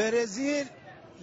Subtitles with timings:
[0.00, 0.66] برزیل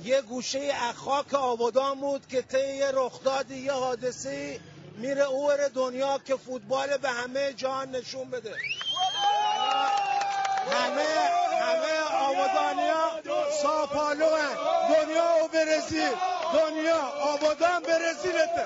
[0.03, 4.59] یه گوشه اخاک آبادان بود که طی یه رخداد یه حادثه
[4.97, 8.55] میره اور دنیا که فوتبال به همه جهان نشون بده.
[10.71, 11.03] همه
[11.61, 11.93] همه
[12.27, 13.03] آبادانیا
[13.61, 14.29] ساپالو
[14.89, 16.15] دنیا و برزیل.
[16.53, 18.65] دنیا آبادان برزیلته.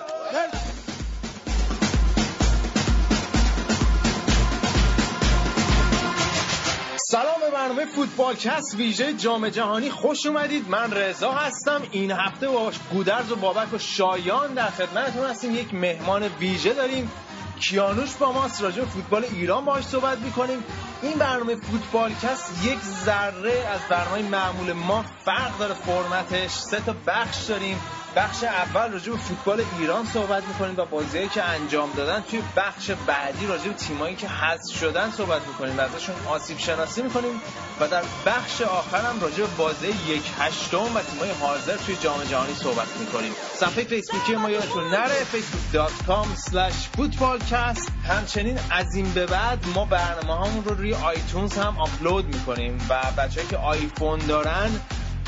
[7.11, 9.89] سلام به برنامه فوتبال کست ویژه جام جهانی.
[9.89, 10.69] خوش اومدید.
[10.69, 11.81] من رضا هستم.
[11.91, 15.55] این هفته با گودرز و بابک و شایان در خدمتتون هستیم.
[15.55, 17.11] یک مهمان ویژه داریم.
[17.59, 18.61] کیانوش با ماست.
[18.61, 20.63] راجع فوتبال ایران باهاش صحبت می‌کنیم.
[21.02, 25.73] این برنامه فوتبال کست یک ذره از برنامه معمول ما فرق داره.
[25.73, 27.81] فرمتش سه تا بخش داریم.
[28.15, 32.21] بخش اول راجع به فوتبال ایران صحبت می‌کنیم و بازیهایی که انجام دادن.
[32.21, 35.77] توی بخش بعدی راجع به تیمایی که حذف شدن صحبت می‌کنیم.
[35.77, 37.41] و ازشون آسیب شناسی می‌کنیم.
[37.79, 42.23] و در بخش آخر هم راجع به بازی یک هشتم و تیمای حاضر توی جام
[42.23, 43.31] جهانی صحبت می‌کنیم.
[43.53, 45.25] صفحه فیسبوکی ما یادتون نره.
[45.33, 47.91] facebook.com slash footballcast.
[48.08, 52.88] همچنین از این به بعد ما برنامه همون رو روی آیتونز هم آپلود می‌کنیم.
[52.89, 54.69] و بچه‌ای که آیفون دارن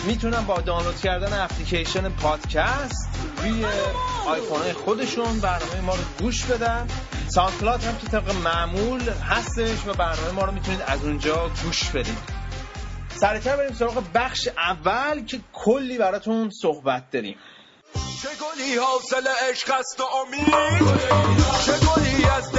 [0.05, 3.65] می‌تونن با دانلود کردن اپلیکیشن پادکست روی
[4.27, 6.87] آیفون خودشون برنامه ما رو گوش بدن.
[7.27, 12.17] سانکلات هم که طبق معمول هستش و برنامه ما رو می‌تونید از اونجا گوش بدید.
[13.15, 17.35] سریعتر بریم سراغ بخش اول که کلی براتون صحبت داریم.
[18.21, 20.47] چه گلی حاصل عشق است و امید؟
[21.65, 22.51] چه گلی از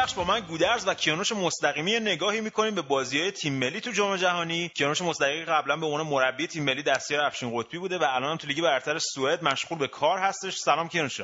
[0.00, 3.90] بخش با من گودرز و کیانوش مستقیمی نگاهی می‌کنیم به بازی های تیم ملی تو
[3.90, 4.68] جام جهانی.
[4.68, 8.36] کیانوش مستقیمی قبلا به عنوان مربی تیم ملی دستیار افشین قطبی بوده و الان هم
[8.36, 10.56] تو لیگ برتر سوئد مشغول به کار هستش.
[10.56, 11.20] سلام کیانوش.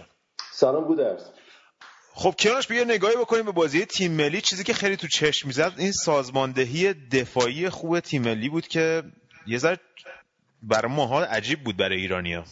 [0.52, 1.30] سلام گودرز.
[2.14, 4.40] خب کیانوش بیا نگاهی بکنیم به بازی تیم ملی.
[4.40, 9.02] چیزی که خیلی تو چشم می‌زد این سازماندهی دفاعی خوب تیم ملی بود که
[9.46, 9.80] یه ذره
[10.62, 12.44] برای ماها عجیب بود برای ایرانیا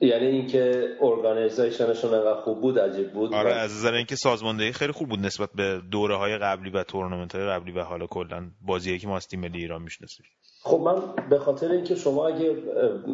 [0.00, 3.34] یعنی اینکه ارگانیزیشنشون انقدر خوب بود عجیب بود.
[3.34, 7.34] آره از نظر اینکه سازماندهی خیلی خوب بود نسبت به دوره های قبلی و تورنمنت
[7.34, 10.26] های قبلی و حالا کلا بازیایی که ما از تیم ملی ایران می‌شناسیم.
[10.62, 12.50] خب من به خاطر اینکه شما اگه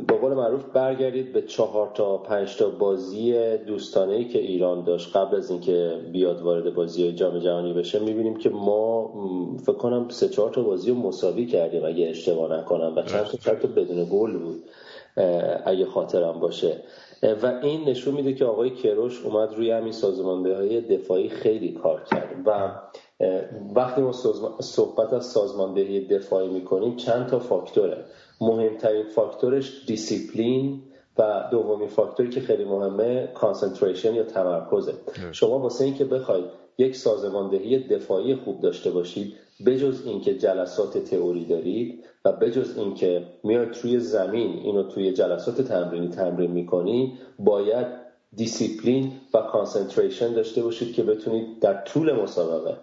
[0.06, 5.16] به قول معروف برگردید به چهار تا پنج تا بازی دوستانه ای که ایران داشت
[5.16, 9.12] قبل از اینکه بیاد وارد بازی جام جهانی بشه می‌بینیم که ما
[9.62, 12.96] فکر کنم سه چهار تا بازی رو مساوی کردیم اگه اشتباه نکنم.
[12.96, 14.62] و چند تا چند تا بدون گل بود.
[15.64, 16.76] اگه خاطرم باشه.
[17.42, 22.04] و این نشون میده که آقای کروش اومد روی همین سازمانده های دفاعی خیلی کار
[22.10, 22.42] کرد.
[22.46, 22.70] و
[23.74, 24.12] وقتی ما
[24.60, 28.04] صحبت از سازماندهی دفاعی می‌کنیم چند تا فاکتوره.
[28.40, 30.82] مهمترین فاکتورش دیسیپلین
[31.18, 34.94] و دومین فاکتوری که خیلی مهمه concentration یا تمرکزه.
[35.32, 36.44] شما واسه اینکه بخواید
[36.78, 39.34] یک سازماندهی دفاعی خوب داشته باشید
[39.66, 46.08] بجز اینکه جلسات تئوری دارید و بجز اینکه میاد توی زمین اینو توی جلسات تمرینی
[46.08, 47.86] تمرین می‌کنی باید
[48.36, 52.76] دیسیپلین و concentration داشته باشید که بتونید در طول مسابقه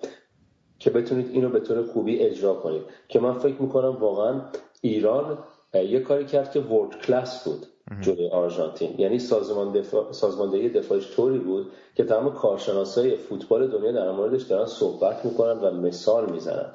[0.79, 2.81] که بتونید اینو به طور خوبی اجرا کنید.
[3.07, 4.41] که من فکر می‌کنم واقعا
[4.81, 5.37] ایران
[5.73, 7.65] یه کاری کرد که world class بود
[8.01, 8.95] جلوی آرژانتین.
[8.97, 14.65] یعنی سازمان دفاع، سازماندهی دفاعش طوری بود که تمام کارشناسای فوتبال دنیا در موردش دارن
[14.65, 16.73] صحبت می‌کنن و مثال می‌زنن.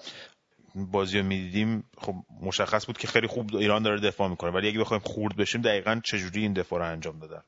[0.74, 4.50] بازی رو می‌دیدیم خب مشخص بود که خیلی خوب ایران داره دفاع می‌کنه.
[4.50, 7.42] ولی اگه بخوایم خورد بشیم دقیقا چجوری این دفاع رو انجام دادن؟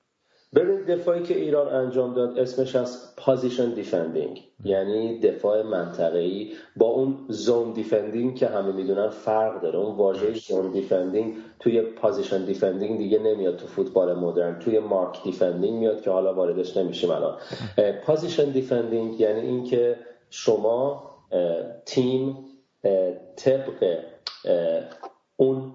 [0.54, 7.16] ببینید دفاعی که ایران انجام داد اسمش از position defending یعنی دفاع منطقه‌ای با اون
[7.28, 9.78] zone defending که همه می‌دونن فرق داره.
[9.78, 14.58] اون واژه zone defending توی position defending دیگه نمیاد تو فوتبال مدرن.
[14.58, 17.38] توی mark defending میاد که حالا واردش نمیشیم الان.
[18.06, 19.96] position defending یعنی اینکه
[20.30, 21.10] شما
[21.86, 22.36] تیم
[23.36, 23.98] طبق
[25.36, 25.74] اون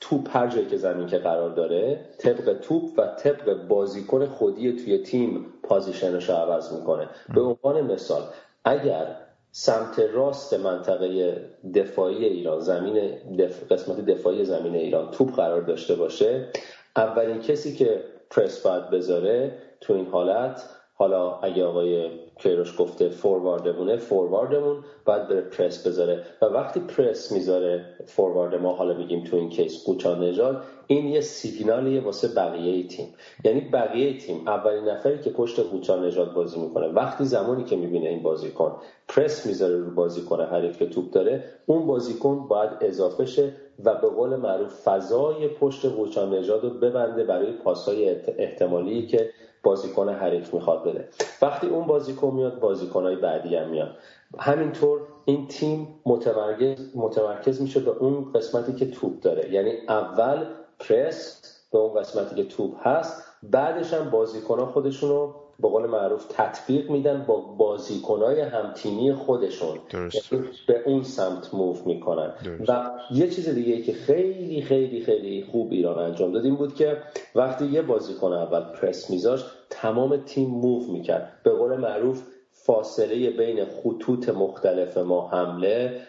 [0.00, 4.98] توپ هر جایی که زمین که قرار داره طبق توپ و طبق بازیکن خودی توی
[4.98, 7.08] تیم پازیشنش رو عوض می‌کنه.
[7.34, 8.22] به عنوان مثال
[8.64, 9.16] اگر
[9.50, 11.40] سمت راست منطقه
[11.74, 13.72] دفاعی ایران زمین دف...
[13.72, 16.48] قسمت دفاعی زمین ایران توپ قرار داشته باشه
[16.96, 20.62] اولین کسی که پرس باید بذاره تو این حالت
[20.98, 26.22] حالا اگه آقای کیروش گفته فورواردمونه فورواردمون باید بره پرس بذاره.
[26.42, 31.20] و وقتی پرس می‌ذاره فوروارد ما حالا میگیم تو این کیس قوچان نژاد این یه
[31.20, 33.14] سیگنالیه واسه بقیه تیم.
[33.44, 36.86] یعنی بقیه تیم اولین نفری که پشت قوچان نژاد بازی می‌کنه.
[36.86, 38.76] وقتی زمانی که می‌بینه این بازیکن
[39.08, 43.52] پرس می‌ذاره رو بازیکن حریف که توپ داره اون بازیکن باید اضافه شه
[43.84, 49.30] و به قول معروف فضای پشت قوچان نژاد رو ببنده برای پاسهای احتمالی که
[49.66, 51.08] بازیکن حریف می‌خواد بده.
[51.42, 53.96] وقتی اون بازیکن میاد بازیکنهای بعدی هم میاد
[54.38, 59.52] همینطور این تیم متمرکز, متمرکز میشه به اون قسمتی که توپ داره.
[59.52, 60.44] یعنی اول
[60.78, 61.42] پرس
[61.72, 66.90] به اون قسمتی که توپ هست بعدش هم بازیکنها خودشون رو به قول معروف تطبیق
[66.90, 69.78] میدن با بازیکنهای همتیمی خودشون.
[69.92, 72.32] یعنی به اون سمت موف می‌کنن.
[72.68, 76.96] و یه چیز دیگه که خیلی خیلی خیلی خوب ایران انجام داد این بود که
[77.34, 81.32] وقتی یه بازیکن اول پرس میذاشت تمام تیم موو می‌کرد.
[81.44, 82.22] به قول معروف
[82.52, 86.00] فاصله بین خطوط مختلف ما حمله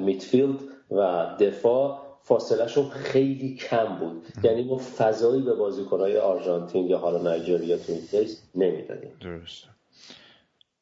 [0.00, 4.26] میتفیلد و دفاع فاصلهشون خیلی کم بود.
[4.42, 9.10] یعنی ما فضایی به بازیکنهای آرژانتین یا حالا نایجریا تو این نمی‌دادیم.
[9.20, 9.64] درست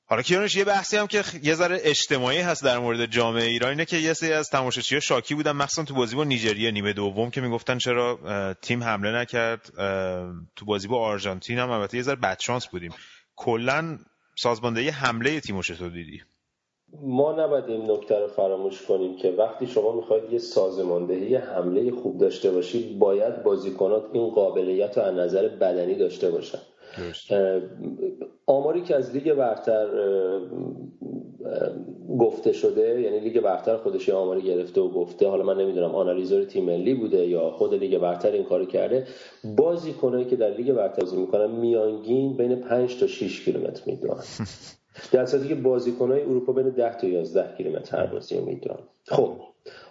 [0.04, 3.84] حالا کیانوش یه بحثی هم که یه ذره اجتماعی هست در مورد جامعه ایران اینه
[3.84, 7.40] که یه سری از تماشاچی‌ها شاکی بودن مخصوصا تو بازی با نیجریه نیمه دوم که
[7.40, 8.18] می‌گفتن چرا
[8.62, 9.70] تیم حمله نکرد.
[10.56, 12.94] تو بازی با آرژانتین هم البته یه ذره بدشانس بودیم.
[13.36, 13.98] کلا
[14.38, 16.22] سازماندهی حمله تیمو چطور دیدی؟
[17.02, 22.18] ما نباید این نکته رو فراموش کنیم که وقتی شما می‌خواید یه سازماندهی حمله خوب
[22.18, 26.58] داشته باشید باید بازیکنات این قابلیت رو از نظر بدنی داشته باشن.
[28.46, 29.86] آماری که از لیگ برتر
[32.18, 36.64] گفته شده یعنی لیگ برتر خودش آماری گرفته و گفته حالا من نمی‌دونم آنالیزور تیم
[36.64, 39.06] ملی بوده یا خود لیگ برتر این کارو کرده
[39.56, 44.20] بازیکنایی که در لیگ برتر بازی می‌کنن میانگین بین 5 تا 6 کیلومتر می‌دونن.
[45.12, 49.30] در صورتی که بازیکنهای اروپا بین 10 تا 11 کیلومتر هر بازی می‌دونن خب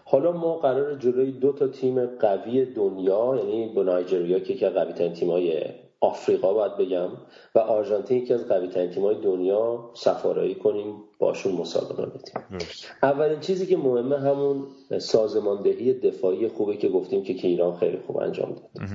[0.06, 4.74] حالا ما قرار جلوی دو تا تیم قوی دنیا یعنی با نایجریا که یکی از
[4.74, 5.64] قوی ترین تیم‌های
[6.02, 7.10] آفریقا باید بگم
[7.56, 12.60] و آرژانتین یکی از قوی ترین تیم‌های دنیا سفارایی کنیم باشون مسابقه بدیم
[13.04, 14.68] اولین چیزی که مهمه همون
[14.98, 18.86] سازماندهی دفاعی خوبه که گفتیم که ایران خیلی خوب انجام داد.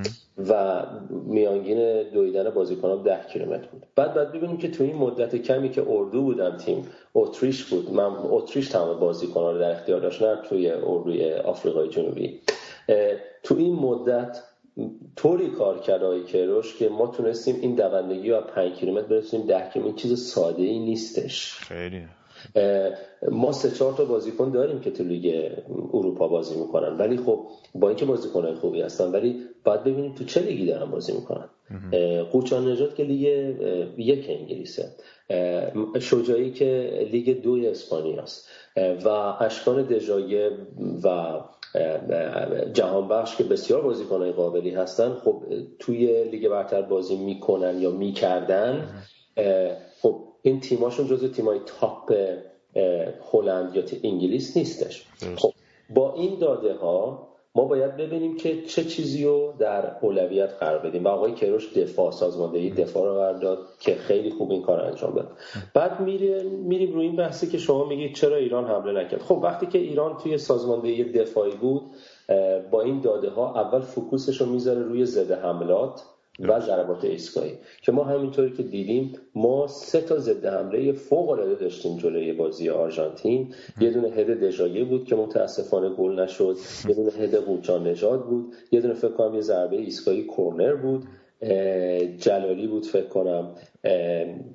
[0.48, 3.86] و میانگین دویدن بازیکنان ده کیلومتر بود.
[3.96, 7.90] بعد بعد ببینیم که تو این مدت کمی که اردو بودم تیم اتریش بود.
[7.90, 12.40] من اتریش تمام بازیکنان رو در اختیار داشت نه توی اردوی آفریقای جنوبی.
[13.42, 14.42] تو این مدت
[15.16, 19.70] طوری کار کرد آقای کروش که ما تونستیم این دوندگی رو 5 کیلومتر برسونیم 10
[19.72, 19.96] کیلومتر.
[19.96, 21.58] چیز ساده ای نیستش.
[21.58, 22.02] خیلی.
[23.30, 25.52] ما سه چهار تا بازیکن داریم که تو لیگ
[25.92, 26.96] اروپا بازی می‌کنن.
[26.98, 31.12] ولی خب با اینکه بازیکنهای خوبی هستن ولی باید ببینیم تو چه لیگی دارن بازی
[31.12, 31.48] می‌کنن.
[32.32, 33.22] قوچان نژاد که لیگ
[33.98, 34.88] یک انگلیسه.
[36.00, 38.48] شجاعی که لیگ دو اسپانیاست.
[39.04, 40.50] و اشکان دژاگه
[41.04, 41.40] و
[42.72, 45.42] جهانبخش که بسیار بازیکنهای قابلی هستن خب
[45.78, 48.88] توی لیگ برتر بازی می‌کنن یا می‌کردن
[50.02, 52.12] خب این تیماشون جزو تیمای تاپ
[53.32, 55.06] هلند یا انگلیس نیستش.
[55.36, 55.52] خب
[55.90, 61.04] با این داده ها ما باید ببینیم که چه چیزی رو در اولویت قرار بدیم.
[61.04, 65.14] و آقای کروش دفاع سازماندهی دفاع رو قرار داد که خیلی خوب این کار انجام
[65.14, 65.30] داد
[65.74, 69.22] بعد میریم روی این بحثی که شما میگید چرا ایران حمله نکرد.
[69.22, 71.82] خب وقتی که ایران توی سازماندهی دفاعی بود
[72.70, 76.02] با این داده ها اول فوکوسش رو می‌ذاره روی ضد حملات.
[76.38, 77.52] و ضربات ایستگاهی.
[77.82, 82.68] که ما همینطوری که دیدیم ما سه تا ضد حمله فوق العاده داشتیم جلوی بازی
[82.70, 83.54] آرژانتین.
[83.80, 86.56] یه دونه هد دژایه بود که متاسفانه گل نشد.
[86.88, 88.54] یه دونه هد قوچان نژاد بود.
[88.72, 91.04] یه دونه فکر کنم یه ضربه ایستگاهی کورنر بود.
[92.18, 93.54] جلالی بود فکر کنم.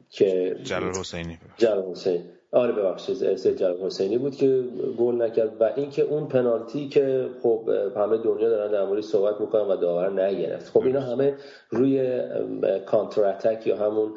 [0.09, 1.37] که جلال حسینی.
[1.57, 2.23] جلال حسینی.
[2.51, 4.63] آره ببخشید سید جلال حسینی بود که
[4.97, 9.61] گل نکرد و اینکه اون پنالتی که خب همه دنیا دارن در موردش صحبت می‌کنن
[9.61, 10.69] و داور نگرفت.
[10.71, 11.33] خب اینا همه
[11.69, 12.21] روی
[12.85, 14.11] کانتر اتک یا همون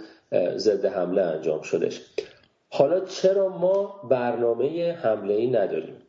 [0.56, 2.00] ضد حمله انجام شدش.
[2.70, 6.01] حالا چرا ما برنامه حمله ای نداریم؟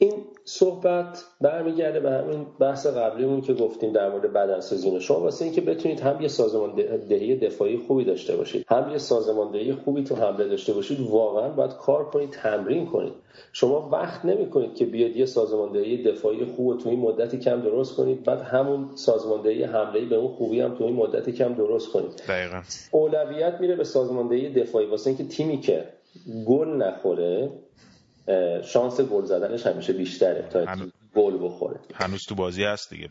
[0.00, 0.12] این
[0.44, 6.00] صحبت برمیگرده به همین بحث قبلیمون که گفتیم در مورد بدنسازی شما واسه اینکه بتونید
[6.00, 11.00] هم یه سازماندهی دفاعی خوبی داشته باشید هم یه سازماندهی خوبی تو حمله داشته باشید
[11.00, 13.12] واقعا باید کار کنید تمرین کنید.
[13.52, 17.96] شما وقت نمی کنید که بیاد یه سازماندهی دفاعی خوب تو این مدتی کم درست
[17.96, 22.22] کنید بعد همون سازماندهی حمله به اون خوبی هم تو این مدتی کم درست کنید.
[22.28, 22.60] دقیقا.
[22.90, 24.86] اولویت میره به سازماندهی دفاعی.
[24.86, 25.84] واسه اینکه تیمی که
[26.46, 27.50] گل نخوره
[28.64, 30.66] شانس گل زدنش همیشه بیشتره تا
[31.14, 31.80] گل بخوره.
[31.94, 33.08] هنوز تو بازی هست دیگه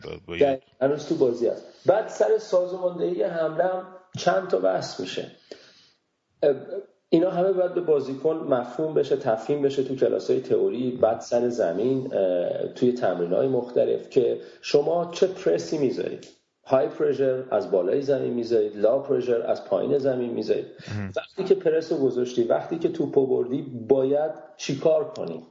[0.80, 1.64] هنوز تو بازی هست.
[1.86, 3.86] بعد سر سازماندهی حمله هم
[4.18, 5.30] چند تا بحث میشه.
[7.08, 11.48] اینا همه باید به بازیکن مفهوم بشه تفهیم بشه تو کلاس های تئوری بعد سر
[11.48, 12.08] زمین
[12.74, 16.37] توی تمرین های مختلف که شما چه پرسی می‌ذارید.
[16.68, 18.76] های پرژر از بالای زمین می‌ذارید.
[18.76, 20.66] لا پرژر از پایین زمین می‌ذارید.
[21.16, 25.42] وقتی که پرس رو گذاشتی وقتی که توپو بردی باید چیکار کنی؟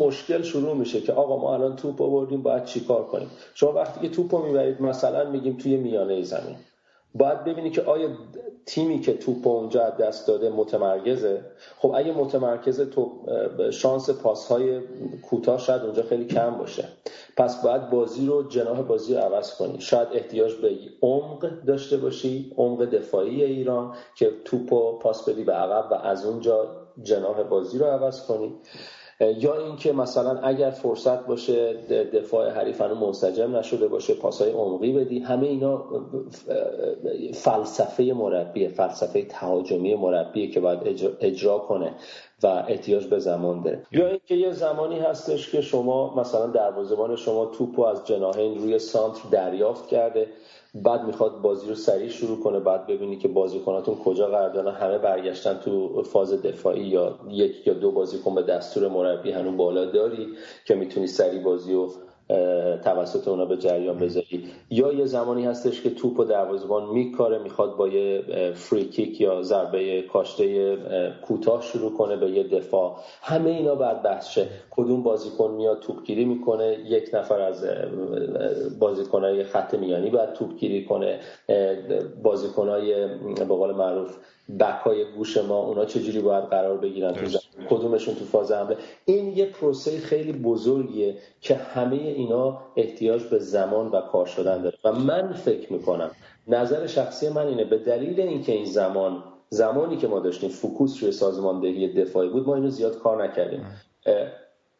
[0.00, 4.14] مشکل شروع میشه که آقا ما الان توپ بردیم باید چیکار کنیم؟ شما وقتی که
[4.14, 6.56] توپو می‌برید مثلا میگیم توی میانه زمین.
[7.14, 8.08] باید ببینی که آیا
[8.66, 11.44] تیمی که توپ اونجا دست داده متمرکزه.
[11.78, 13.12] خب اگه متمرکزه تو
[13.70, 14.80] شانس پاس های
[15.22, 16.88] کوتاه شاید اونجا خیلی کم باشه.
[17.36, 19.80] پس باید بازی رو جناح بازی رو عوض کنی.
[19.80, 20.70] شاید احتیاج به
[21.02, 26.86] عمق داشته باشی عمق دفاعی ایران که توپ پاس بدی به عقب و از اونجا
[27.02, 28.54] جناح بازی رو عوض کنی.
[29.20, 31.74] یا اینکه مثلا اگر فرصت باشه
[32.12, 35.18] دفاع حریف هنوز منسجم نشده باشه پاسای عمقی بدی.
[35.18, 35.84] همه اینا
[37.34, 40.80] فلسفه مربیه فلسفه تهاجمی مربیه که باید
[41.20, 41.94] اجرا کنه
[42.42, 43.82] و احتیاج به زمان داره.
[43.92, 49.28] یا اینکه یه زمانی هستش که شما مثلا دروازه‌بان شما توپو از جناحین روی سانتر
[49.30, 50.26] دریافت کرده.
[50.74, 54.98] بعد می‌خواد بازی رو سریع شروع کنه بعد ببینی که بازیکناتون کجا قرار دارن همه
[54.98, 60.28] برگشتن تو فاز دفاعی یا یک یا دو بازیکن به دستور مربی هنوز بالا داری
[60.64, 61.92] که می‌تونی سریع بازی رو
[62.84, 64.44] توسط اونا به جریان بذاری.
[64.70, 68.22] یا یه زمانی هستش که توپ و دروازه‌بان میکاره می‌خواد با یه
[68.54, 70.76] فری کیک یا ضربه کاشته
[71.26, 72.96] کوتاه شروع کنه به یه دفاع.
[73.22, 74.46] همه اینا بعد بحث شه.
[74.70, 77.66] کدوم بازیکن میاد توپگیری می‌کنه؟ یک نفر از
[78.78, 81.20] بازیکنهای خط میانی باید توپگیری کنه.
[82.22, 84.16] بازیکنهای به قول معروف
[84.58, 87.38] بکای گوش ما اونا چجوری باید قرار بگیرن تو
[87.70, 93.88] کدومشون تو فاز حمله؟ این یه پروسه خیلی بزرگیه که همه اینا احتیاج به زمان
[93.88, 94.78] و کار شدن داره.
[94.84, 96.10] و من فکر می‌کنم
[96.48, 101.12] نظر شخصی من اینه به دلیل اینکه این زمان زمانی که ما داشتیم فوکوس روی
[101.12, 103.66] سازماندهی دفاعی بود ما اینو زیاد کار نکردیم.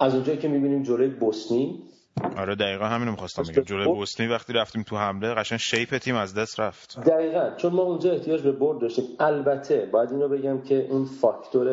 [0.00, 1.82] از اونجایی که می‌بینیم جلوی بوسنی
[2.36, 3.62] آره دقیقا همینو می‌خواستم بگم.
[3.62, 3.94] جلوی خب.
[3.94, 7.00] بوسنی وقتی رفتیم تو حمله قشنگ شیپ تیم از دست رفت.
[7.00, 9.04] دقیقا چون ما اونجا احتیاج به برد داشتیم.
[9.20, 11.68] البته باید اینو بگم که اون فاکتور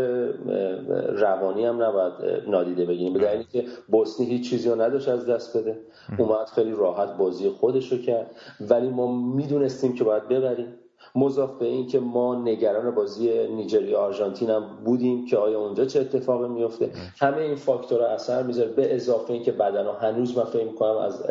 [1.11, 2.13] روانی هم نباید
[2.47, 3.13] نادیده بگیریم.
[3.13, 5.79] به دلیلی که بوسنی هیچ چیزی رو نداشت از دست بده.
[6.17, 8.31] اومد خیلی راحت بازی خودش رو کرد.
[8.61, 10.73] ولی ما می‌دونستیم که باید ببریم.
[11.17, 15.99] مضاف به این که ما نگران بازی نیجریه آرژانتین هم بودیم که آیا اونجا چه
[15.99, 16.91] اتفاقی میفته.
[17.19, 18.69] همه این فاکتورها اثر می‌ذاره.
[18.69, 21.25] به اضافه اینکه بدنها هنوز من فکر کنم از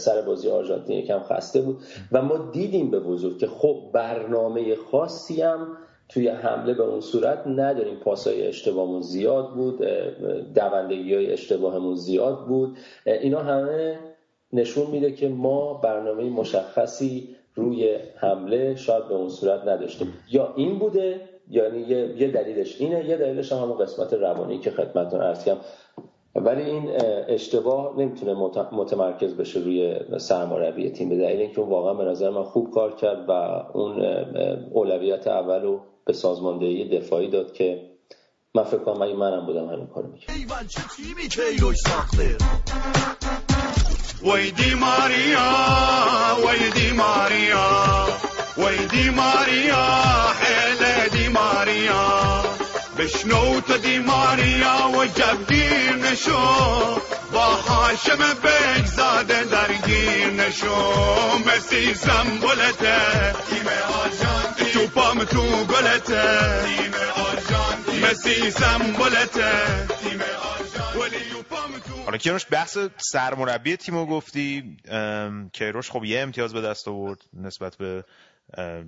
[0.00, 1.78] سر بازی آرژانتین یکم خسته بود.
[2.12, 5.66] و ما دیدیم به وضوح که خب برنامه خاصی هم
[6.08, 7.96] توی حمله به اون صورت نداریم.
[7.96, 9.78] پاسای اشتباهمون زیاد بود
[10.54, 12.76] دوندگی های اشتباهمون زیاد بود.
[13.06, 13.98] اینا همه
[14.52, 20.78] نشون میده که ما برنامه مشخصی روی حمله شاید به اون صورت نداشتیم یا این
[20.78, 21.80] بوده یعنی
[22.18, 25.60] یه دلیلش اینه یه دلیلش هم همون قسمت روانی که خدمتتون عرض کردم.
[26.34, 26.90] ولی این
[27.28, 28.34] اشتباه نمی‌تونه
[28.72, 33.28] متمرکز بشه روی سرمربی تیم به دلیل اینکه واقعا به نظر من خوب کار کرد
[33.28, 33.32] و
[33.72, 34.02] اون
[34.72, 37.90] اولویت اول رو به سازماندهی دفاعی داد که
[38.54, 40.34] من فکر کنم منم بودم همین کارو می‌کردم.
[44.24, 45.52] ويدي ماريا
[46.32, 47.66] ويدي ماريا
[48.56, 49.84] ويدي ماريا
[50.40, 52.42] حيلة دي ماريا.
[52.98, 54.51] بشنوتة دي ماريا؟
[55.06, 57.00] جبگیر نشو.
[57.32, 60.76] با حاشم بگ زاده درگیر نشو.
[61.46, 62.96] مسی سمبولته
[63.50, 63.68] تیم
[64.02, 64.72] آرژانتین.
[64.72, 66.22] تو پام تو گلته.
[66.64, 68.04] تیم آرژانتین.
[68.04, 70.22] مسی سمبولته تیم
[72.04, 74.76] حالا کیروش بحث سرمربی تیمو گفتی
[75.52, 78.04] کیروش خب یه امتیاز به دست آورد نسبت به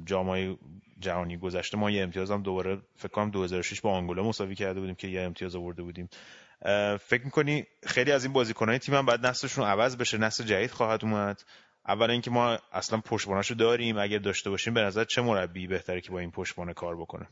[0.06, 0.56] جامعه
[1.04, 1.76] جهانی گذشته.
[1.76, 5.20] ما یه امتیاز هم دوباره فکر کنم 2006 با آنگولا مساوی کرده بودیم که یه
[5.20, 6.08] امتیاز آورده بودیم.
[7.00, 11.04] فکر می‌کنی خیلی از این بازیکنهای تیم هم بعد نسلشون عوض بشه؟ نسل جدید خواهد
[11.04, 11.42] اومد.
[11.88, 13.99] اول اینکه ما اصلا پشتباناشو داریم.
[13.99, 17.28] اگر داشته باشیم به نظر چه مربی بهتره که با این پشتبانه کار بکنه؟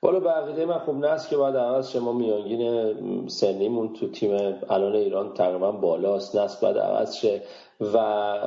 [0.00, 4.30] بالا بقیده من خوب نست که باید عوض شما میانگین سنیمون تو تیم
[4.70, 6.36] الان ایران تقریبا بالاست.
[6.36, 7.42] نسل باید عوض شه.
[7.80, 8.38] و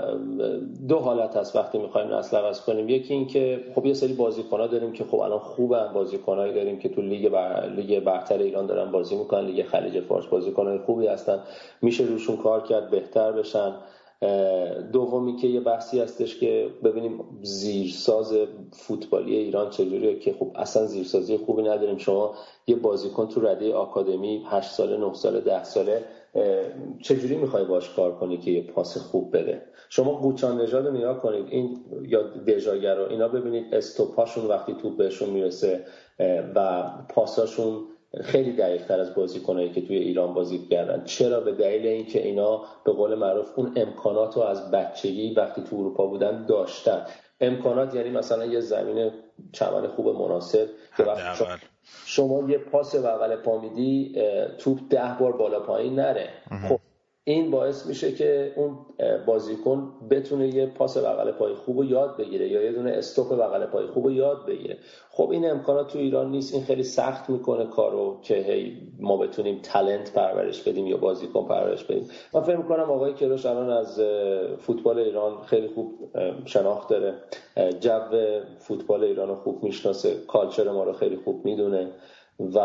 [0.88, 2.90] دو حالت هست وقتی می‌خوایم نسل عوض کنیم.
[2.90, 6.90] یکی این که خب یه سری بازیکن‌ها داریم که خب الان خوبن بازیکنایی داریم که
[6.90, 7.70] تو لیگ بر...
[7.70, 9.46] لیگ برتر ایران دارن بازی می‌کنن.
[9.46, 11.44] لیگ خلیج فارس بازیکنای خوبی هستن.
[11.82, 13.76] میشه روشون کار کرد بهتر بشن.
[14.94, 18.38] دومی که یه بحثی هستش که ببینیم زیرساز
[18.72, 21.98] فوتبالی ایران چجوریه که خب اصلا زیرسازی خوبی نداریم.
[21.98, 22.34] شما
[22.68, 26.06] یه بازیکن تو رده آکادمی 8 ساله 9 ساله 10 ساله
[27.02, 31.22] چجوری می‌خوای باش کار کنی که یه پاس خوب بده؟ شما قوچان نژاد رو نگاه
[31.22, 35.86] کنید این یا دژاگر رو اینا ببینید استوپاشون وقتی توپ بهشون می‌رسه
[36.56, 37.84] و پاساشون
[38.22, 41.04] خیلی دقیقتر از بازیکنایی که توی ایران بازی کردن.
[41.04, 45.76] چرا؟ به دلیل اینکه اینا به قول معروف اون امکانات رو از بچگی وقتی تو
[45.76, 47.06] اروپا بودن داشتن.
[47.42, 49.12] امکانات یعنی مثلا یه زمین
[49.52, 50.68] چمن خوب مناسب
[50.98, 51.44] که وقتی
[52.06, 54.22] شما یه پاس بغل پا میدی
[54.58, 56.30] توپ ده بار بالا پایین نره.
[56.70, 56.80] خب
[57.28, 58.78] این باعث میشه که اون
[59.26, 63.88] بازیکن بتونه یه پاس بغل پای خوب یاد بگیره یا یه دونه استوپ بغل پای
[63.88, 64.78] خوب یاد بگیره.
[65.12, 66.54] خب این امکانات تو ایران نیست.
[66.54, 71.84] این خیلی سخت می‌کنه کارو که هی ما بتونیم تلنت پرورش بدیم یا بازیکن پرورش
[71.84, 72.08] بدیم.
[72.34, 74.02] من فکر می‌کنم آقای کروش الان از
[74.60, 76.10] فوتبال ایران خیلی خوب
[76.46, 77.14] شناخت داره.
[77.80, 78.00] جو
[78.58, 80.16] فوتبال ایران رو خوب می‌شناسه.
[80.28, 81.92] کالچر ما رو خیلی خوب می‌دونه.
[82.40, 82.60] و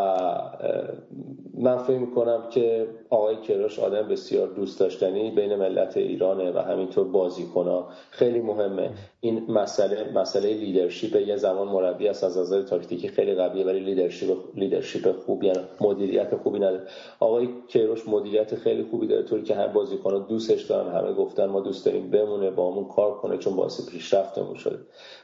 [1.54, 7.08] من فکر می‌کنم که آقای کروش آدم بسیار دوست داشتنی بین ملت ایرانه و همینطور
[7.08, 8.90] بازیکن خیلی مهمه.
[9.24, 14.36] این مسئله مسئله leadership یه زمان مربی است از نظر تاکتیکی خیلی قویه ولی leadership
[14.54, 16.82] leadership خوبی یعنی مدیریت خوبی نداره.
[17.20, 19.22] آقای کروش مدیریت خیلی خوبی داره.
[19.22, 20.92] طوری که هر بازیکن دوستش دارن.
[20.92, 24.78] همه گفتن ما دوست داریم بمونه با همون کار کنه چون باعث پیشرفتمون شده.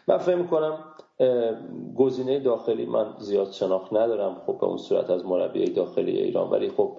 [0.08, 0.78] من فکر می‌کنم
[1.96, 4.42] گزینه داخلی من زیاد شناخت ندارم.
[4.46, 6.50] خب به اون صورت از مربی داخلی ایران.
[6.50, 6.92] ولی خب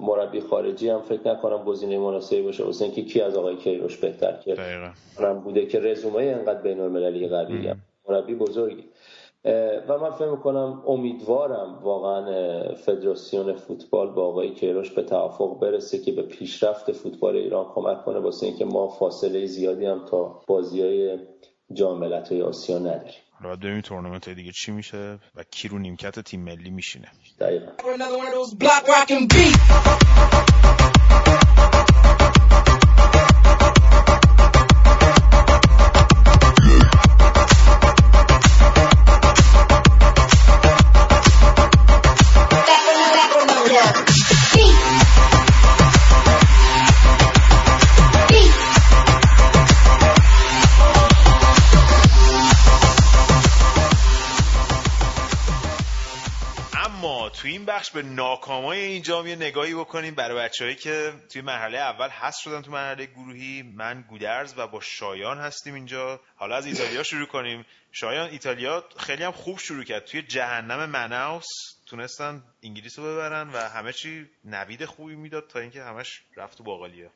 [0.00, 2.64] مربی خارجی هم فکر نکنم گزینه مناسبی باشه.
[2.64, 4.56] واسه اینکه کی از آقای کیروش بهتر که
[5.44, 7.74] بوده که رزومه انقدر بین المللی قوی
[8.08, 8.84] مربی بزرگی.
[9.88, 16.12] و من فکر می‌کنم امیدوارم واقعا فدراسیون فوتبال با آقای کیروش به توافق برسه که
[16.12, 21.18] به پیشرفت فوتبال ایران کمک کنه واسه اینکه ما فاصله زیادی هم تا بازی های
[21.72, 23.14] جام ملت‌های آسیا نداریم.
[23.32, 27.08] حالا باید ببینیم تورنمنت دیگه چی میشه و کی رو نیمکت تیم ملی میشینه.
[27.40, 27.72] دقیقا.
[57.84, 62.40] بخش به ناکامای این جام یه نگاهی بکنیم برای بچههایی که توی مرحله اول هست
[62.40, 63.62] شدن تو مرحله گروهی.
[63.62, 66.20] من گودرز و با شایان هستیم اینجا.
[66.36, 67.66] حالا از ایتالیا شروع کنیم.
[67.92, 70.04] شایان ایتالیا خیلی هم خوب شروع کرد.
[70.04, 71.46] توی جهنم مناوس
[71.86, 76.64] تونستن انگلیس رو ببرن و همه چی نوید خوبی می‌داد تا اینکه همش رفت تو
[76.64, 77.10] باقالیه.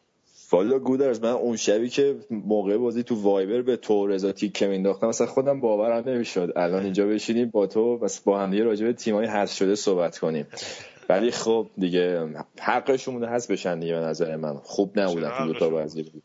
[0.50, 5.08] والا گودرز من اون شبی که موقع بازی تو وایبر به تو رضا تیکه مینداختم
[5.08, 6.52] مثلا خودم باورم نمی‌شد.
[6.56, 10.18] الان اینجا بشینیم با تو بس با هم دیگه راجع به تیمای حذف شده صحبت
[10.18, 10.46] کنیم.
[11.08, 12.26] ولی خب دیگه
[12.60, 14.54] حقشون بوده حذف بشن دیگه به نظر من.
[14.54, 16.02] خوب نبودن تو دو تا بازی.
[16.02, 16.22] بود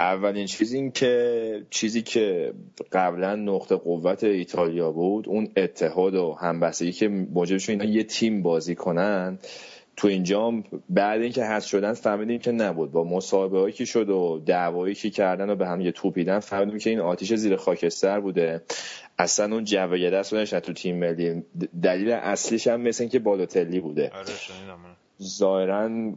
[0.00, 2.52] اولین چیز این که چیزی که
[2.92, 8.42] قبلا نقطه قوت ایتالیا بود اون اتحاد و همبستگی که موجب شد اینا یه تیم
[8.42, 9.38] بازی کنن
[9.96, 10.52] تو اینجا
[10.88, 12.92] بعد اینکه حذف شدن فهمیدیم که نبود.
[12.92, 16.78] با مصاحبه هایی که شد و دعوایی که کردن و به هم یه توپیدن فهمیدیم
[16.78, 18.62] که این آتیش زیر خاکستر بوده.
[19.18, 21.42] اصلا اون جو یه دست تو تیم ملی.
[21.82, 24.10] دلیل اصلیش هم مثل اینکه بالوتلی بوده.
[24.14, 24.26] آره،
[25.22, 26.12] ظاهرا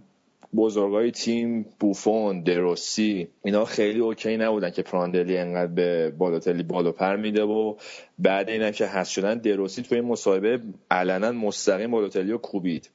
[0.56, 7.16] بزرگای تیم بوفون دروسی اینا خیلی اوکی نبودن که پراندلی انقدر به بالوتلی بالو پر
[7.16, 7.76] میده و
[8.20, 10.60] بعد اینا که هست شدن دروسی توی مصاحبه
[10.92, 12.90] علنا مستقیم بالوتلی رو کوبید.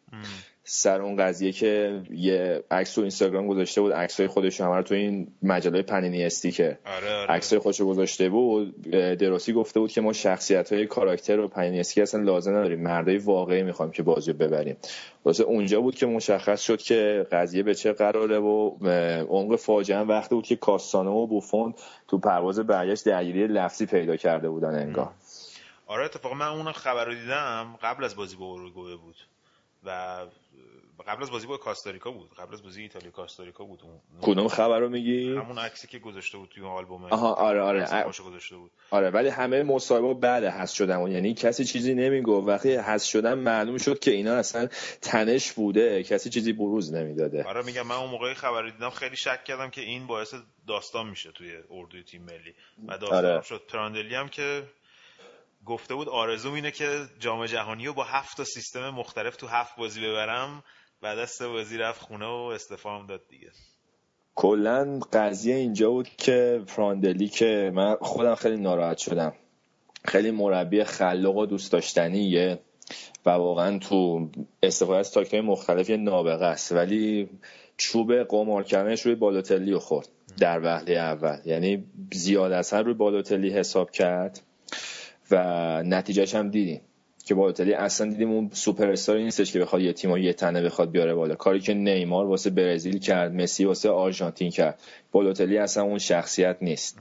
[0.66, 5.33] سر اون قضیه که یه عکس تو اینستاگرام گذاشته بود عکسای خودش همه تو این
[5.42, 7.31] مجله پنینی استیکه آره آره.
[7.31, 8.81] عکسای خودش گذاشته بود.
[8.90, 12.81] دراسی گفته بود که ما شخصیت های کاراکتر و پنینی استی اصلا لازم نداریم.
[12.81, 14.77] مردای واقعی می‌خوایم که بازی ببریم.
[15.24, 18.70] واسه اونجا بود که مشخص شد که قضیه به چه قراره و
[19.29, 21.74] عمق فاجعه وقتی بود که کاستانو و بوفون
[22.09, 25.11] تو پرواز برگشت درگیری لفظی پیدا کرده بودن انگار.
[25.87, 29.16] آره اتفاقا من اون خبر رو دیدم قبل از بازی با اوروگوئه بود.
[29.85, 30.27] و
[31.07, 32.31] قبل از بازی با کاستاریکا بود.
[32.38, 33.81] قبل از بازی ایتالیا کاستاریکا بود.
[33.83, 37.05] اون کدوم خبر رو میگی؟ همون عکسی که گذاشته بود توی آلبوم.
[37.05, 38.05] آها آره آره.
[38.27, 38.70] گذاشته بود.
[38.90, 42.49] آره ولی همه مصاحبه بعد حذف شدن یعنی کسی چیزی نمی‌گفت.
[42.49, 44.68] وقتی حذف شدن معلوم شد که اینا اصلا
[45.03, 46.03] تنش بوده.
[46.03, 47.44] کسی چیزی بروز نمی‌داده.
[47.44, 48.90] آره میگم من اون موقع خبر دیدم.
[48.90, 50.35] خیلی شک کردم که این باعث
[50.66, 52.55] داستان میشه توی اردوی تیم ملی.
[52.88, 53.42] و داستان آره.
[53.42, 53.62] شد.
[53.68, 54.62] پراندلی هم که
[55.66, 59.77] گفته بود آرزوم اینه که جام جهانی رو با هفت تا سیستم مختلف تو هفت
[59.77, 60.62] بازی ببرم
[61.03, 63.50] بعد از سه بازی رفت خونه و استفام داد دیگه.
[64.35, 69.33] کلا قضیه اینجا بود که پراندلی که من خودم خیلی ناراحت شدم.
[70.05, 72.59] خیلی مربی خلاق و دوست داشتنیه
[73.27, 74.29] و واقعا تو
[74.62, 76.72] استفاده از تاکتیک مختلف یه نابغه است.
[76.72, 77.29] ولی
[77.77, 81.38] چوب قمار کردنش روی بالوتلی رو خورد در وهله اول.
[81.44, 84.40] یعنی زیاد اثر روی بالوتلی حساب کرد.
[85.31, 86.81] و نتیجهش هم دیدیم.
[87.25, 90.91] که بالوتلی اصلا دیدیم اون سوپر استاری نیستش که بخواد یه تیم یه تنه بخواد
[90.91, 91.35] بیاره بالا.
[91.35, 94.81] کاری که نیمار واسه برزیل کرد مسی واسه آرژانتین کرد.
[95.13, 96.99] بالوتلی اصلا اون شخصیت نیست.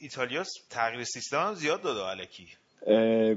[0.00, 2.46] ایتالیا تغییر سیستم زیاد داده الکی.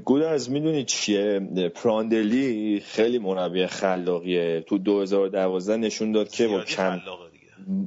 [0.04, 1.40] گودرز می‌دونی چیه؟
[1.74, 4.64] پراندلی خیلی مربی خلاقیه.
[4.66, 7.00] تو 2012 نشون داد که با کم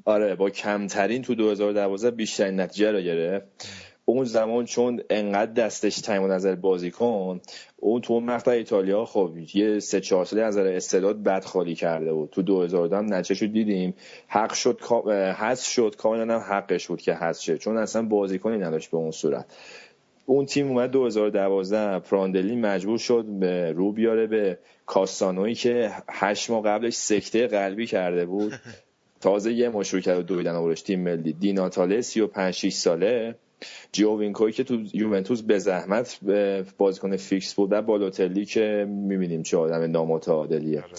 [0.06, 3.46] آره با کمترین تو 2012 بیشترین نتیجه رو گرفت.
[4.10, 7.42] اون زمان چون انقدر دستش تایم نظر بازیکن
[7.78, 12.14] اون تو اون مقطع ایتالیا خب یه سه چهار ساله نظر استعداد بد خالی کرده
[12.14, 12.30] بود.
[12.30, 13.94] تو 2000 هم نتیجهشو دیدیم.
[14.28, 14.82] حق شد
[15.38, 15.96] حذف شد.
[15.98, 17.58] کاملا هم حقش بود که حذف شه.
[17.58, 19.46] چون اصلا بازیکنی نداشت به اون صورت.
[20.26, 26.64] اون تیم اومد 2012 پراندلی مجبور شد به رو بیاره به کاستانوی که هشت ماه
[26.64, 28.54] قبلش سکته قلبی کرده بود.
[29.22, 31.34] تازه یه کم شروع کرد دویدن آورش تیم ملی.
[31.34, 33.36] دی ناتاله 35 6 ساله.
[33.92, 36.20] جیووینکوی که تو یوونتوس به زحمت
[36.78, 40.92] بازیکن فیکس بود و بالوتلی که می‌بینیم چه آدم نامتعادلیه آره.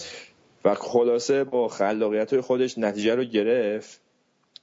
[0.65, 4.01] و خلاصه با خلاقیت خودش نتیجه رو گرفت.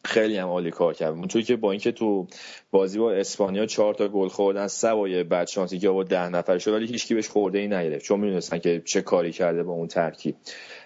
[0.04, 1.14] خیلی هم عالی کار کرد.
[1.14, 2.26] اونطوری که با اینکه تو
[2.70, 6.72] بازی با اسپانیا چهار تا گل خوردن سوای بعد شانسی که با ده نفر شد
[6.72, 10.36] ولی هیچکی بهش خورده ای نگرفت چون می‌دونستن که چه کاری کرده با اون ترکیب.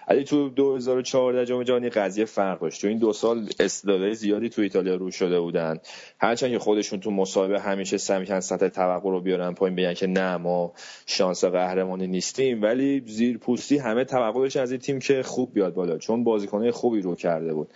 [0.09, 2.81] ولی تو 2014 جام جهانی قضیه فرق داشت.
[2.81, 5.79] تو این دو سال استعدادهای زیادی تو ایتالیا رو شده بودن.
[6.19, 10.37] هرچند که خودشون تو مصاحبه همیشه سعی سطح توقع رو بیارن پایین بگن که نه
[10.37, 10.73] ما
[11.05, 12.61] شانس قهرمانی نیستیم.
[12.61, 17.01] ولی زیر پوستی همه توقع از این تیم که خوب بیاد بالا چون بازیکن‌های خوبی
[17.01, 17.67] رو کرده بود.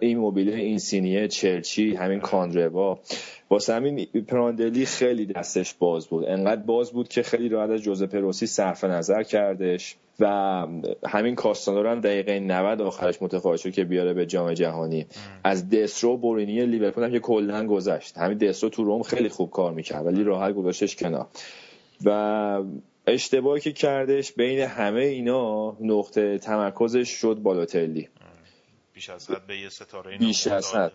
[0.00, 3.00] این موبیله اینسینیه چلچی همین کاندروا.
[3.50, 6.24] واسه همین پراندلی خیلی دستش باز بود.
[6.24, 10.26] انقدر باز بود که خیلی راحت از جوزه پروسی صرف نظر کردش و
[11.06, 15.06] همین کاستانو هم دقیقه 90 آخرش متقاعد شد که بیاره به جام جهانی.
[15.44, 18.18] از دسترو بورینی لیورپول هم که کلا گذشت.
[18.18, 21.26] همین دسترو تو روم خیلی خوب کار می‌کرد ولی راحت گذاشتش کنار.
[22.04, 22.62] و
[23.06, 28.08] اشتباهی که کردش بین همه اینا نقطه تمرکزش شد بالاتلی
[28.94, 30.92] بیش از حد به یه ستاره بیش از حد.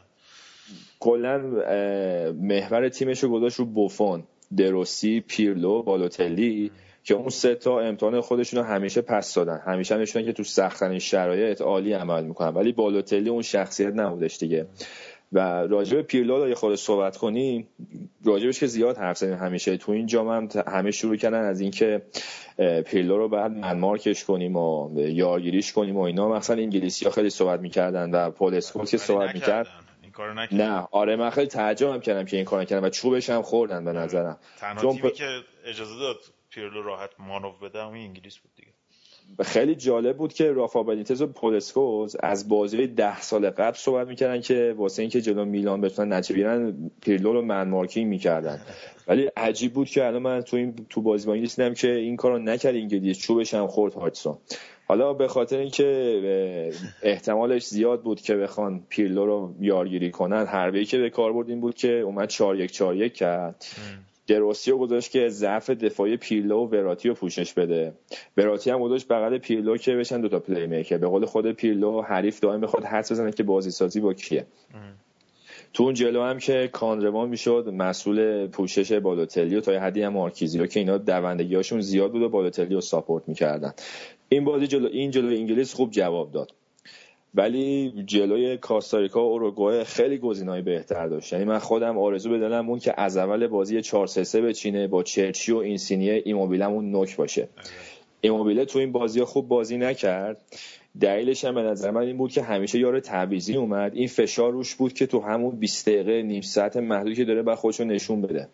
[1.00, 1.38] کلا
[2.42, 4.24] محور تیمش رو گذاشت رو بوفون
[4.58, 6.72] دروسی پیرلو بالوتلی
[7.04, 9.62] که اون سه تا امتحان خودشون رو همیشه پس دادن.
[9.66, 12.50] همیشه نشونن که تو سختترین شرایط عالی عمل می‌کنن.
[12.50, 14.66] ولی بالوتلی اون شخصیت نبودش دیگه.
[15.34, 17.68] و راجب پیرلو یه خود صحبت کنیم
[18.26, 19.78] راجبش که زیاد حرف زدیم همیشه.
[19.78, 22.02] تو این جام هم همه شروع کردن از اینکه
[22.86, 26.30] پیرلو رو باید man mark ش کنیم و یارگیریش کنیم و اینا.
[26.30, 29.68] مثلا انگلیسی ها خیلی صحبت می‌کردن و پل اسکولز که صحبت می‌کرد.
[30.52, 33.90] نه آره من خیلی تعجب کردم که این کار نکردن و چوبش هم خوردن به
[33.90, 34.00] آره.
[34.00, 34.40] نظرم.
[34.58, 36.18] تنها تیمی که اجازه داد
[36.50, 38.73] پیرلو راحت مانور بده همین انگلیس بود دیگه.
[39.42, 44.08] خیلی جالب بود که رافا بنیتز و پل اسکولز از بازی ده سال قبل صحبت
[44.08, 48.62] می‌کردن که واسه اینکه جلو میلان بتونن نتیجه بیارن پیرلو رو man marking می‌کردن.
[49.08, 52.40] ولی عجیب بود که الان من تو این تو بازی با انگلیس که این کارو
[52.40, 54.38] نکرد انگلیس چوبش هم خورد هاجسون
[54.88, 56.72] حالا به خاطر اینکه
[57.04, 61.62] احتمالش زیاد بود که بخوان پیرلو رو یارگیری کنن حربه که به کار برد این
[61.62, 63.66] بود که اومد 4 1 4 1 کرد.
[64.28, 67.94] دروسی رو گذاشت که ضعف دفاعی پیرلو و وراتی رو پوشش بده.
[68.38, 72.62] وراتی هم گذاشت بغل پیرلو که بشن دوتا playmaker به قول خود پیرلو حریف دائم
[72.62, 74.46] بخواد حدس بزنه که بازی سازی با کیه.
[75.74, 80.68] تو اون جلو هم که کانروان می‌شد مسئول پوشش بالوتلی و تا حدی هم مارکیزی
[80.68, 83.74] که اینا دوندگیاشون زیاد بود و بالوتلی رو ساپورت می‌کردن.
[84.30, 86.52] این بازی جلو این جلو انگلیس خوب جواب داد.
[87.36, 91.34] ولی جلوی کاستاریکا و اوروگوئه خیلی گزینه‌ای بهتر داشت.
[91.34, 95.04] یعنی من خودم آرزو به اون که از اول بازی 4 3 3 بچینه با
[95.04, 97.50] چرچی و اینسینیه ایموبیلم اون نوک باشه.
[98.22, 100.42] ایموبیله تو این بازی خوب بازی نکرد.
[101.02, 103.96] دلیلش هم به نظر من این بود که همیشه یار تعویضی اومد.
[103.96, 107.58] این فشار روش بود که تو همون 20 دقیقه نیم ساعت محدودی که داره بعد
[107.58, 108.48] خودش نشون بده.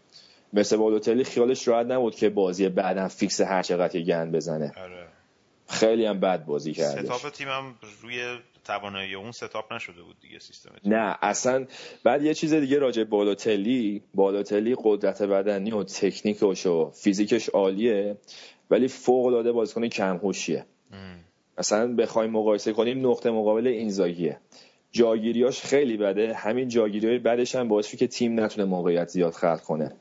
[0.53, 4.71] مثل بالوتلی خیالش راحت نبود که بازی بعدم فیکس هر چقدر گند بزنه.
[4.83, 5.18] آره.
[5.69, 10.71] خیلی هم بد بازی کرده setup تیمم روی توانایی اون setup نشده بود دیگه سیستم
[10.85, 11.65] نه اصلا
[12.03, 18.17] بعد یه چیز دیگه راجع بالوتلی بالوتلی قدرت بدنی و تکنیکش و فیزیکش عالیه
[18.69, 20.65] ولی فوق العاده بازیکن کم هوشیه
[21.59, 24.37] مثلا بخوایم مقایسه کنیم نقطه مقابل اینزاگیه.
[24.91, 29.61] جاگیریاش خیلی بده همین جاگیری های بدش هم باعث که تیم نتونه موقعیت زیاد خلق
[29.61, 29.91] کنه.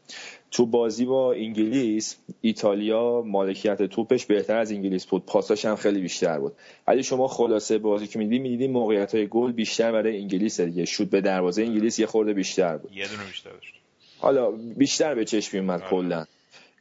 [0.51, 5.27] تو بازی با انگلیس ایتالیا مالکیت توپش بهتر از انگلیس بود.
[5.27, 6.53] پاساش هم خیلی بیشتر بود.
[6.89, 10.85] ولی شما خلاصه بازی که می‌دیدی می‌دیدی موقعیت های گل بیشتر برای انگلیس دیگه.
[10.85, 12.93] شوت به دروازه انگلیس یه خورده بیشتر بود.
[12.97, 13.75] یه دونه بیشتر داشت.
[14.19, 16.25] حالا بیشتر به چشم میومد کلا.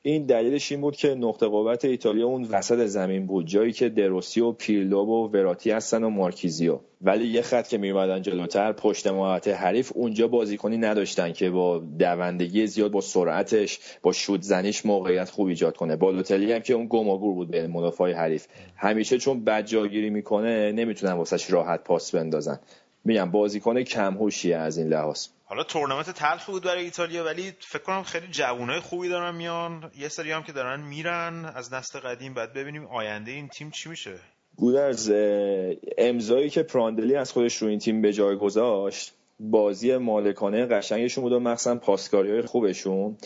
[0.07, 3.45] این دلیلش این بود که نقطه قوت ایتالیا اون وسط زمین بود.
[3.45, 6.79] جایی که دروسی و پیرلو و وراتی هستن و مارکیزیو.
[7.01, 12.67] ولی یه خط که میومدن جلوتر پشت محوطه حریف اونجا بازیکنی نداشتن که با دوندگی
[12.67, 15.95] زیاد با سرعتش با شوت زنیش موقعیت خوب ایجاد کنه.
[15.95, 18.47] بالوتلی هم که اون گماگور بود به مدافع حریف.
[18.75, 22.59] همیشه چون بد جاگیری می‌کنه نمی‌تونن واسش راحت پاس بندازن.
[23.05, 24.17] میگم بازیکن کم
[24.55, 25.27] از این لحاظ.
[25.49, 29.91] حالا تورنمنت تلخ بود برای ایتالیا ولی فکر کنم خیلی جوانای خوبی دارن میان.
[29.97, 31.45] یه سری هم که دارن میرن.
[31.55, 34.19] از نسل قدیم بعد ببینیم آینده این تیم چی میشه.
[34.55, 35.11] گودرز
[35.97, 41.33] امضایی که پراندلی از خودش رو این تیم به جای گذاشت بازی مالکانه قشنگشون بود
[41.33, 43.17] و مخصوصا پاسکاری های خوبشون.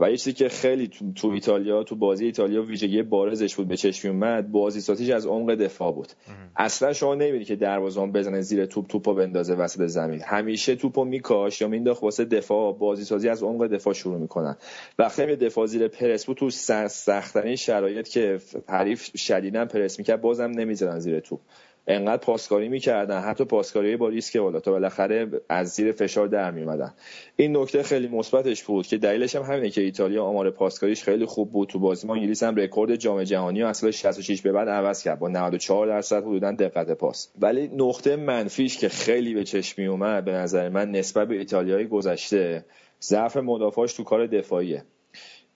[0.00, 3.76] و یه چیزی که خیلی تو, تو ایتالیا تو بازی ایتالیا ویژگی بارزش بود به
[3.76, 6.08] چشم اومد بازی ساتیش از عمق دفاع بود.
[6.56, 10.20] اصلا شما نمی‌بینی که دروازه‌بان بزنه زیر توپ توپو بندازه وسط زمین.
[10.20, 12.72] همیشه توپو میکاش یا مینداخت واسه دفاع.
[12.78, 14.56] بازی سازی از عمق دفاع شروع می‌کنن.
[14.98, 16.36] وقتی هم دفاع زیر پرس بود.
[16.36, 21.40] تو سختترین شرایط که حریف شدیدا پرس می‌کرد بازم نمی‌زدن زیر توپ.
[21.88, 26.94] انقدر پاسکاری می‌کردن حتی پاسکاری با ریسک بالا تا بالاخره از زیر فشار در میومدن
[27.36, 31.52] این نکته خیلی مثبتش بود که دلیلش هم همینه که ایتالیا آمار پاسکاریش خیلی خوب
[31.52, 31.68] بود.
[31.68, 35.18] تو بازی ما انگلیس هم رکورد جام جهانی و اصلا 66 به بعد عوض کرد.
[35.18, 37.28] با 94 درصد حدودا دقت پاس.
[37.38, 42.64] ولی نقطه منفیش که خیلی به چشم اومد به نظر من نسبت به ایتالیای گذشته
[43.02, 44.84] ضعف مدافعاش تو کار دفاعیه.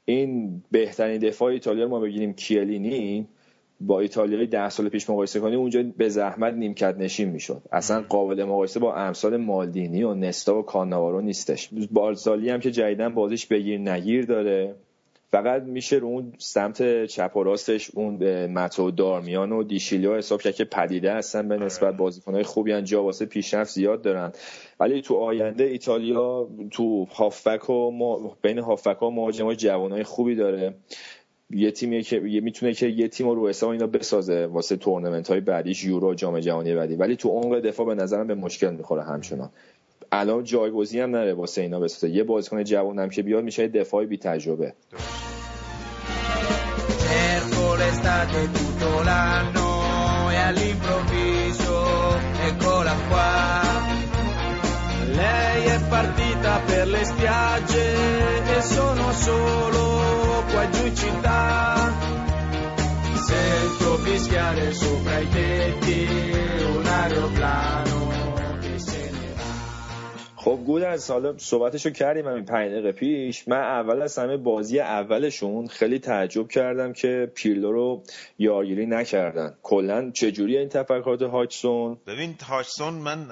[0.04, 3.28] این بهترین دفاع ایتالیا ما بگیریم کیلینی.
[3.86, 7.62] با ایتالیای ده سال پیش مقایسه کنیم اونجا به زحمت نیمکت نشین می‌شد.
[7.72, 11.68] اصلا قابل مقایسه با امثال مالدینی و نستا و کاناوارو نیستش.
[11.90, 14.74] بالزالی هم که جدیدن بازیش بگیر نگیر داره.
[15.32, 20.54] فقط میشه رو اون سمت چپ و راستش اون متو دارمیان و دیشیلیا حساب کرد
[20.54, 21.96] که پدیده هستن به نسبت آره.
[21.96, 24.32] بازیکنهای خوبی هن جا واسه پیشرفت زیاد دارن.
[24.80, 30.74] ولی تو آینده ایتالیا تو هافک و ما بین هافک و مهاجمای جوانای خوبی داره.
[31.52, 35.84] یه تیمی که می‌تونه که یه تیم رو حساب اینا بسازه واسه تورنمنت های بعدیش
[35.84, 36.94] یورو جام جهانی بعدی.
[36.94, 39.50] ولی تو عمق دفاع به نظرم به مشکل می‌خوره همچنان.
[40.12, 42.10] الان جایگزی هم نره واسه اینا بسازه.
[42.10, 44.74] یه بازیکن جوان که بیاد میشه دفاعی بی تجربه.
[55.22, 57.86] Lei è partita per le spiagge
[58.56, 60.11] e sono solo
[60.70, 61.92] città.
[63.14, 66.06] Sento fischiare sopra i tetti
[66.64, 68.02] un aeroplano
[70.42, 73.48] خب گود از حالا صحبتشو کردیم همین پنج دقیقه پیش.
[73.48, 78.02] من اول از همه بازی اولشون خیلی تعجب کردم که پیرلو رو
[78.38, 79.54] یارگیری نکردن.
[79.62, 83.26] کلا چجوری این تفکرات هاچسون؟ ببین هاجسون من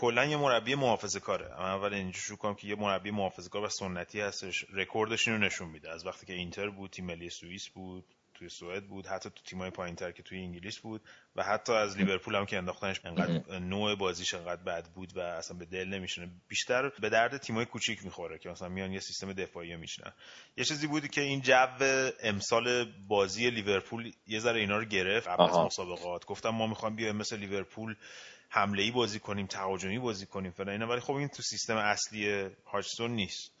[0.00, 3.64] کلا یه مربی محافظه کاره من اول اینجا شروع کنم که یه مربی محافظه کار
[3.64, 4.64] و سنتی هستش.
[4.72, 5.90] رکوردش اینو نشون میده.
[5.90, 9.70] از وقتی که اینتر بود تیم ملی سوئیس بود توی سوئد بود حتی تو تیمای
[9.70, 11.00] پایینتر که توی انگلیس بود
[11.36, 15.56] و حتی از لیورپول هم که انداختنش انقدر نوع بازیش انقدر بد بود و اصلا
[15.58, 19.76] به دل نمیشینه بیشتر به درد تیمای کوچیک می‌خوره که مثلا میان یه سیستم دفاعی
[19.76, 20.12] میچینن
[20.56, 21.66] یه چیزی بودی که این جو
[22.22, 26.24] امسال بازی لیورپول یه ذره اینا رو گرفت قبل از مسابقات.
[26.24, 27.96] گفتم ما می‌خوایم بیایم مثل لیورپول
[28.52, 30.88] حمله ای بازی کنیم تهاجمی بازی کنیم فلان اینا.
[30.88, 33.52] ولی خب این تو سیستم اصلی هاچستون نیست.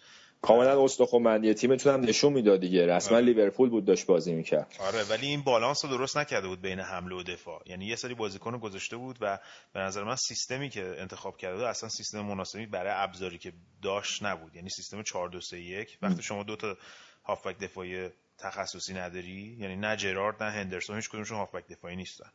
[0.42, 2.86] کاملا استخوانبندی تیمتون هم نشون می‌داد دیگه.
[2.86, 3.26] رسما آره.
[3.26, 4.76] لیورپول بود داشت بازی می‌کرد.
[4.78, 7.62] آره ولی این بالانس رو درست نکرده بود بین حمله و دفاع.
[7.66, 9.38] یعنی یه سری بازیکن گذاشته بود و
[9.72, 14.22] به نظر من سیستمی که انتخاب کرده بود اصلا سیستم مناسبی برای ابزاری که داشت
[14.22, 14.56] نبود.
[14.56, 16.76] یعنی سیستم 4 2 3 1 وقتی شما دو تا
[17.24, 18.08] هافبک دفاعی
[18.42, 22.30] تخصصی نداری؟ یعنی نه جرارد نه هندرسون هیچ کدومشون هافبک دفاعی نیستن.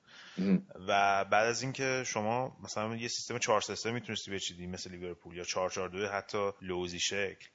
[0.87, 5.43] و بعد از اینکه شما مثلا یه سیستم 4 3 می‌تونستی بچینی مثل لیورپول یا
[5.43, 7.45] 4 4 2 حتی لوزی شکل.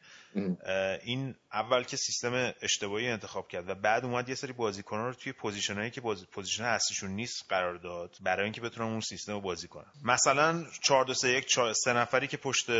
[1.03, 5.33] این اول که سیستم اشتباهی انتخاب کرد و بعد اومد یه سری بازیکنان رو توی
[5.33, 6.01] position ایی که
[6.33, 9.93] position اصلیشون نیست قرار داد برای اینکه بتونن اون سیستم رو بازی کنن.
[10.05, 12.71] مثلا 4 2 3 1 سه نفری که پشت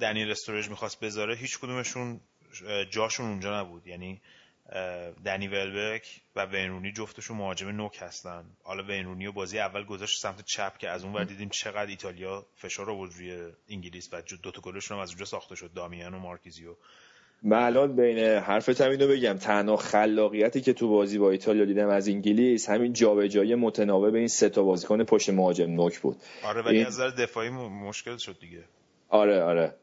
[0.00, 2.20] دنیل استورج می‌خواست بذاره هیچ کدومشون
[2.90, 3.86] جاشون اونجا نبود.
[3.86, 4.20] یعنی
[5.24, 8.44] دنی ولبک و وینرونی جفتشون مهاجم نوک هستن.
[8.62, 12.46] حالا وینرونی و بازی اول گذاشت سمت چپ که از اون ور دیدیم چقدر ایتالیا
[12.56, 16.18] فشار آورد روی انگلیس و دو تا گلشون هم از اونجا ساخته شد دامیان و
[16.18, 16.74] مارکیزیو
[17.42, 19.34] من الان بین حرفت هم اینو بگم.
[19.34, 24.48] تنها خلاقیتی که تو بازی با ایتالیا دیدم از انگلیس همین جابجایی متناوب این سه
[24.48, 26.16] تا بازیکن پشت مهاجم نوک بود.
[26.44, 26.86] آره ولی این...
[26.86, 28.64] از نظر دفاعی مشکل شد دیگه.
[29.08, 29.74] آره آره.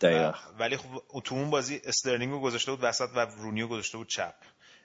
[0.00, 0.32] دقیقا.
[0.58, 4.34] ولی خب تو اون بازی استرلینگ رو گذاشته بود وسط و رونیو گذاشته بود چپ.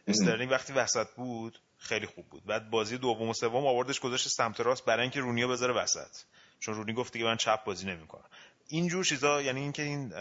[0.07, 2.45] استرلینگ وقتی وسط بود خیلی خوب بود.
[2.45, 6.17] بعد بازی دوم و سوم آوردش گذاشت سمت راست برای اینکه رونیو بذاره وسط.
[6.59, 8.25] چون رونی گفت دیگه من چپ بازی نمی‌کنم.
[8.67, 10.13] اینجور چیزا یعنی اینکه این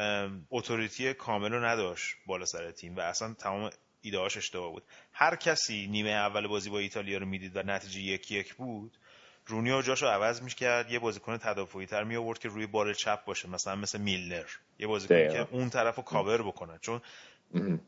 [0.50, 4.83] authority کامل رو نداشت بالا سر تیم و اصلا تمام ایدهاش اشتباه بود.
[5.12, 8.98] هر کسی نیمه اول بازی با ایتالیا رو می‌دید و نتیجه یک یک بود
[9.50, 13.48] رونیو جاشو عوض می‌کرد یه بازیکن تدافعی تر می آورد که روی بال چپ باشه
[13.48, 14.46] مثلا مثل میلنر
[14.78, 16.78] یه بازیکن که اون طرف رو کاور بکنه.
[16.80, 17.00] چون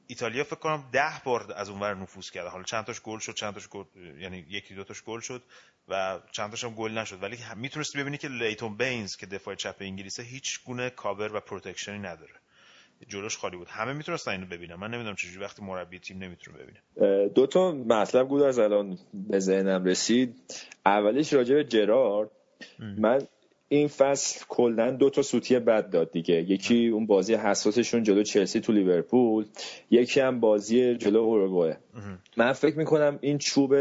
[0.07, 2.48] ایتالیا فکر کنم ده بار از اونور نفوذ کرده.
[2.48, 3.85] حالا چند تاش گل شد چند تاش گل
[4.18, 5.42] یعنی یکی دو تاش گل شد
[5.88, 7.22] و چند تاش هم گل نشد.
[7.22, 11.93] ولی می‌تونستی ببینی که لیتون بینز که دفاع چپ انگلیسه هیچ گونه کاور و protection
[11.93, 12.41] ی نداره.
[13.09, 13.69] جلوش خالی بود.
[13.69, 14.75] همه می‌تونستن اینو ببینن.
[14.75, 19.38] من نمی‌دونم چجوری وقتی مربی تیم نمی‌تونه ببینه دو تا مطلب بود از الان به
[19.38, 20.35] ذهنم رسید.
[20.87, 22.31] اولیش راجع به جرارد.
[22.99, 23.23] من
[23.69, 26.35] این فصل کلا دو تا سوتی بد داد دیگه.
[26.35, 29.45] یکی اون بازی حساسشون جلو چلسی تو لیورپول
[29.91, 31.79] یکی هم بازی جلو اوروگوئه
[32.37, 33.75] من فکر می‌کنم این چوب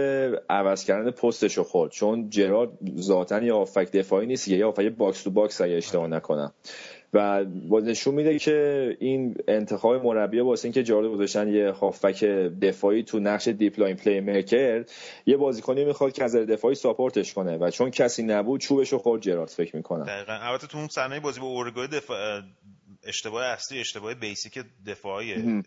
[0.50, 1.92] عوض کردن پستش رو خورد.
[1.92, 6.54] چون جرارد ذاتا یه هافبک دفاعی نیست یه هافبک box to box اگه اشتباه نکنم.
[7.14, 7.46] و
[7.84, 12.24] نشون میده که این انتخاب مربی واسه اینکه جرارد گذاشتن یه هافبک
[12.62, 14.86] دفاعی تو نقش deep-lying playmaker
[15.26, 19.22] یه بازیکنی می‌خواد که از دفاعی support ش کنه و چون کسی نبود چوبشو خورد
[19.22, 20.04] جرارد فکر می‌کنم.
[20.04, 20.34] دقیقاً.
[20.34, 22.42] البته تو اون صحنه بازی با اروگوئه دفاع
[23.04, 25.64] اشتباه اصلی اشتباه basic دفاعی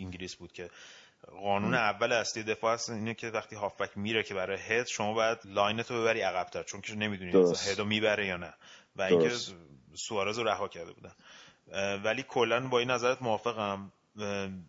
[0.00, 0.70] انگلیس بود که
[1.42, 5.38] قانون اول اصلی دفاع هست اینه که وقتی هافبک میره که برای هد شما باید
[5.44, 7.32] line تو ببری عقبتر چون که نمی‌دونی
[7.72, 8.54] هدو می‌بره یا نه.
[8.96, 9.30] و اینکه
[9.96, 11.14] سوارز رو رها کرده بودن.
[11.96, 13.92] ولی کلا با این نظرت موافقم.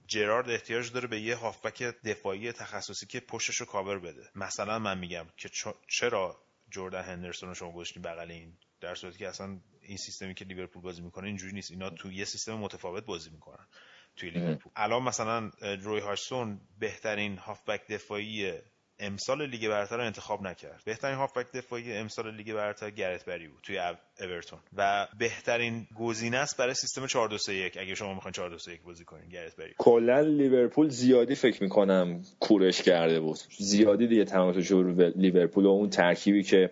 [0.07, 4.29] جرارد احتیاج داره به یه هافبک دفاعی تخصصی که پشتش رو کاور بده.
[4.35, 5.49] مثلا من میگم که
[5.87, 6.37] چرا
[6.71, 10.81] جردن هندرسون رو شما گذاشتین بغل این؟ در صورتی که اصلا این سیستمی که لیورپول
[10.81, 11.71] بازی می‌کنه اینجوری نیست.
[11.71, 13.67] اینا تو یه سیستم متفاوت بازی می‌کنن
[14.15, 14.71] توی لیورپول.
[14.75, 18.53] الان مثلا روی هاجسون بهترین هافبک دفاعی
[18.99, 20.81] امسال لیگ برتر رو انتخاب نکرد.
[20.85, 23.79] بهترین هافبک دفاعی امسال لیگ برتر گرت بری بود توی
[24.21, 24.59] اورتون.
[24.77, 28.57] و بهترین گزینه است برای سیستم 4 2 3 1 اگه شما می‌خواین 4 2
[28.57, 29.73] 3 1 بازی کنین گرت بری.
[29.77, 33.37] کلا لیورپول زیادی فکر می‌کنم کورش کرده بود.
[33.59, 36.71] زیادی دیگه تماشاش رو لیورپول و اون ترکیبی که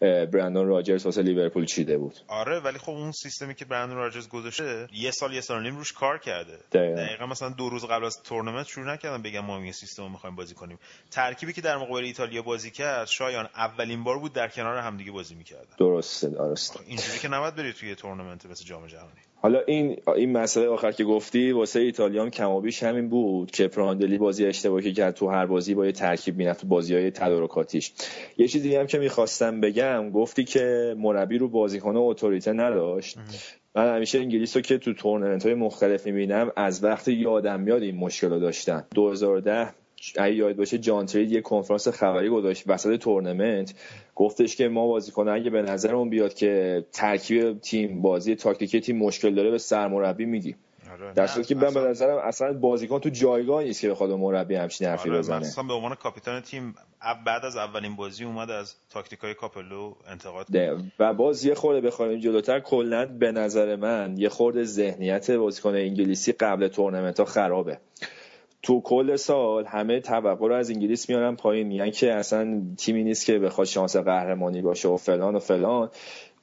[0.00, 2.14] برندون راجرز واسه لیورپول چیده بود.
[2.28, 5.92] آره ولی خب اون سیستمی که برندون راجرز گذاشته یه سال یه سال نیم روش
[5.92, 6.58] کار کرده.
[6.72, 7.26] دقیقا.
[7.26, 10.54] مثلا دو روز قبل از تورنمنت شروع نکردن بگم ما این سیستم رو می‌خوایم بازی
[10.54, 10.78] کنیم.
[11.10, 15.34] ترکیبی که در مقابل ایتالیا بازی کرد شایان اولین بار بود در کنار همدیگه بازی
[15.34, 16.80] می‌کردن درسته درسته.
[16.86, 19.10] اینجوری که نباید بری توی تورنمنت مثل جام جهانی.
[19.42, 23.50] حالا این این مسئله آخر که گفتی واسه ایتالیا هم کم و بیش همین بود
[23.50, 27.92] که پراندلی بازی اشتباهی کرد تو هر بازی با یه ترکیب می‌رفت بازی های تدارکاتیش.
[28.36, 33.18] یه چیزی هم که می‌خواستم بگم گفتی که مربی رو بازیکن اتوریته نداشت.
[33.74, 37.96] من همیشه انگلیس رو که تو تورنمنت های مختلف می‌بینم از وقتی یادم میاد این
[37.96, 38.86] مشکل رو داشتن.
[38.94, 39.74] 2010
[40.16, 43.74] اگه یاد باشه جان ترید یه کنفرانس خبری گذاشت وسط تورنمنت.
[44.14, 49.34] گفتش که ما بازیکن اگه به نظرمون بیاد که ترکیب تیم بازی تاکتیکی تیم مشکل
[49.34, 50.56] داره به سرمربی میگیم
[50.92, 54.54] آره در صورتی که من به نظرم اصلا بازیکن تو جایگاه نیست که بخواد مربی
[54.54, 55.38] همچین حرفی آره بزنه.
[55.38, 56.74] مثلا به عنوان کاپیتان تیم
[57.26, 60.46] بعد از اولین بازی اومد از تاکتیکای کاپلو انتقاد
[60.98, 66.32] و باز یه خورده بخوایم جلوتر کلا به نظر من یه خورده ذهنیت بازیکن انگلیسی
[66.32, 67.78] قبل تورنمنت ها خرابه.
[68.62, 71.66] تو کل سال همه توقع رو از انگلیس میارن پایین.
[71.66, 75.90] میگن که اصلا تیمی نیست که بخواد شانس قهرمانی باشه و فلان و فلان.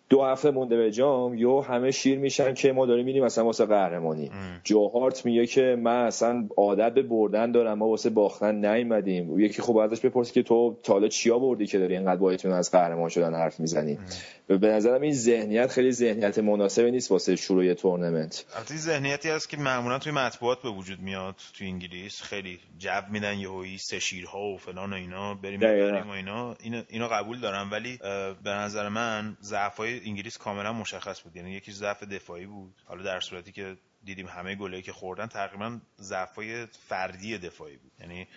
[0.10, 3.66] دو هفته مونده به جام یو همه شیر میشن که ما داریم میریم مثلا واسه
[3.66, 4.32] قهرمانی.
[4.64, 9.40] جو هارت میگه که من اصلا عادت به بردن دارم ما واسه باختن نیومدیم.
[9.40, 13.10] یکی خوب ازش بپرسی که تو تالا چیا بردی که داری اینقدر بایتون از قهرمان
[13.10, 14.00] شدن حرف می‌زنی؟
[14.48, 18.46] به نظرم این ذهنیت خیلی ذهنیت مناسبی نیست واسه شروع تورنمنت.
[18.56, 23.38] البته ذهنیتی هست که معمولا توی مطبوعات به وجود میاد توی انگلیس خیلی جو میدن
[23.38, 26.56] یهویی سه شیرها و فلان و اینا بریم بریم و اینا.
[26.90, 28.00] اینو قبول دارم ولی
[28.44, 31.36] به نظر من ضعفای انگلیس کاملا مشخص بود.
[31.36, 32.76] یعنی یکی ضعف دفاعی بود.
[32.86, 37.92] حالا در صورتی که دیدیم همه گلایی که خوردن تقریبا ضعفای فردی دفاعی بود.
[38.00, 38.28] یعنی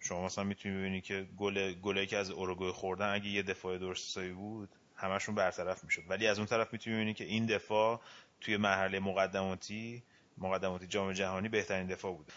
[0.00, 4.18] شما مثلا می‌تونی ببینی که گل گلایی که از اوروگوئه خوردن اگه یه دفاع درست
[4.18, 6.02] بود همشون برطرف می‌شد.
[6.08, 8.00] ولی از اون طرف می‌تونی ببینی که این دفاع
[8.40, 10.02] توی مرحله مقدماتی
[10.40, 12.32] مقدماتی جام جهانی بهترین دفاع بوده.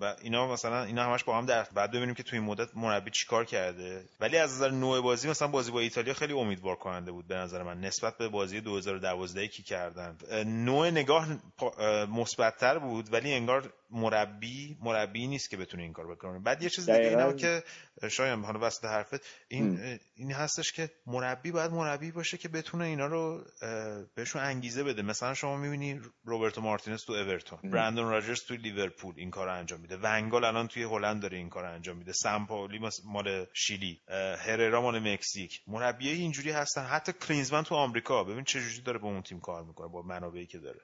[0.00, 3.10] و اینا مثلا اینا همش با هم در بعد ببینیم که توی این مدت مربی
[3.10, 4.04] چیکار کرده.
[4.20, 7.62] ولی از نظر نوع بازی مثلا بازی با ایتالیا خیلی امیدوار کننده بود به نظر
[7.62, 10.16] من نسبت به بازی 2012 کی کردن.
[10.46, 11.28] نوع نگاه
[12.08, 16.38] مثبتتر بود ولی انگار مربی مربی نیست که بتونه این کار بکنه.
[16.38, 17.62] بعد یه چیز دیگه اینه که
[18.10, 23.06] شاید حالا وسط حرفت این این هستش که مربی باید مربی باشه که بتونه اینا
[23.06, 23.44] رو
[24.14, 25.02] بهشون انگیزه بده.
[25.02, 29.96] مثلا شما می‌بینی روبرتو مارتینز تو اورتون برندون راجرز تو لیورپول این کار انجام میده.
[30.02, 32.12] ونگال الان توی هلند داره این کار انجام میده.
[32.12, 34.00] سمپاولی مال شیلی.
[34.38, 35.60] هررا مال مکزیک.
[35.66, 36.84] مربی اینجوری هستن.
[36.84, 38.24] حتی کلینزمن تو آمریکا.
[38.24, 40.80] ببین چه جوری داره با اون تیم کار می‌کنه با منابعی که داره.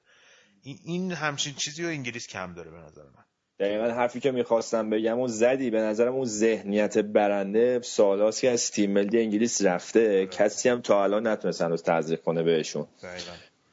[0.85, 3.25] این همچین چیزی رو انگلیس کم داره به نظر من.
[3.61, 5.71] دقیقا حرفی که می‌خواستم بگم و زدی.
[5.71, 10.27] به نظرم اون ذهنیت برنده سالاسی که از تیم ملی انگلیس رفته.
[10.27, 12.87] کسی هم تا الان نتونست هنوز تزریق کنه بهشون.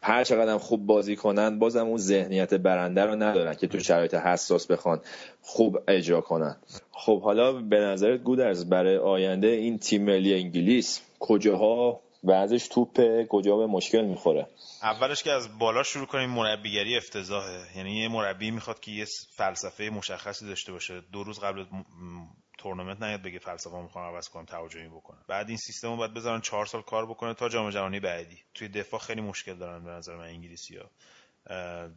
[0.08, 4.68] هر چقدر خوب بازی کنن بازم اون ذهنیت برنده رو ندارن که تو شرایط حساس
[4.68, 5.02] بخوان
[5.42, 6.58] خوب اجرا کنن.
[6.92, 13.58] خب حالا به نظرت گودرز برای آینده این تیم ملی انگلیس کجاها بعضش توپه کجا
[13.58, 14.48] به مشکل می‌خوره؟
[14.84, 17.78] اولش که از بالا شروع کنیم مربیگری افتضاحه.
[17.78, 21.02] یعنی یه مربی می‌خواد که یه فلسفه مشخصی داشته باشه.
[21.14, 21.66] دو روز قبل
[22.66, 25.24] تورنمنت نیاد بگه فلسفه می‌خوام عوض کنم توجهی بکنم.
[25.28, 28.44] بعد این سیستم رو باید بذارن چهار سال کار بکنه تا جام جهانی بعدی.
[28.54, 30.90] توی دفاع خیلی مشکل دارن به نظر من انگلیسی ها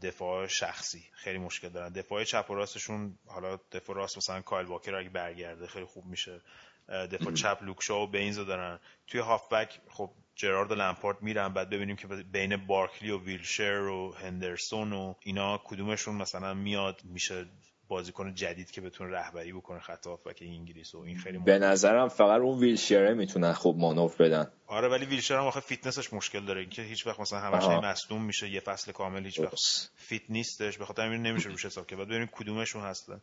[0.02, 1.92] دفاع شخصی خیلی مشکل دارن.
[1.92, 6.40] دفاع چپ و راستشون حالا دفاع راست مثلا کایل واکر اگه برگرده خیلی خوب میشه.
[6.88, 8.80] دفاع چپ لوکشا و بینز دارن.
[9.06, 11.48] توی هافبک خب جرارد و لمپارد میرن.
[11.48, 17.46] بعد ببینیم که بین بارکلی و ویلشر و هندرسون و اینا کدومشون مثلا میاد میشه
[17.88, 22.40] بازیکن جدید که بتونه رهبری بکنه خط هافبک انگلیس و این خیلی به نظرم فقط
[22.40, 24.50] اون ویلشره می‌تونن خوب مانور بدن.
[24.66, 26.60] آره ولی ویلشر هم آخه فیتنسش مشکل داره.
[26.60, 29.54] اینکه هیچ وقت مثلا همش مصدوم میشه یه فصل کامل هیچ وقت
[29.96, 30.78] fit نیستش.
[30.78, 31.98] به خاطر همین نمیشه روش حساب کرد.
[31.98, 33.20] بعد ببینیم کدومشون هستن.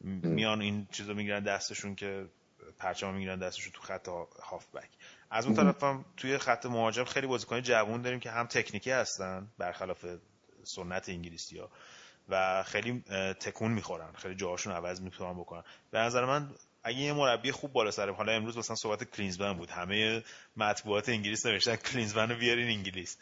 [0.00, 2.26] میان این چیزو می‌گیرن دستشون که
[2.78, 4.08] پرچم می‌گیرن دستشون تو خط
[4.42, 4.88] هافبک.
[5.30, 9.48] از اون طرف هم توی خط مهاجم خیلی بازیکن جوون داریم که هم تکنیکی هستن
[9.58, 10.06] برخلاف
[10.64, 11.70] سنت انگلیسی ها
[12.28, 13.04] و خیلی
[13.40, 14.12] تکون می‌خورن.
[14.12, 15.62] خیلی جاهاشون عوض می‌تونن بکنن.
[15.90, 16.50] به نظر من
[16.82, 19.70] اگه یه مربی خوب بالا سر حالا امروز مثلا صحبت کلینزمن بود.
[19.70, 20.22] همه
[20.56, 23.16] مطبوعات انگلیس نوشتن کلینزمن رو بیارین انگلیس.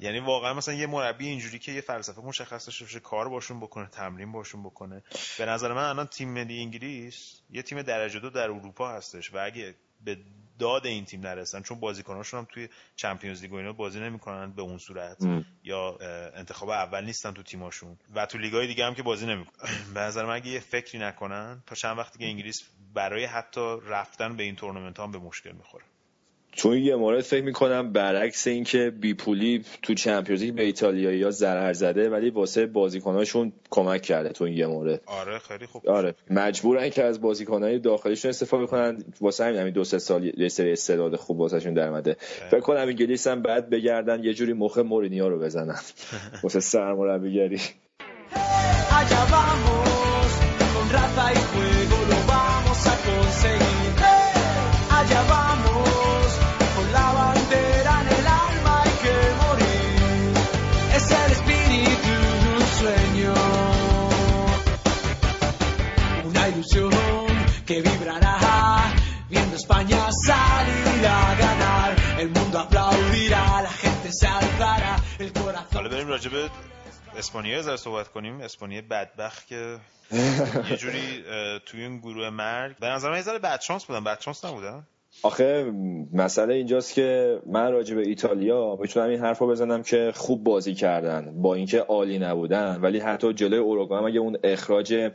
[0.00, 3.86] یعنی واقعا مثلا یه مربی اینجوری که یه فلسفه مشخص داشته باشه کار باشون بکنه
[3.86, 5.02] تمرین باشون بکنه.
[5.38, 9.38] به نظر من الان تیم ملی انگلیس یه تیم درجه دو در اروپا هستش و
[9.44, 9.74] اگه
[10.04, 10.18] به
[10.58, 14.62] داد این تیم نرسن چون بازیکناشون هم توی چمپیونز لیگ و اینا بازی نمی‌کنن به
[14.62, 15.16] اون صورت.
[15.64, 15.96] یا
[16.34, 17.96] انتخاب اول نیستن تو تیماشون.
[18.14, 19.70] و تو لیگای دیگه هم که بازی نمی‌کنن.
[19.94, 22.62] به نظر من اگه یه فکری نکنن تا چند وقتی که انگلیس
[22.94, 25.84] برای حتی رفتن به این تورنمنت هم به مشکل می‌خوره.
[26.58, 32.10] چون یه مورد فکر می‌کنم برعکس اینکه بیپولی تو چمپیونز به ایتالیایی ها ضرر زده
[32.10, 35.00] ولی واسه بازیکناشون کمک کرده تو این یه مورد.
[35.06, 35.88] آره خیلی خوب.
[35.88, 39.04] آره مجبورن که از بازیکنای داخلیشون استفاده کنن.
[39.20, 42.16] واسه همین همین دو سه سال یه سری استعداد خوب واسهشون در اومده.
[42.50, 45.78] فکر کنم انگلیس هم بعد بگردن یه جوری مخ مورینیو رو بزنن.
[46.42, 47.60] واسه سرمربیگری.
[75.74, 76.50] حالا بریم راجع به
[77.16, 78.40] اسپانیا زر صحبت کنیم.
[78.40, 79.78] اسپانیا بدبخت که
[80.70, 81.24] یه جوری
[81.66, 82.76] توی این گروه مرگ.
[82.80, 84.04] به نظر من یه ذره بدشانس بودن.
[84.04, 84.86] بدشانس نبودن.
[85.22, 85.72] آخه
[86.12, 90.74] مسئله اینجاست که من راجع به ایتالیا می‌تونم این حرف رو بزنم که خوب بازی
[90.74, 91.42] کردن.
[91.42, 92.78] با اینکه عالی نبودن.
[92.82, 95.10] ولی حتی جلوی اوروگوئه اگه اون اخراج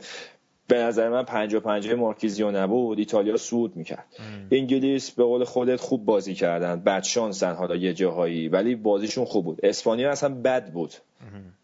[0.68, 2.98] به نظر من پنج و پنجه مارکیزیو نبود.
[2.98, 4.06] ایتالیا سود می‌کرد.
[4.50, 6.80] انگلیس به قول خودت خوب بازی کردن.
[6.80, 8.48] بد شانسن حالا یه جاهایی.
[8.48, 9.60] ولی بازیشون خوب بود.
[9.62, 10.94] اسپانیا اصلا بد بود.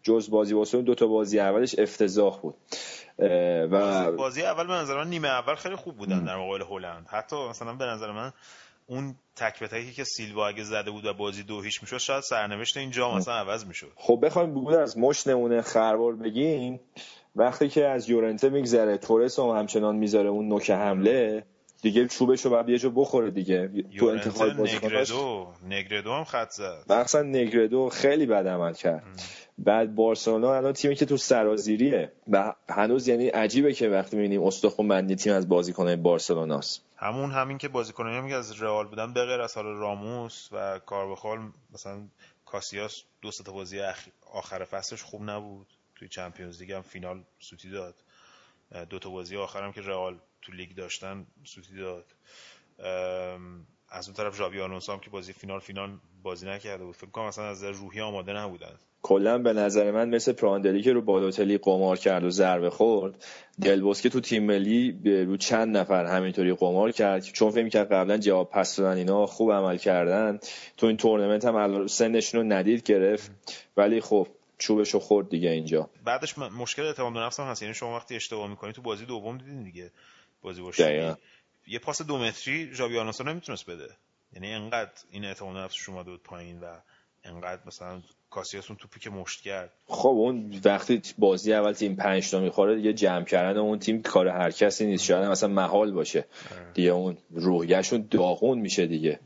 [0.03, 2.55] جز بازی واسه دو تا بازی اولش افتضاح بود.
[3.71, 7.07] و بازی اول به نظر من نیمه اول خیلی خوب بودن در مقابل هلند.
[7.09, 8.33] حتی مثلا به نظر من
[8.87, 12.77] اون تک به که سیلوا اگه زده بود و بازی دو هیچ می‌شد شاید سرنوشت
[12.77, 13.91] این جام مثلا عوض می‌شد.
[13.95, 16.79] خب بخوایم بود از مش نمونه خربار بگیم.
[17.35, 21.43] وقتی که از یورنته میگذره تورس هم همچنان می‌ذاره اون نوک حمله
[21.81, 23.71] دیگه چوبشو بعد یه جا بخوره دیگه.
[23.97, 26.83] تو انتخاب بازیکناش نگردو نگردو هم خط زد.
[26.89, 29.03] مثلا نگردو خیلی بد عمل کرد.
[29.57, 34.87] بعد بارسلونا الان تیمی که تو سرازیریه و هنوز یعنی عجیبه که وقتی می‌بینیم استخون
[34.87, 36.85] بندی تیم از بازیکنای بارسلوناست.
[36.97, 41.39] همون همین که بازیکنایی که از رئال بودن به غیر از حال راموس و کاربخال
[41.73, 42.07] مثلا
[42.45, 43.79] کاسیاس دو تا بازی
[44.33, 45.67] آخر فصلش خوب نبود.
[46.01, 47.95] توی چمپیونز لیگ هم فینال سوتی داد.
[48.89, 52.05] دو تا بازی آخرم که رئال تو لیگ داشتن سوتی داد.
[53.89, 56.95] از اون طرف ژاوی آلونسو هم که بازی فینال فینال بازی نکرده بود.
[56.95, 58.73] فکر کنم مثلا از روحی آماده نبودن.
[59.03, 63.25] کلا به نظر من مثل پراندلی که رو بالوتلی قمار کرد و ضربه خورد
[63.61, 64.91] دلبوسکه تو تیم ملی
[65.25, 69.51] رو چند نفر همینطوری قمار کرد چون فکر کرد قبلا جواب پس دادن اینا خوب
[69.51, 70.39] عمل کردن.
[70.77, 73.31] تو این تورنمنت هم سنشون رو ندید گرفت.
[73.77, 74.27] ولی خب
[74.61, 75.89] چوبشو خورد دیگه اینجا.
[76.03, 77.61] بعدش مشکل اعتماد به نفس هم هست.
[77.61, 79.91] یعنی شما وقتی اشتباه می‌کنی تو بازی دوم دیدین دیگه
[80.41, 81.17] بازی باشه.
[81.67, 83.89] یه پاس دو متری ژاوی آلونسو نمی‌تونست بده.
[84.33, 86.65] یعنی انقدر این اعتماد نفسش اومده بود پایین و
[87.23, 89.71] انقدر مثلا کاسیاس اون توپی که مشت کرد.
[89.87, 94.27] خب اون وقتی بازی اول تیم 5 تا می‌خوره دیگه جمع کردن اون تیم کار
[94.27, 95.05] هر کسی نیست.
[95.05, 96.25] شاید مثلا محال باشه.
[96.51, 96.71] آره.
[96.73, 99.19] دیگه اون روحیه‌شون داغون میشه دیگه.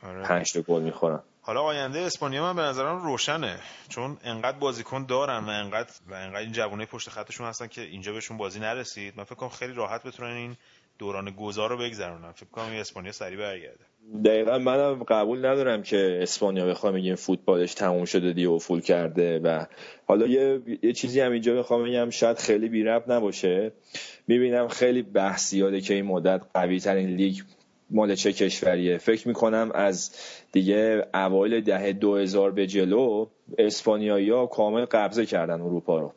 [0.00, 0.44] 5 آره.
[0.44, 1.22] تا گل می‌خورن.
[1.48, 3.58] حالا آینده اسپانیا من به نظرم روشنه.
[3.88, 8.12] چون انقدر بازیکن دارن و انقدر و انقدر این جوونه پشت خطشون هستن که اینجا
[8.12, 9.14] بهشون بازی نرسید.
[9.16, 10.56] من فکر کنم خیلی راحت بتونن این
[10.98, 12.32] دوران گذار رو بگذرونن.
[12.32, 13.84] فکر کنم اسپانیا سریع برگرده.
[14.24, 19.38] دقیقا منم قبول ندارم که اسپانیا بخوام بگیم فوتبالش تموم شده دی و فول کرده
[19.38, 19.64] و
[20.06, 23.72] حالا یه, یه چیزی هم اینجا بخوام بگم شاید خیلی بی نباشه.
[24.26, 27.40] می‌بینم خیلی بحث یاده که این مدت قوی ترین لیگ
[27.90, 30.10] مال چه کشوریه؟ فکر می‌کنم از
[30.52, 33.26] دیگه اوایل دهه 2000 به جلو
[33.58, 36.12] اسپانیایی ها کامل قبضه کردن اروپا رو.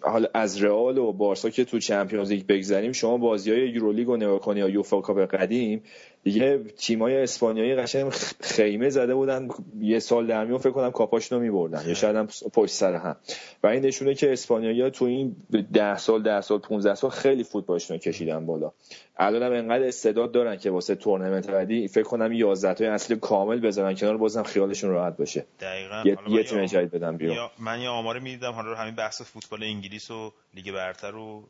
[0.00, 4.16] حالا از رئال و بارسا که تو چمپیونز لیگ بگذریم شما بازی های یورولیگ و
[4.16, 5.82] نگاه کنی یا یوفا کاپ قدیم
[6.24, 8.10] دیگه تیمای اسپانیایی قشنگ
[8.40, 9.48] خیمه زده بودن.
[9.80, 11.88] یه سال در میون فکر کنم کاپاشونو میبردن.
[11.88, 13.16] یا شاید هم پشت سر هم.
[13.62, 15.36] و این نشونه که اسپانیایی تو این
[15.72, 18.72] 10 سال 10 سال 15 سال خیلی فوتبالشون کشیدن بالا.
[19.16, 23.60] الان هم انقدر استعداد دارن که واسه تورنمنت بعدی فکر کنم 11 تا اصلی کامل
[23.60, 25.44] بزنن کنار بازم خیالشون راحت باشه.
[25.60, 26.02] دقیقاً.
[26.04, 27.36] یه, یه تیم جدید بدن بیرون.
[27.58, 31.44] من یه آمار می‌دیدم حالا همین بحث فوتبال انگلیس و لیگ برتر و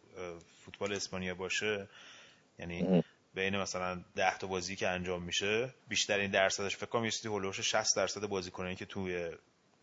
[0.64, 1.88] فوتبال اسپانیا باشه.
[2.58, 3.04] یعنی
[3.34, 7.60] بین مثلا 10 تا بازی که انجام میشه بیشترین درصدش فکر کنم یه چیزی هولوش
[7.60, 9.30] 60 درصد بازیکنایی که توی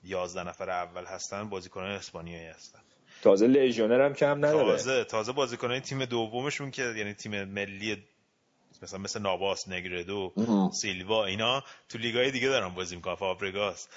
[0.03, 2.79] 11 نفر اول هستن بازیکنان اسپانیایی هستن.
[3.21, 4.71] تازه لژیونر هم کم نداره.
[4.71, 8.03] تازه تازه بازیکنای تیم دومشون که یعنی تیم ملی
[8.83, 10.33] مثلا مثل ناباس نگردو
[10.73, 13.15] سیلوا اینا تو لیگای دیگه دارن بازی می‌کنن.
[13.15, 13.87] فابرگاس.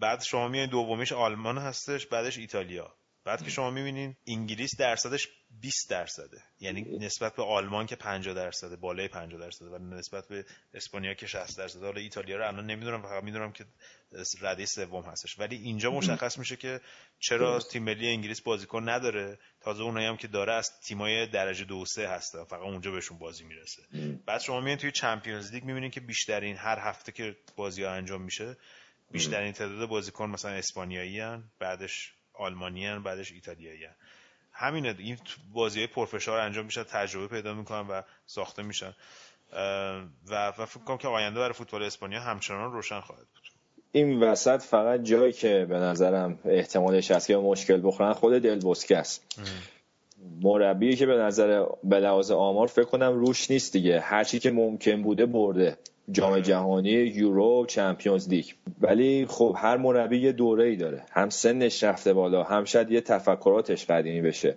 [0.00, 2.92] بعد شما میایین دومیش آلمان هستش بعدش ایتالیا.
[3.26, 5.28] بعد که شما می‌بینین انگلیس درصدش
[5.60, 6.42] 20 درصده.
[6.60, 11.26] یعنی نسبت به آلمان که 50 درصده بالای 50 درصده و نسبت به اسپانیا که
[11.26, 11.86] 60 درصده.
[11.86, 13.64] حالا ایتالیا رو الان نمی‌دونم فقط می‌دونم که
[14.40, 15.38] رده سوم هستش.
[15.38, 16.80] ولی اینجا مشخص میشه که
[17.18, 19.38] چرا تیم ملی انگلیس بازیکن نداره.
[19.60, 22.44] تازه اونایی هم که داره از تیمای درجه دو سه هستن.
[22.44, 23.82] فقط اونجا بهشون بازی می‌رسه.
[24.26, 28.22] بعد شما میایین توی چمپیونز لیگ می‌بینین که بیشترین هر هفته که بازی ها انجام
[28.22, 28.56] میشه
[29.10, 31.20] بیشترین تعداد بازیکن مثلا اسپانیایی
[31.58, 33.86] بعدش آلمانی بعدش ایتالیایی.
[34.52, 34.94] همینه.
[34.98, 35.18] این
[35.52, 38.94] بازی های پرفشار انجام میشه تجربه پیدا می‌کنن و ساخته میشن.
[40.30, 43.42] و, فکر کنم که آینده برای فوتبال اسپانیا همچنان روشن خواهد بود.
[43.92, 48.60] این وسط فقط جایی که به نظرم احتمالش هست که مشکل بخورن خود دل
[48.90, 49.40] است.
[50.42, 54.00] مربی که به نظر به لحاظ آمار فکر کنم روش نیست دیگه.
[54.00, 55.78] هرچی که ممکن بوده برده.
[56.10, 56.42] جام آره.
[56.42, 58.46] جهانی یورو Champions League.
[58.80, 61.02] ولی خب هر مربی یه دوره ای داره.
[61.10, 64.56] هم سنش رفته بالا هم شاید یه تفکراتش قدیمی بشه.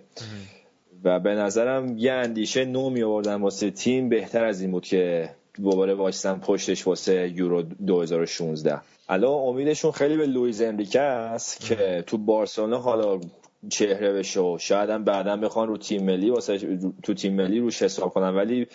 [1.04, 5.30] و به نظرم یه اندیشه نو می آوردن واسه تیم بهتر از این بود که
[5.62, 12.18] دوباره وایستن پشتش واسه یورو 2016 الان امیدشون خیلی به لویز انریکه است که تو
[12.18, 13.20] بارسلونا حالا
[13.68, 17.82] چهره بشه و شاید هم بعدا بخوان رو تیم ملی واسه تو تیم ملی روش
[17.82, 18.36] حساب کنن.
[18.36, 18.66] ولی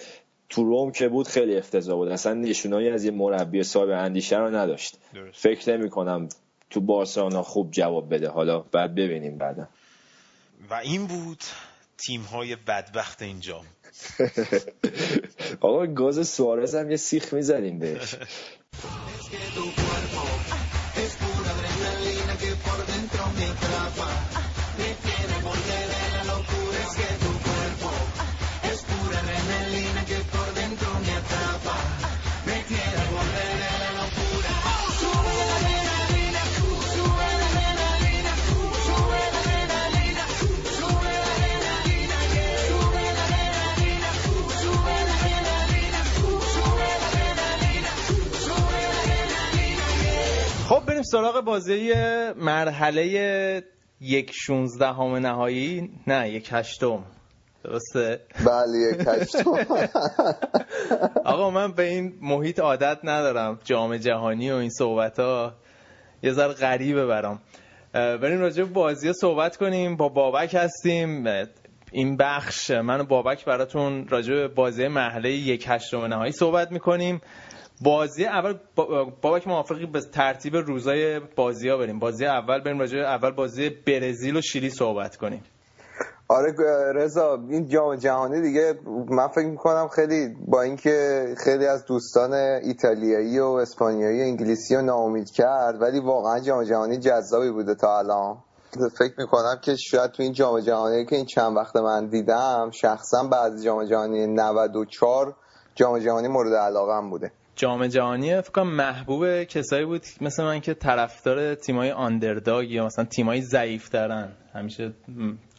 [0.49, 2.07] تو روم که بود خیلی افتضاح بود.
[2.07, 4.97] اصلا نشونایی از یه مربی صاحب اندیشه رو نداشت.
[5.33, 6.29] فکر نمی کنم
[6.69, 8.29] تو بارسلونا خوب جواب بده.
[8.29, 9.67] حالا بعد ببینیم بعدا.
[10.69, 11.43] و این بود
[11.97, 13.61] تیم های بدبخت اینجا.
[15.61, 18.15] آقا گاز سوارز هم یه سیخ می‌زنیم بهش.
[51.11, 51.93] سراغ بازی
[52.35, 53.63] مرحله
[54.01, 55.89] یک شونزده نهایی.
[56.07, 57.03] نه یک هشتم.
[57.63, 59.51] درسته؟ بله یک هشتم.
[61.25, 63.59] آقا من به این محیط عادت ندارم.
[63.63, 65.53] جام جهانی و این صحبت ها
[66.23, 67.39] یه ذره غریبه برام.
[67.93, 69.95] بریم راجع به بازی صحبت کنیم.
[69.95, 71.27] با بابک هستیم.
[71.91, 72.71] این بخش.
[72.71, 77.21] من و بابک براتون راجع به بازی محله یک هشتم نهایی صحبت می‌کنیم.
[77.82, 78.53] بازی اول
[79.21, 81.99] بابک موافقی به ترتیب روزای بازی ها بریم.
[81.99, 85.43] بازی اول بریم راجع اول بازی برزیل و شیلی صحبت کنیم.
[86.28, 86.53] آره
[86.95, 93.39] رضا این جام جهانی دیگه من فکر می‌کنم خیلی با اینکه خیلی از دوستان ایتالیایی
[93.39, 98.38] و اسپانیایی و انگلیسی رو ناامید کرد ولی واقعا جام جهانی جذابی بوده تا الان.
[98.99, 103.23] فکر می‌کنم که شاید تو این جام جهانی که این چند وقت من دیدم شخصا
[103.23, 105.36] بعد جام جهانی 94
[105.76, 107.32] جام جهانی مورد علاقه بوده.
[107.55, 113.05] جام جهانی فکر کنم محبوب کسایی بود مثل من که طرفدار تیمای آندرداگ یا مثلا
[113.05, 114.93] تیمای ضعیف ترن همیشه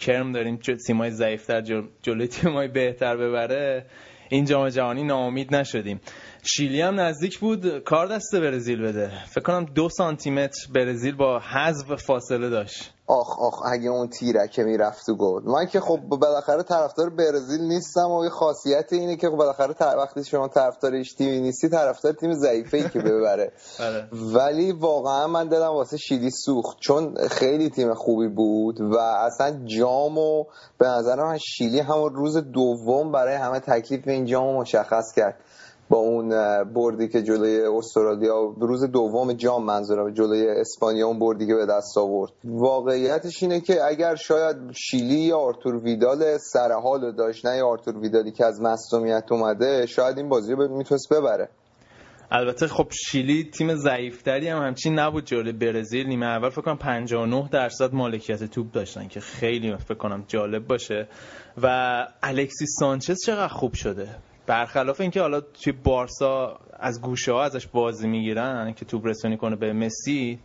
[0.01, 1.82] کرم داریم تیمای ضعیف تر جل...
[2.03, 3.86] جلوی تیمای بهتر ببره.
[4.28, 6.01] این جام جهانی ناامید نشدیم.
[6.42, 9.11] شیلی هم نزدیک بود کار دست برزیل بده.
[9.26, 12.95] فکر کنم دو سانتی متر برزیل با حذف فاصله داشت.
[13.07, 15.43] آخ آخ اگه اون تیرکه می‌رفت تو گل.
[15.45, 20.49] من که خب بالاخره طرفدار برزیل نیستم و خاصیت اینه که خب بالاخره وقتی شما
[20.49, 23.53] طرفدار تیمی نیستی طرفدار تیم ضعیفه ای که ببره.
[23.87, 24.09] آره.
[24.13, 26.77] ولی واقعا من دلم واسه شیلی سوخت.
[26.81, 30.45] چون خیلی تیم خوبی بود و اصلا جامو
[30.79, 35.35] به نظر من شیلی همون روز دوم برای همه تکلیف این جامو مشخص کرد.
[35.91, 36.28] با اون
[36.64, 41.99] بردی که جلوی استرالیا روز دوم جام منظورم جلوی اسپانیا اون بردی که به دست
[41.99, 42.32] آورد.
[42.45, 48.32] واقعیتش اینه که اگر شاید شیلی یا آرتور ویدال سر حال داشت نه آرتور ویدالی
[48.32, 51.49] که از مصومیت اومده شاید این بازی رو می‌تونست ببره.
[52.30, 56.07] البته خب شیلی تیم ضعیفتری هم همچین نبود جلوی برزیل.
[56.07, 61.09] نیمه اول فکر کنم 59 درصد مالکیت توپ داشتن که خیلی فکر کنم جالب باشه.
[61.62, 61.66] و
[62.22, 64.09] الکسی سانچز چقدر خوب شده؟
[64.47, 69.57] برخلاف اینکه حالا توی بارسا از گوشه ها ازش بازی می‌گیرن که توپ رسونی کنه
[69.57, 70.40] به مسی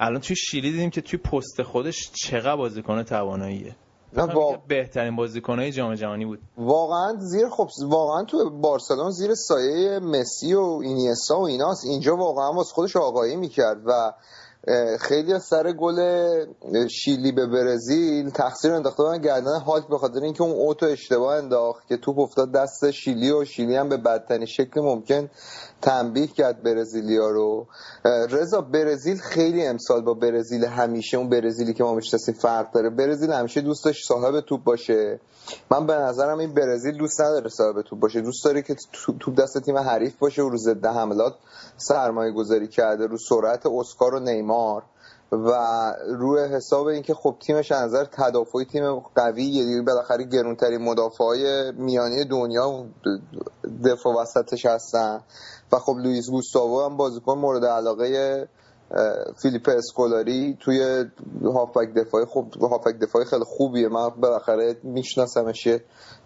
[0.00, 3.76] الان توی شیلی دیدیم که توی پست خودش چقدر بازیکن تواناییه.
[4.16, 4.56] واقع...
[4.68, 6.38] بهترین بازیکنهای جام جهانی بود.
[6.56, 11.84] واقعا زیر خب واقعا تو بارسلون زیر سایه مسی و اینیستا و ایناست.
[11.84, 14.12] اینجا واقعا واسه خودش آقایی می‌کرد و
[15.00, 15.98] خیلی سر گل
[16.88, 21.86] شیلی به برزیل تقصیر انداخته بودن گردن هالک به خاطر اینکه اون اوتو اشتباه انداخت
[21.88, 25.30] که توپ افتاد دست شیلی و شیلی هم به بدترین شکل ممکن
[25.82, 27.66] تنبیه کرد برزیلیا رو.
[28.04, 32.90] رضا برزیل خیلی امسال با برزیل همیشه اون برزیلی که ما می‌شناسیم فرق داره.
[32.90, 35.20] برزیل همیشه دوست داشت صاحب توپ باشه.
[35.70, 38.20] من به نظرم این برزیل دوست نداره صاحب توپ باشه.
[38.20, 38.76] دوست داره که
[39.20, 41.34] توپ دست تیم حریف باشه و رو ضد حملات
[41.76, 44.49] سرمایه گذاری کرده رو سرعت اسکار و نیمار
[45.32, 45.52] و
[46.08, 52.24] روی حساب اینکه خب تیمش از نظر تدافعی تیم قوی یه بالاخره گرونترین مدافع میانی
[52.24, 52.86] دنیا
[53.84, 55.20] دفاع وسطش هستن.
[55.72, 58.48] و خب لوئیس گوستاوو هم بازیکن مورد علاقه
[59.42, 61.04] فیلیپ اسکولاری توی
[61.44, 62.24] هافبک دفاعی.
[62.24, 63.88] خوب هافبک دفاعی خیلی خوبیه.
[63.88, 65.68] من بالاخره میشناسمش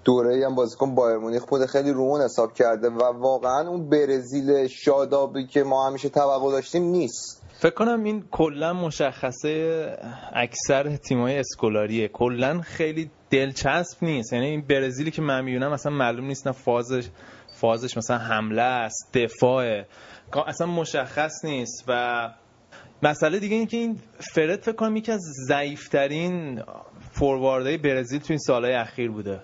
[0.05, 1.67] دوره هم بازیکن بایر مونیخ بوده.
[1.67, 7.44] خیلی رومون حساب کرده و واقعا اون برزیل شادابی که ما همیشه توقع داشتیم نیست.
[7.65, 9.97] فکر کنم این کلا مشخصه
[10.33, 12.09] اکثر تیمای اسکولاریه.
[12.09, 14.33] کلا خیلی دلچسب نیست.
[14.33, 17.09] یعنی این برزیلی که من می‌بینم اصلا معلوم نیست نه فازش
[17.61, 19.85] فازش مثلا حمله است دفاع
[20.47, 22.31] اصلا مشخص نیست و
[23.03, 26.63] مسئله دیگه این که این فرد فکر کنم یکی از ضعیفترین
[27.13, 29.41] فورواردهای برزیل تو این سالهای اخیر بوده.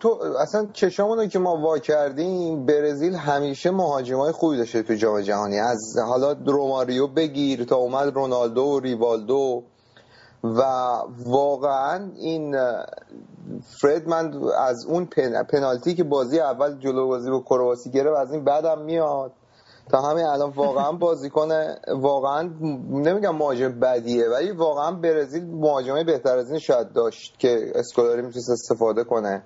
[0.00, 5.58] تو اصلا چشامونو که ما وا کردیم برزیل همیشه مهاجمای خوبی داشته تو جام جهانی.
[5.58, 9.62] از حالا روماریو بگیر تا اومد رونالدو و ریوالدو.
[10.44, 10.62] و
[11.26, 12.56] واقعا این
[13.80, 15.06] فرد من از اون
[15.50, 19.32] پنالتی که بازی اول جلو بازی با کرواسی گرفت از این بعدم میاد.
[19.90, 21.48] تا همین الان واقعا بازیکن
[21.88, 22.50] واقعا
[22.90, 28.50] نمیگم مهاجم بدیه ولی واقعا برزیل مهاجمه بهتر از این شاید داشت که اسکولاری می‌تونست
[28.50, 29.42] استفاده کنه.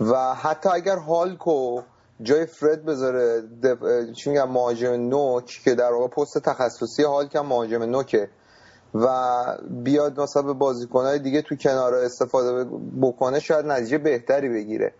[0.00, 1.80] و حتی اگر هالکو
[2.22, 3.42] جای فرد بذاره.
[4.16, 8.28] چی میگم مهاجم نوک که در واقع پست تخصصی هالک هم مهاجم نوکه
[8.94, 9.06] و
[9.70, 12.70] بیاد مثلا به بازیکنهای دیگه تو کنار استفاده
[13.02, 14.92] بکنه شاید نتیجه بهتری بگیره.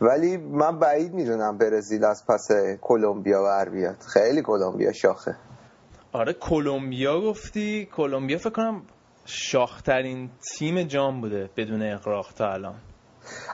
[0.00, 2.48] ولی من بعید می‌دونم برزیل از پس
[2.80, 3.96] کلمبیا ور بیاد.
[4.12, 5.36] خیلی کلمبیا شاخه.
[6.12, 7.88] آره کلمبیا گفتی.
[7.96, 8.82] کلمبیا فکر کنم
[9.24, 12.74] شاخترین تیم جام بوده بدون اقراق تا الان.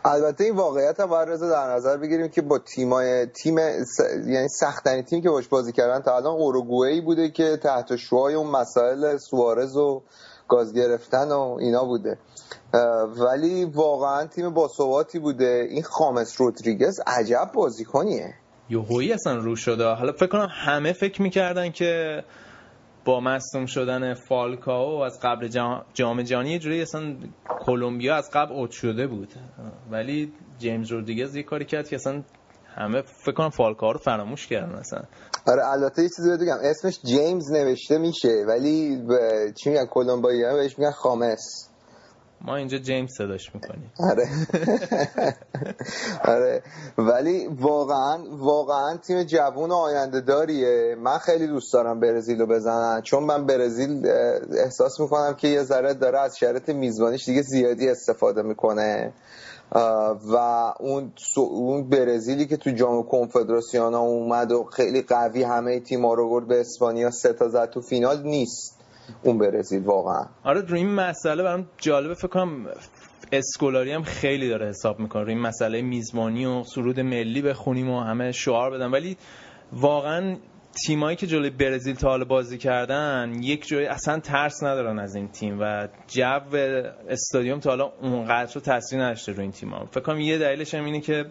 [0.05, 4.01] البته این واقعیت هم باید در نظر بگیریم که با تیمای تیم س...
[4.27, 8.51] یعنی سختترین تیم که باش بازی کردن تا الان اوروگوئه بوده که تحت شوهای اون
[8.51, 10.03] مسائل سوارز و
[10.49, 12.19] گاز گرفتن و اینا بوده.
[13.19, 15.67] ولی واقعا تیم باثباتی بوده.
[15.71, 18.35] این خامس رودریگز عجب بازیکنیه.
[18.69, 19.85] یوهویی اصلا رو شده.
[19.85, 22.23] حالا فکر کنم همه فکر می‌کردن که
[23.07, 25.49] با مصدوم شدن فالکاو از قبل
[25.95, 27.17] جام جهانی جوری اصلا
[27.61, 29.29] کلمبیا از قبل اوت شده بود.
[29.91, 32.23] ولی جیمز رودریگز یه کاری کرد که اصلا
[32.77, 35.03] همه فکر کنم فالکاو رو فراموش کردن اصلا.
[35.47, 36.59] آره البته یه چیزی بگم.
[36.63, 39.03] اسمش جیمز نوشته میشه ولی.
[39.55, 41.71] چی میگن؟ کلمبیا بهش میگن خامس.
[42.41, 43.93] ما اینجا جیمز صداش می‌کنیم.
[43.99, 44.29] آره.
[46.25, 46.63] آره.
[46.99, 50.97] ولی واقعا واقعا تیم جوون آینده داریه.
[50.99, 53.03] من خیلی دوست دارم برزیل رو بزنن.
[53.03, 54.07] چون من برزیل
[54.65, 59.13] احساس می‌کنم که یه ذره داره از شرط میزبانیش دیگه زیادی استفاده می‌کنه.
[60.33, 60.37] و
[60.81, 66.49] اون اون برزیلی که تو جام کنفدراسیون اومد و خیلی قوی همه تیم‌ها رو برد
[66.49, 68.76] به اسپانیا سه تا زد تو فینال نیست.
[69.23, 70.27] اون برزیل واقعا.
[70.45, 72.15] آره روی این مسئله برام جالبه.
[72.15, 72.67] فکر کنم
[73.33, 75.23] اسکولاری هم خیلی داره حساب می‌کنه.
[75.23, 78.91] روی این مسئله میزبانی و سرود ملی بخونیم و همه شعار بدن.
[78.91, 79.17] ولی
[79.73, 80.37] واقعا
[80.87, 85.29] تیمایی که جلوی برزیل تا حالا بازی کردن یک جای اصلا ترس ندارن از این
[85.29, 86.41] تیم و جو
[87.09, 90.75] استادیوم تا حالا اونقدر رو تاثیر نداشته روی این تیم ها فکر کنم یه دلیلش
[90.75, 91.25] هم اینه که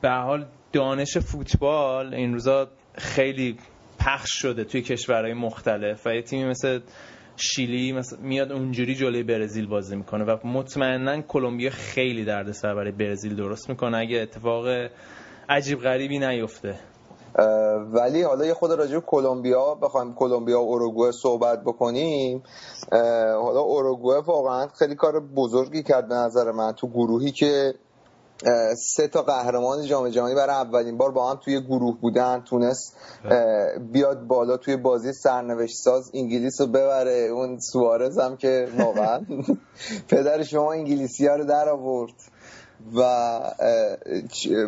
[0.00, 3.56] به حال دانش فوتبال این روزا خیلی
[3.98, 6.80] پخش شده توی کشورهای مختلف و یه تیمی مثل
[7.36, 13.36] شیلی مثل میاد اونجوری جلوی برزیل بازی می‌کنه و مطمئنا کلمبیا خیلی دردسر برای برزیل
[13.36, 13.98] درست می‌کنه.
[13.98, 14.64] اگه اتفاق
[15.48, 16.74] عجیب غریبی نیفته.
[17.92, 22.42] ولی حالا یه خود راجع کلمبیا بخوایم کلمبیا و اروگوئه صحبت بکنیم.
[23.42, 27.74] حالا اروگوئه واقعا خیلی کار بزرگی کرد به نظر من تو گروهی که
[28.76, 32.40] سه تا قهرمان جام جهانی برای اولین بار با هم توی گروه بودن.
[32.40, 32.96] تونست
[33.92, 37.28] بیاد بالا توی بازی سرنوشت ساز انگلیس رو ببره.
[37.32, 39.20] اون سوارز هم که واقعا
[40.10, 42.14] پدر شما انگلیسی ها رو در آورد.
[42.94, 43.00] و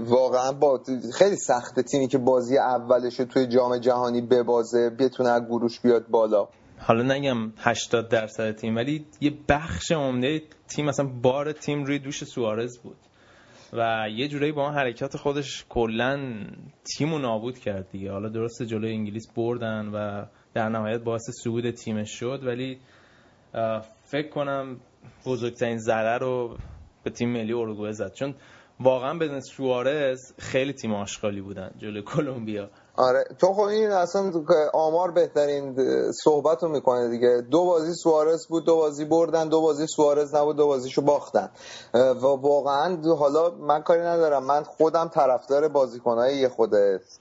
[0.07, 0.81] واقعا با
[1.15, 6.09] خیلی سخته تیمی که بازی اولش رو توی جام جهانی ببازه بتونه از گروش بیاد
[6.09, 6.49] بالا.
[6.79, 12.25] حالا نگم 80 درصد تیم ولی یه بخش عمده تیم مثلا بار تیم روی دوش
[12.25, 12.97] سوارز بود.
[13.73, 16.47] و یه جورایی با اون حرکات خودش کلا
[16.85, 18.13] تیمو نابود کرد دیگه.
[18.13, 22.79] حالا درسته جلوی انگلیس بردن و در نهایت باعث صعود تیمش شد ولی
[24.03, 24.81] فکر کنم
[25.27, 26.57] بزرگترین ضرر رو
[27.05, 28.13] به تیم ملی اروگوئه زد.
[28.13, 28.35] چون
[28.81, 32.71] واقعا بدون سوارز خیلی تیم آشغالی بودن جلوی کلمبیا.
[33.01, 33.25] آره.
[33.39, 34.33] تو خب این اصلا
[34.73, 35.77] آمار بهترین
[36.13, 37.43] صحبت رو می‌کنه دیگه.
[37.51, 41.51] دو بازی سوارز بود دو بازی بردن دو بازی سوارز نبود دو بازیشو باختن.
[41.95, 44.45] و واقعا حالا من کاری ندارم.
[44.45, 46.71] من خودم طرفدار بازیکنهای یه خود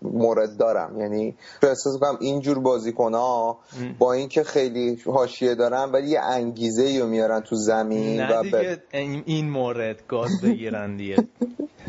[0.01, 0.99] مورد دارم.
[0.99, 3.57] یعنی احساس کنم اینجور بازیکنها
[3.99, 8.83] با اینکه خیلی حاشیه دارن ولی یه انگیزه رو میارن تو زمین نه دیگه
[9.25, 11.15] این مورد گاز بگیرن دیگه.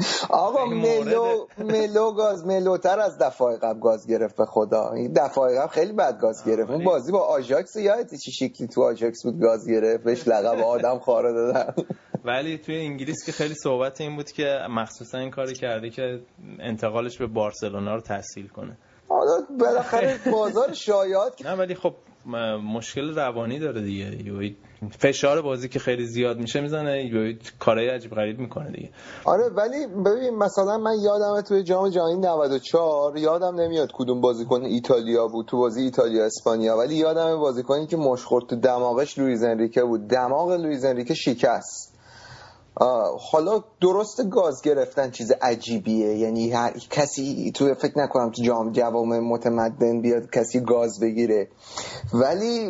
[0.30, 3.79] آقا ملو ملو گاز ملوتر از دفعه قبل.
[3.80, 4.90] گاز گرفت به خدا.
[4.92, 6.70] این دفعه قبل خیلی بد گاز گرفت.
[6.70, 10.98] اون بازی با آژاکس یادتی چی شکلی تو آژاکس بود گاز گرفت بهش لقب آدم
[10.98, 11.74] خاره دادن.
[12.24, 16.20] ولی توی انگلیس که خیلی صحبت این بود که مخصوصا این کاری کرده که
[16.58, 18.76] انتقالش به بارسلونا رو تسهیل کنه.
[19.08, 21.94] حالا بالاخره بازار شایعات نه ولی خب
[22.74, 24.54] مشکل روانی داره دیگه.
[24.98, 27.10] فشار بازی که خیلی زیاد میشه می‌زنه
[27.58, 28.90] کارهای عجیب غریب می‌کنه دیگه.
[29.24, 35.28] آره ولی ببین مثلا من یادم توی جام جهانی 94 یادم نمیاد کدوم بازیکن ایتالیا
[35.28, 36.76] بود تو بازی ایتالیا اسپانیا.
[36.76, 40.08] ولی یادم بازیکنی که مشت خورد تو دماغش لویز انریکه بود.
[40.08, 41.89] دماغ لویز انریکه شکست.
[43.30, 46.18] حالا درست گاز گرفتن چیز عجیبیه.
[46.18, 51.48] یعنی هر کسی تو فکر نکنم تو جام جوام متمدن بیاد کسی گاز بگیره.
[52.12, 52.68] ولی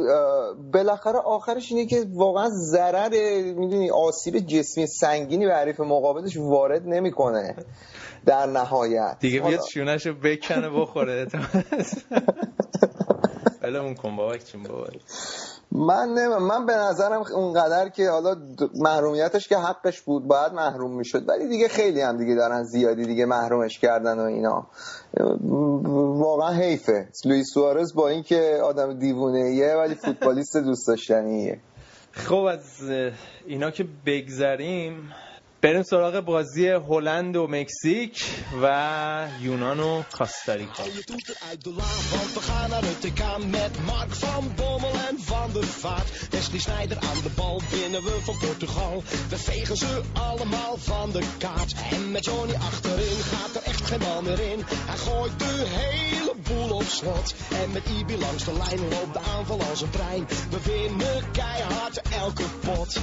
[0.72, 3.08] بالاخره آخرش اینه که واقعا ضرر
[3.52, 7.56] می‌دونی آسیب جسمی سنگینی به حریف مقابلش وارد نمی‌کنه.
[8.26, 9.16] در نهایت.
[9.20, 11.26] دیگه بیاد شونشو بکنه بخوره.
[13.62, 14.86] ولمون کن بابا چیم بابا.
[15.72, 18.36] من نه من به نظرم اونقدر که حالا
[18.74, 21.28] محرومیتش که حقش بود باید محروم می‌شد.
[21.28, 24.66] ولی دیگه خیلی هم دیگه دارن زیادی دیگه محرومش کردن و اینا.
[26.18, 27.08] واقعا حیفه.
[27.24, 31.60] لوئیس سوارز با اینکه آدم دیوونه یه ولی فوتبالیست دوست داشتنیه.
[32.12, 32.62] خب از
[33.46, 35.12] اینا که بگذریم
[35.65, 38.23] بریم سراغ بازی هلند و مکزیک
[38.61, 43.01] و یونان و کاستاریکا Je doet het uit de laan, want we gaan naar het
[43.01, 46.27] TK met Mark van Bommel en Van der Vaart.
[46.29, 49.03] Wesley Sneijder aan de bal, winnen we van Portugal.
[49.29, 51.75] We vegen ze allemaal van de kaart.
[51.91, 54.59] En met Johnny achterin gaat er echt geen bal meer in.
[54.89, 57.35] Hij gooit de hele boel op slot.
[57.61, 60.27] En met Ibi langs de lijn loopt de aanval als een trein.
[60.49, 62.99] We winnen keihard elke pot.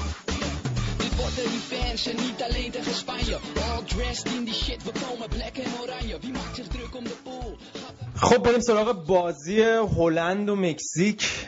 [1.18, 3.36] Wordt de revanche, niet alleen tegen Spanje.
[3.36, 6.20] All dressed in die shit, we komen black en oranje.
[6.20, 7.58] Wie maakt zich druk om de pool?
[8.16, 9.62] خب بریم سراغ بازی
[9.98, 11.48] هلند و مکزیک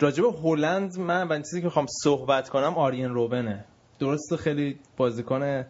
[0.00, 3.64] راجب هلند من اولین چیزی که می‌خوام صحبت کنم آرین روبنه
[3.98, 5.64] درسته خیلی بازیکن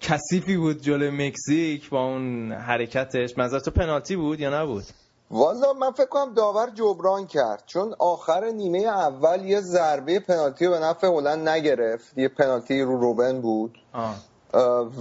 [0.00, 4.84] کثیفی بود جلوی مکزیک با اون حرکتش منظر تو پنالتی بود یا نبود
[5.30, 10.78] والا من فکر کنم داور جبران کرد چون آخر نیمه اول یه ضربه پنالتی به
[10.78, 12.18] نفع هلند نگرفت.
[12.18, 13.78] یه پنالتی رو روبن بود.
[13.92, 14.16] آه.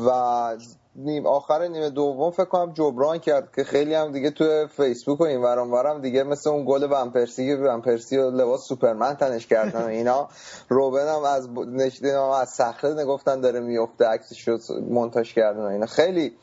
[0.08, 0.58] و
[0.96, 5.24] نیم آخر نیمه دوم فکر کنم جبران کرد که خیلی هم دیگه تو فیسبوک و
[5.24, 9.82] این ورام ورم دیگه مثل اون گل ومپرسی که ومپرسی و لباس سوپرمن تنش کردن
[9.82, 10.30] و اینا.
[10.70, 14.60] روبن هم از نشدین از صخره نگفتن داره میفته عکسش شد
[14.90, 15.86] مونتاژ کردن و اینا.
[15.86, 16.34] خیلی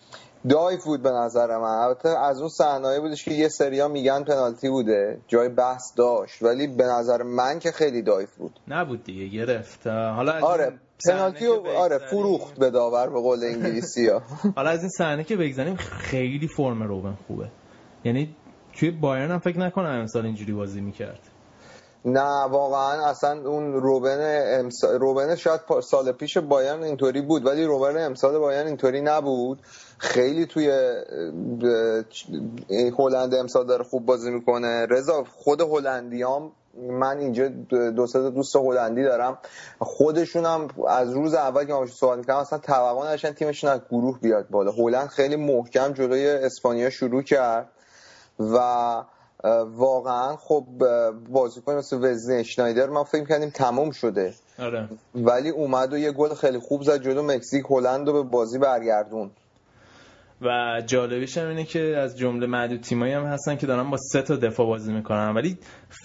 [0.49, 1.78] دایف بود به نظر من.
[1.84, 5.18] البته از اون صحنه‌ای بودش که یه سریا میگن پنالتی بوده.
[5.28, 6.43] جای بحث داشت.
[6.43, 8.61] ولی به نظر من که خیلی دایف بود.
[8.68, 9.86] نبود دیگه گرفت.
[9.86, 10.72] حالا از آره
[11.09, 14.22] پنالتی رو آره فروخت به داور به قول انگلیسی ها.
[14.57, 17.49] حالا از این صحنه که بگذاریم خیلی فرم روبن خوبه.
[18.05, 18.36] یعنی
[18.72, 21.20] توی بایرن هم فکر نکنم امسال اینجوری بازی می‌کرد.
[22.05, 24.18] نه واقعا اصلا اون روبن
[24.61, 27.47] امسال روبن شاید سال پیش بایرن اینطوری بود.
[27.47, 29.59] ولی روبن امسال بایرن اینطوری نبود.
[30.01, 30.70] خیلی توی
[32.98, 34.86] هلند امسال داره خوب بازی می‌کنه.
[34.86, 37.48] رضا خود هلندیام من اینجا
[37.90, 39.38] دو سه دوست هلندی دارم.
[39.78, 44.18] خودشون هم از روز اول که باشون صحبت می‌کردم اصلا توقع نداشتن تیمشون از گروه
[44.20, 44.72] بیاد بالا.
[44.72, 47.68] هلند خیلی محکم جلوی اسپانیا شروع کرد
[48.38, 48.57] و
[49.64, 50.64] واقعا خب
[51.30, 54.34] بازیکن مثل وزنی اشنایدر ما فکر کردیم تمام شده.
[54.59, 54.88] آره.
[55.14, 59.30] ولی اومد و یه گل خیلی خوب زد جلو مکزیک هلند رو به بازی برگردون
[60.43, 64.22] و جالبیش هم اینه که از جمله معدود تیمایی هم هستن که دارن با سه
[64.22, 65.34] تا دفاع بازی می‌کنن.
[65.34, 65.59] ولی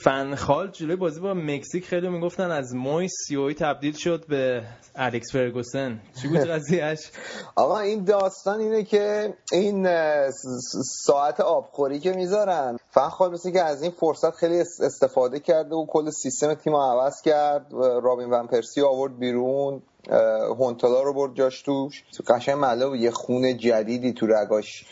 [0.03, 4.61] فنخال جلوی بازی با مکزیک خیلی می‌گفتن از موی سیوی تبدیل شد به
[4.95, 5.99] الکس فرگوسن.
[6.21, 7.11] چی بود قضیهش
[7.55, 9.87] آقا این داستان اینه که این
[11.05, 15.85] ساعت آبخوری که می‌ذارن فخال مثل که از این فرصت خیلی اس- استفاده کرده و
[15.85, 17.65] کل سیستم تیم عوض کرد
[18.03, 19.81] رابین ون پرسی آورد بیرون.
[20.59, 22.03] هونتالا رو برد جاش توش.
[22.27, 24.85] قشنگ معلومه بود یه خون جدیدی تو رگاش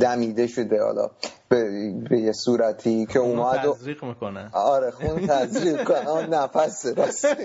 [0.00, 0.82] دمیده شده.
[0.82, 1.10] حالا
[1.48, 7.26] به, به یه صورتی که اومد و تزریق می‌کنن آره خون تزریق کنه نفس راست.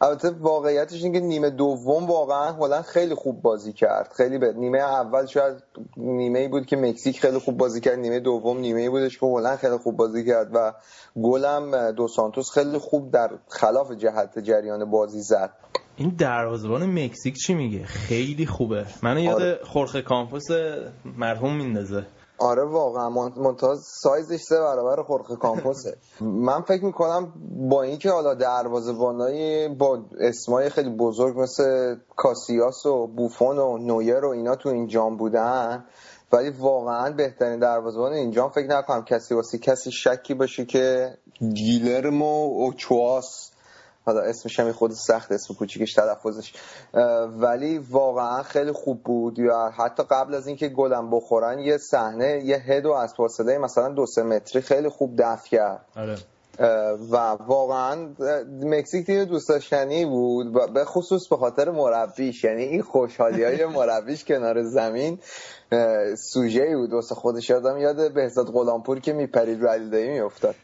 [0.00, 4.12] البته واقعیتش اینه که نیمه دوم واقعا هلند خیلی خوب بازی کرد.
[4.16, 5.54] خیلی به نیمه اول شاید
[5.96, 7.98] نیمه ای بود که مکزیک خیلی خوب بازی کرد.
[7.98, 10.72] نیمه دوم نیمه ای بودش که هلند خیلی خوب بازی کرد و
[11.22, 15.50] گلم دو سانتوس خیلی خوب در خلاف جهت جریان بازی زد.
[15.96, 18.86] این دروازه‌بان مکزیک چی میگه؟ خیلی خوبه.
[19.02, 19.58] منو یاد آره.
[19.64, 20.44] خورخه کامپوس
[21.04, 22.06] مرحوم میندازه.
[22.38, 23.08] آره واقعا.
[23.36, 25.96] ممتاز سایزش سه برابر خورخه کامپوسه.
[26.20, 27.32] من فکر می‌کنم
[27.68, 34.28] با اینکه حالا دروازه‌بانای با اسمای خیلی بزرگ مثل کاسیاس و بوفون و نویر و
[34.28, 35.84] اینا تو این جام بودن
[36.32, 41.14] ولی واقعا بهترین دروازه‌بان این جام فکر نکنم کسی واسه کسی شکی باشه که
[41.54, 43.50] گیلرمو اوچواس
[44.06, 46.52] حالا اسمش هم خود سخت اسم کوچیکش تلفظش.
[47.38, 49.38] ولی واقعا خیلی خوب بود.
[49.38, 54.06] یا حتی قبل از اینکه گلم بخورن یه صحنه یه هدو از فاصله مثلا دو
[54.06, 55.86] سه متری خیلی خوب دفع کرد.
[55.96, 56.16] آره.
[57.10, 58.08] و واقعا
[58.62, 62.44] مکزیک تیم دوست داشتنی بود و به خصوص به خاطر مربیش.
[62.44, 65.18] یعنی این خوشحالی های مربیش کنار زمین
[66.16, 66.92] سوژه ای بود.
[66.92, 70.54] واسه خودش یادم یاد بهزاد غلامپور که میپرید رو علیدایی میافتاد.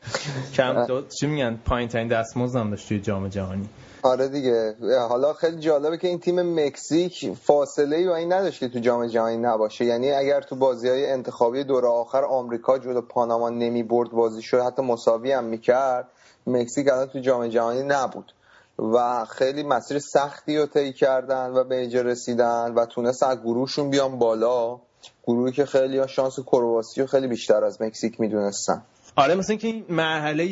[0.55, 0.87] کم
[1.21, 3.69] چی میگن؟ پایین ترین دستمزد هم داشت توی جام جهانی.
[4.03, 4.77] آره دیگه.
[5.09, 9.07] حالا خیلی جالبه که این تیم مکزیک فاصله ای با این نداشت که تو جام
[9.07, 9.85] جهانی نباشه.
[9.85, 14.61] یعنی اگر تو بازی های انتخابی دور آخر آمریکا جلو پاناما نمی برد بازی شد
[14.61, 16.09] حتی مساوی هم می‌کرد
[16.47, 18.33] مکزیک الان تو جام جهانی نبود.
[18.79, 23.91] و خیلی مسیر سختی رو طی کردن و به اینجا رسیدن و تونست از گروهشون
[23.91, 24.81] بیان بالا.
[25.27, 28.83] گروهی که خیلی شانس کرواسی رو خیلی بیشتر از مکزیک می‌دونستن.
[29.17, 30.47] آره مثل اینکه این مرحله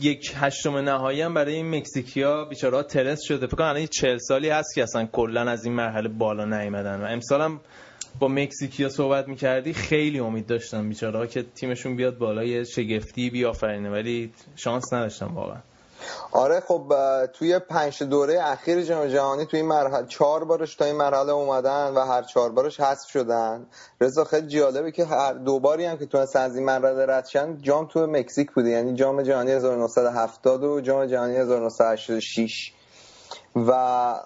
[0.00, 3.46] یک هشتم نهایی هم برای این مکزیکیا بیچاره ترس شده.
[3.46, 7.04] فکر کنم الان 40 سالی هست که اصلا کلا از این مرحله بالا نیومدن و
[7.04, 7.60] امسال هم
[8.18, 13.90] با مکزیکیا صحبت می‌کردی خیلی امید داشتن بیچاره که تیمشون بیاد بالا یه شگفتی بیافرینه
[13.90, 15.60] ولی شانس نداشتن واقعا.
[16.32, 16.92] آره خب
[17.32, 21.92] توی پنج دوره اخیر جام جهانی توی این مرحله چهار بارش تا این مرحله اومدن
[21.94, 23.66] و هر چهار بارش حذف شدن.
[24.00, 27.58] رضا خیلی جالبه که هر دو باری هم که تونستن از این مرحله رد شن
[27.62, 32.72] جام تو مکزیک بوده یعنی جام جهانی 1970 و جام جهانی 1986
[33.56, 33.72] و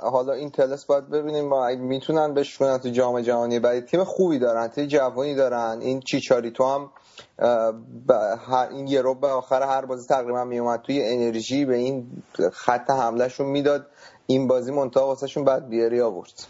[0.01, 3.59] حالا این تلس باید ببینیم ما می‌تونن بشونن تو جام جهانی.
[3.61, 5.79] بعد تیم خوبی دارن تیم جوانی دارن.
[5.81, 6.91] این چیچاریتو هم
[7.39, 7.73] اه،
[8.09, 8.13] ب-
[8.49, 12.07] هر این یه رو به آخر هر بازی تقریبا میومد توی انرژی به این
[12.53, 13.87] خط حملهشون می‌داد.
[14.27, 16.47] این بازی منتها واسهشون بعد بیاری آورد.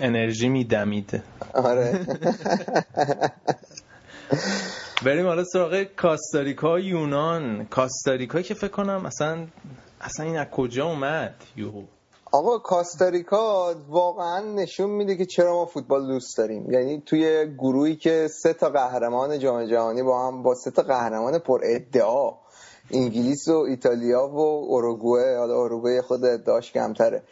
[0.00, 1.22] انرژی میدمید.
[1.54, 2.00] آره.
[5.04, 7.66] بریم حالا سراغ کاستاریکا یونان.
[7.70, 9.46] کاستاریکا که فکر کنم اصلا
[10.00, 11.82] اصلا این از کجا اومد؟ یوهو
[12.34, 16.70] آقا کاستاریکا واقعا نشون میده که چرا ما فوتبال دوست داریم.
[16.70, 21.38] یعنی توی گروهی که سه تا قهرمان جام جهانی با هم با سه تا قهرمان
[21.38, 22.32] پر ادعا
[22.90, 27.22] انگلیس و ایتالیا و اوروگوئه حالا اوروگوئه خود ادعاش کمتره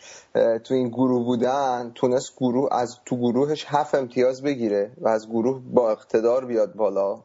[0.65, 5.61] تو این گروه بودن تونست گروه از تو گروهش هفت امتیاز بگیره و از گروه
[5.73, 7.19] با اقتدار بیاد بالا.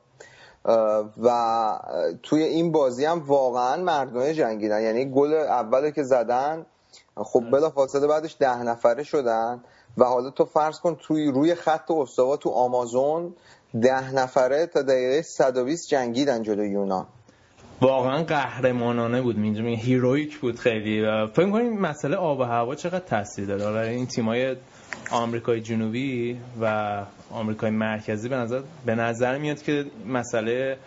[1.24, 1.30] و
[2.24, 4.82] توی این بازی هم واقعا مردمه جنگیدن.
[4.82, 6.66] یعنی گل اول که زدن
[7.24, 9.60] خب بلا فاصله بعدش ده نفره شدن
[9.98, 13.34] و حالا تو فرض کن توی روی خط استوا تو آمازون
[13.82, 17.06] ده نفره تا دقیقه 120 جنگیدن جلو یونان.
[17.82, 19.38] واقعا قهرمانانه بود.
[19.38, 23.90] اینجا میگه هیرویک بود خیلی و فکر کنیم مسئله آب و هوا چقدر تاثیر داره؟
[23.90, 24.56] این تیمای
[25.12, 30.78] آمریکای جنوبی و آمریکای مرکزی به نظر به نظر میاد که مسئله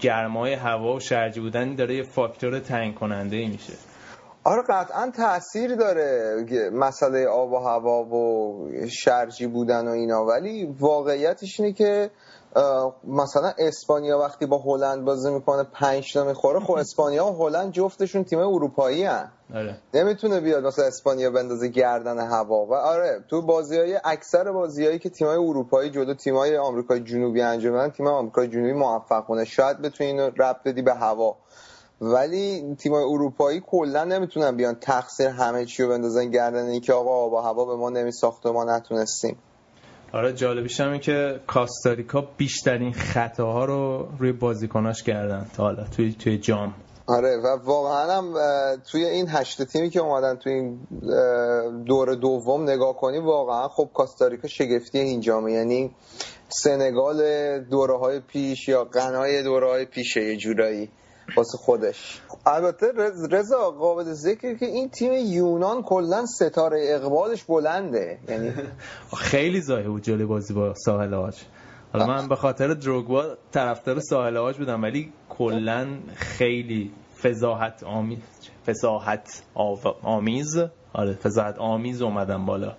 [0.00, 3.72] گرمای هوا و شرجی بودن داره یه فاکتور تعیین کننده ای میشه.
[4.46, 11.60] آره قطعا تاثیر داره مسئله آب و هوا و شرجی بودن و اینا ولی واقعیتش
[11.60, 12.10] اینه که
[13.04, 18.24] مثلا اسپانیا وقتی با هلند بازی می‌کنه پنج تا می‌خوره خب اسپانیا و هلند جفتشون
[18.24, 19.28] تیم اروپایی هن.
[19.54, 19.78] آره.
[19.94, 25.10] نمی‌تونه بیاد مثلا اسپانیا بندازه گردن هوا و آره تو بازی های اکثر بازیهایی که
[25.10, 30.10] تیمای اروپایی جلو تیمای آمریکای جنوبی انجام میدن تیمای آمریکای جنوبی موفق کنه شاید بتونی
[30.10, 31.36] اینو ربط بدی به هوا
[32.00, 37.32] ولی تیمای اروپایی کلا نمی‌تونن بیان تقصیر همه چی رو بندازن گردن اینکه آقا آب
[37.32, 39.36] و هوا به ما نمیساخت و ما نتونستیم.
[40.12, 46.38] آره جالبیش همه که کاستاریکا بیشترین خطاها رو روی بازیکناش کردن تا حالا توی توی
[46.38, 46.74] جام.
[47.06, 48.34] آره و واقعا هم
[48.90, 50.78] توی این هشت تیمی که اومدن توی این
[51.84, 55.90] دور دوم نگاه کنی واقعا خب کاستاریکا شگفتی این جامعه یعنی
[56.48, 57.18] سنگال
[57.58, 60.90] دوره های پیش یا قنای دوره های پیشه یه جورایی.
[61.36, 62.20] واسه خودش.
[62.46, 62.86] البته
[63.30, 68.18] رضا قابل ذکر که این تیم یونان کلا ستاره اقبالش بلنده.
[68.28, 68.52] یعنی
[69.30, 71.36] خیلی زایه بود جلوی بازی با ساحل آج.
[71.92, 78.18] حالا من به خاطر دروگبا طرفدار ساحل آج بودم ولی کلا خیلی فضاحت آمیز
[78.66, 79.42] فضاحت
[80.02, 80.58] آمیز.
[80.92, 82.76] آره فضاحت آمیز اومدن بالا.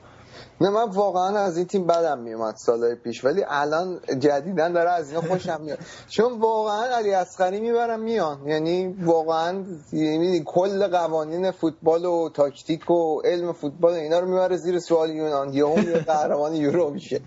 [0.62, 5.10] نه من واقعا از این تیم بدم میومد سالهای پیش ولی الان جدیدا داره از
[5.10, 5.80] اینا خوشم میاد.
[6.08, 8.48] چون واقعا علی اصغری می‌برم میان.
[8.48, 14.80] یعنی واقعا یعنی کل قوانین فوتبال و تاکتیک و علم فوتبال اینا رو می‌بره زیر
[14.80, 15.54] سوال یونان.
[15.54, 17.22] یهو یه قهرمان یورو میشه.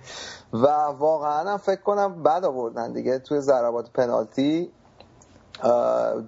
[0.52, 0.66] و
[0.98, 4.70] واقعا هم فکر کنم بد آوردن دیگه توی ضربات پنالتی.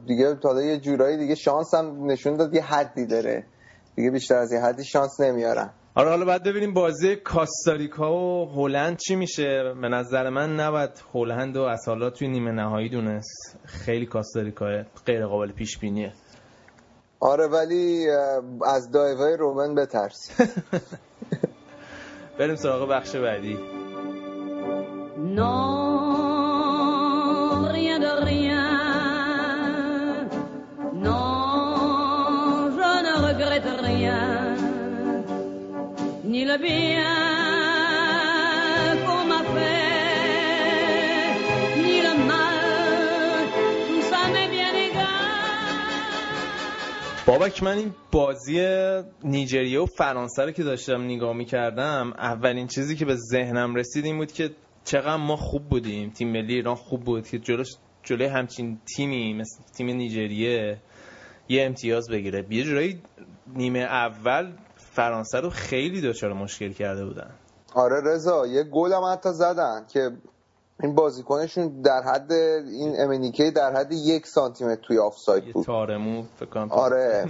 [0.07, 3.45] دیگه تا یه جورایی دیگه شانس هم نشون داد یه حدی داره.
[3.97, 5.70] دیگه بیشتر از یه حدی شانس نمیارن.
[5.95, 9.74] آره حالا بعد ببینیم بازی کاستاریکا و هلند چی میشه.
[9.82, 13.59] به نظر من نباید هلند و اصالا توی نیمه نهایی دونست.
[13.64, 14.66] خیلی کاستاریکا
[15.07, 16.12] غیر قابل پیش بینیه.
[17.20, 18.07] آره ولی
[18.66, 20.30] از دایوهای رومن بترس.
[22.38, 23.59] بریم سراغ بخش بعدی.
[25.36, 25.53] Non,
[27.76, 28.68] rien de rien.
[31.07, 34.32] Non, je ne regrette rien.
[36.33, 36.57] Ni fait,
[41.76, 42.53] ni mal.
[47.26, 48.66] بابک من این بازی
[49.24, 54.16] نیجریه و فرانسه رو که داشتم نگاه می‌کردم اولین چیزی که به ذهنم رسید این
[54.16, 54.51] بود که
[54.85, 57.68] چقدر ما خوب بودیم تیم ملی ایران خوب بود که جلوش
[58.03, 60.78] جلوی همچین تیمی مثل تیم نیجریه
[61.49, 63.03] یه امتیاز بگیره یه جورایی
[63.57, 64.53] نیمه اول
[64.95, 67.30] فرانسه رو خیلی دچار مشکل کرده بودن.
[67.74, 70.11] آره رضا یه گل هم حتی زدن که
[70.82, 75.66] این بازیکنشون در حد این امنیکی در حد یک سانتی متر توی آفساید یه بود.
[75.66, 77.26] تارمو فکر آره.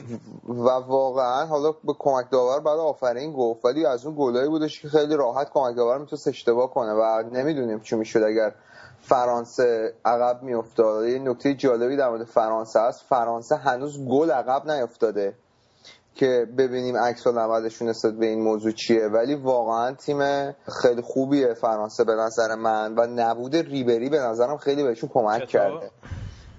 [0.48, 4.88] و واقعا حالا به کمک داور بعد آفرین گفت ولی از اون گلایی بودش که
[4.88, 8.52] خیلی راحت کمک داور می‌تونست اشتباه کنه و نمی‌دونیم چی می‌شد اگر
[9.02, 11.06] فرانسه عقب میافتاد.
[11.06, 13.04] یه نکته جالبی در مورد فرانسه است.
[13.08, 15.34] فرانسه هنوز گل عقب نیافتاده.
[16.14, 20.52] که ببینیم عکس العملشون نسبت به این موضوع چیه ولی واقعا تیم
[20.82, 25.46] خیلی خوبیه فرانسه به نظر من و نبود ریبری به نظرم خیلی بهشون کمک چطور؟
[25.46, 25.90] کرده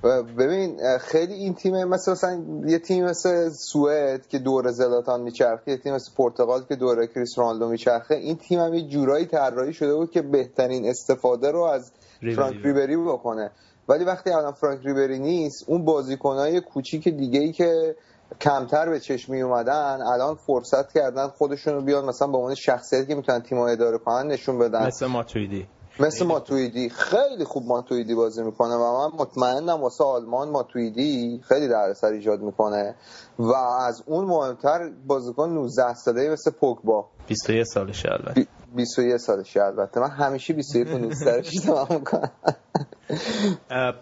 [0.04, 5.72] و ببین خیلی این تیم مثل مثلا یه تیم مثل سوئد که دور زلاتان میچرخه
[5.72, 9.74] یه تیم مثل پرتغال که دور کریس رونالدو میچرخه این تیم هم یه جورایی طراحی
[9.74, 11.92] شده بود که بهترین استفاده رو از
[12.22, 12.66] ریبری فرانک.
[12.66, 13.52] ریبری بکنه
[13.90, 17.96] ولی وقتی الان فرانک ریبری نیست اون بازیکنهای کوچیک دیگه ای که
[18.42, 23.08] کمتر به چشم می اومدن الان فرصت کردن خودشون رو بیان مثلا به عنوان شخصیتی
[23.08, 24.88] که می‌تونن تیم اداره کنن نشون بدن.
[24.88, 25.68] مثل ماتویدی.
[26.00, 26.90] مثل ماتویدی.
[26.90, 32.96] خیلی خوب ماتویدی بازی می‌کنه و من مطمئنم واسه آلمان ماتویدی خیلی دردسر ایجاد می‌کنه.
[33.40, 37.06] و از اون مهمتر بازیکن 19 ساله مثل پوگبا.
[37.28, 38.48] 21 سالشه البته.
[38.76, 42.32] 21 سالشه البته من همیشه 21 و 19 تمام می‌کنم.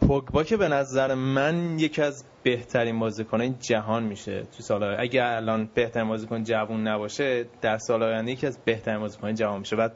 [0.07, 5.69] پوگبا که به نظر من یکی از بهترین بازیکنان جهان میشه تو سال اگه الان
[5.74, 9.76] بهترین بازیکن جوون نباشه در سال آینده یکی از بهترین بازیکن جهان میشه.
[9.76, 9.93] بعد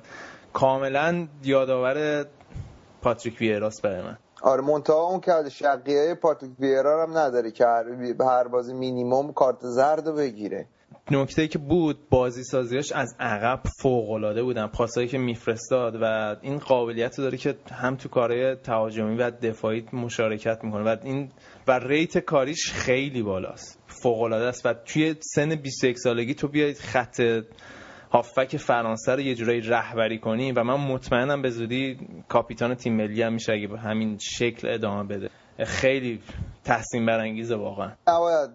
[0.53, 2.25] کاملا یادآور
[3.01, 4.17] پاتریک ویراس برای من.
[4.41, 7.65] آره منتها اون که شقیه پاتریک ویرا هم نداره که
[8.19, 10.67] هر بازی مینیمم کارت زرد رو بگیره.
[11.11, 14.67] نکته که بود بازی سازیاش از عقب فوق العاده بودن.
[14.67, 19.85] پاسایی که میفرستاد و این قابلیت رو داره که هم تو کارهای تهاجمی و دفاعی
[19.93, 21.31] مشارکت می‌کنه و این
[21.67, 23.79] و ریت کاریش خیلی بالاست.
[23.87, 27.21] فوق العاده است و توی سن 21 سالگی تو بیاید خط
[28.15, 31.97] هافک فرانسه رو یه جورایی رهبری کنی و من مطمئنم به زودی
[32.29, 35.29] کاپیتان تیم ملی هم میشه اگه به همین شکل ادامه بده.
[35.65, 36.21] خیلی
[36.63, 37.91] تحسین برانگیزه واقعا.
[38.07, 38.49] نباید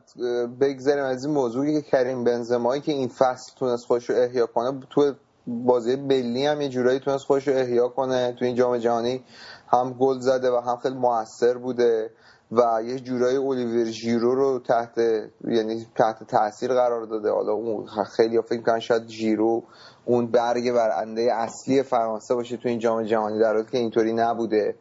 [0.61, 4.81] بگذاریم از این موضوعی که کریم بنزمایی که این فصل تونست خودش رو احیا کنه
[4.91, 5.15] تو
[5.47, 8.33] بازی بلی هم یه جورایی تونست خودش رو احیا کنه.
[8.39, 9.25] تو این جام جهانی
[9.73, 12.11] هم گل زده و هم خیلی موثر بوده.
[12.53, 14.99] و یه جورایی اولیور ژیرو رو تحت
[15.45, 17.31] یعنی تحت تاثیر قرار داده.
[17.31, 17.87] حالا اون
[18.17, 19.63] خیلی فکر کنن شاید ژیرو
[20.05, 24.75] اون برگ برنده اصلی فرانسه باشه تو این جام جهانی در حالی که اینطوری نبوده.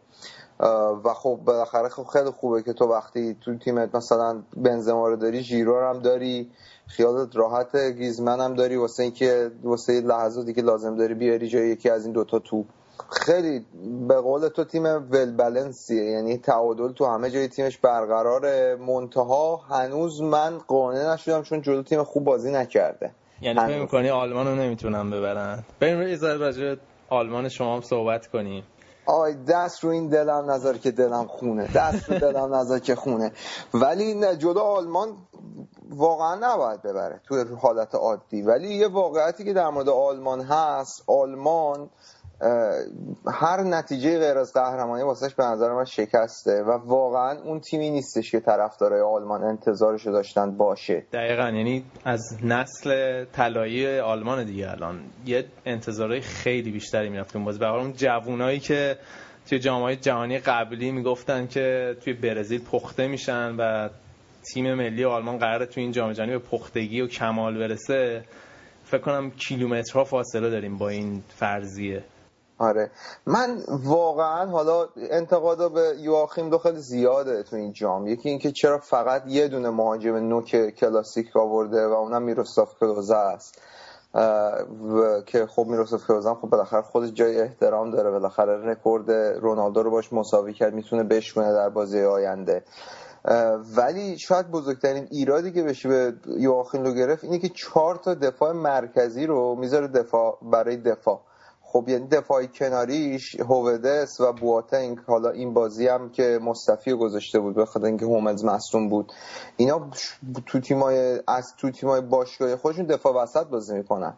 [1.03, 5.41] و خب بالاخره خب خیلی خوبه که تو وقتی تو تیمت مثلا بنزما رو داری
[5.41, 6.51] ژیرو رو هم داری
[6.87, 11.89] خیالت راحت گیزمن هم داری واسه اینکه واسه لحظاتی که لازم داری بیاری جای یکی
[11.89, 12.65] از این دوتا توپ.
[13.09, 13.65] خیلی
[14.07, 20.21] به قول تو تیم ول بالانسیه یعنی تعادل تو همه جای تیمش برقرار منتها هنوز
[20.21, 23.11] من قانع نشدم چون جلو تیم خوب بازی نکرده.
[23.41, 26.77] یعنی فکر می‌کنی آلمان رو نمی‌تونن ببرن؟ بریم یه ذره
[27.09, 28.63] آلمان شما هم صحبت کنیم.
[29.05, 31.67] آی دست رو این دلم نظر که دلم خونه.
[31.75, 33.31] دست رو دلم نظر که خونه.
[33.73, 35.17] ولی نه جلو آلمان
[35.89, 38.41] واقعا نباید ببره تو حالت عادی.
[38.41, 41.89] ولی یه واقعیتی که در مورد آلمان هست آلمان
[43.27, 48.31] هر نتیجه غیر از قهرمانی واسش به نظر من شکسته و واقعا اون تیمی نیستش
[48.31, 51.05] که طرفدارای آلمان انتظارش داشتن باشه.
[51.13, 57.73] دقیقا یعنی از نسل طلایی آلمان دیگه الان یه انتظارهای خیلی بیشتری می‌رفتیم باز به
[57.73, 58.97] اون جوونایی که
[59.49, 63.89] توی جامعه جهانی قبلی می‌گفتن که توی برزیل پخته میشن و
[64.43, 68.23] تیم ملی آلمان قراره توی این جام جهانی به پختگی و کمال برسه
[68.83, 72.03] فکر کنم کیلومترها فاصله داریم با این فرضیه.
[72.59, 72.91] آره.
[73.25, 78.07] من واقعا حالا انتقادا به یواخیم دو خیلی زیاده تو این جام.
[78.07, 83.61] یکی اینکه چرا فقط یه دونه مهاجم نوک کلاسیک آورده و اونم میروسلاف کلوزه است.
[84.13, 88.11] و که خب میروسلاف کلوزه خب بالاخره خودش جای احترام داره.
[88.11, 92.63] بالاخره رکورد رونالدو رو باش مساوی کرد می‌تونه بشکنه در بازی آینده.
[93.75, 98.51] ولی شاید بزرگترین ایرادی که بشه به یواخیم رو گرفت اینه که چهار تا دفاع
[98.51, 101.21] مرکزی رو می‌ذاره دفاع برای دفاع.
[101.71, 107.55] خب یعنی دفاعی کناریش هوودس و بواتنگ حالا این بازی هم که مصطفی گذاشته بود
[107.55, 109.11] بخاطر اینکه هوملز مصدوم بود.
[109.57, 109.89] اینا
[110.45, 114.17] تو تیمای از تو تیمای باشگاهی خودشون دفاع وسط بازی می‌کنن.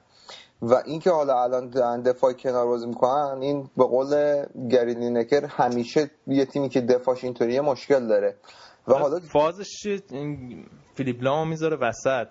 [0.61, 6.45] و اینکه حالا الان دفاع کنار بازی می‌کنن این به قول گری لینکر همیشه یه
[6.45, 8.35] تیمی که دفاعش اینطوریه مشکل داره.
[8.87, 9.99] و حالا فازش
[10.95, 12.27] فیلیپ لام می‌ذاره وسط.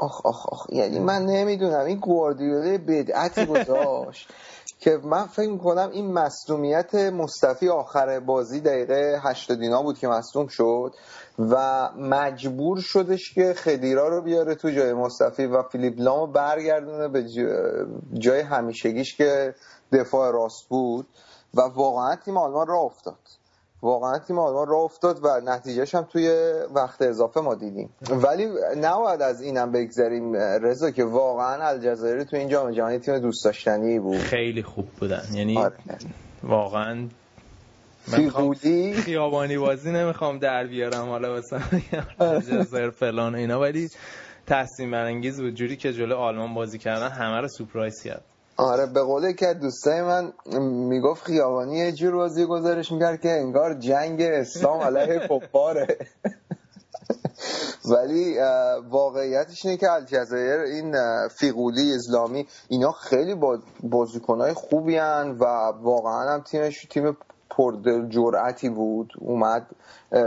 [0.00, 0.66] آخ آخ آخ.
[0.72, 4.28] یعنی من نمی‌دونم این گواردیولا بدعتی گذاشت
[4.80, 10.46] که من فکر می‌کنم این مصدومیت مصطفی آخر بازی دقیقه 80 اینا بود که مصدوم
[10.46, 10.94] شد
[11.38, 17.24] و مجبور شدش که خدیرا رو بیاره تو جای مصطفی و فیلیپ لامو برگردونه به
[18.18, 19.54] جای همیشگیش که
[19.92, 21.06] دفاع راست بود
[21.54, 23.39] و واقعا تیم آلمان را افتاد.
[23.82, 27.90] واقعا تیم آلمان را افتاد و نتیجهش هم توی وقت اضافه ما دیدیم.
[28.10, 33.44] ولی نباید از اینم بگذاریم رضا که واقعا الجزایر تو این جام جهانی تیم دوست
[33.44, 34.18] داشتنی بود.
[34.18, 35.22] خیلی خوب بودن.
[35.32, 35.74] یعنی آره.
[36.42, 37.08] واقعا
[38.02, 41.60] فیقودی خیابانی بازی نمی‌خوام در بیارم حالا مثلا
[42.20, 43.60] الجزایر فلان اینا.
[43.60, 43.88] ولی
[44.46, 45.54] تحسین برانگیز بود.
[45.54, 48.24] جوری که جلو آلمان بازی کردن همه رو سورپرایز کرد.
[48.60, 50.32] آره به قول که دوستای من
[50.62, 55.86] می‌گفت خیابانی یه جور بازی گزارش می‌کرد که انگار جنگ اسلام علیه کفاره.
[57.90, 58.38] ولی
[58.90, 60.96] واقعیتش اینه که الجزایر این
[61.28, 63.34] فیقولی اسلامی اینا خیلی
[63.82, 65.44] بازیکنهای خوبی هن و
[65.82, 67.16] واقعا هم تیمش تیم
[67.50, 69.66] پرد جرعتی بود اومد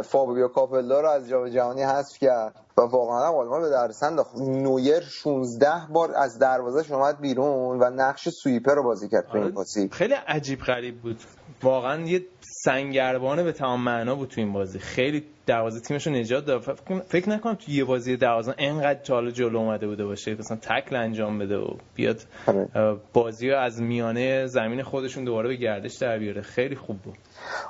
[0.04, 5.00] فابیو کاپلا رو از جام جهانی حذف کرد و واقعا آلمان به درس انداخت نویر
[5.00, 9.90] 16 بار از دروازهش اومد بیرون و نقش سویپر رو بازی کرد تو این بازی.
[9.90, 11.18] خیلی عجیب غریب بود.
[11.64, 14.80] واقعا یه سنگربانه به تمام معنا بود تو این بازی.
[14.80, 16.62] خیلی دروازه تیمش رو نجات داد.
[17.08, 20.36] فکر- نکنم تو یه بازی دروازه انقدر حالا جلو اومده بوده باشه.
[20.40, 22.18] مثلا تکل انجام بده و بیاد
[22.48, 22.70] آره.
[23.14, 26.42] بازی رو از میانه زمین خودشون دوباره به گردش در بیاره.
[26.42, 27.18] خیلی خوب بود.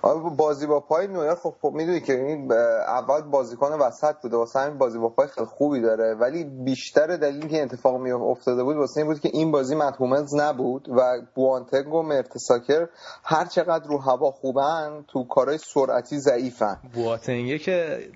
[0.01, 2.51] آره بازی با پای نویر خب, خب می‌دونی که این
[2.87, 4.37] اول بازیکن وسط بوده.
[4.37, 6.15] واسه همین بازی با پای خیلی خوبی داره.
[6.15, 10.35] ولی بیشتر دلیلی که اتفاق می افتاده بود واسه این بود که این بازی متهومنز
[10.35, 11.01] نبود و
[11.35, 12.87] بوانتنگ و مرتساکر
[13.23, 16.77] هر چقدر رو هوا خوبن تو کارهای سرعتی ضعیفن.
[16.93, 18.09] بواتنگه که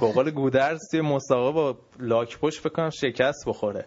[0.00, 3.86] به قول گودرز توی مسابقه با لاک پشت فکر کنم شکست بخوره.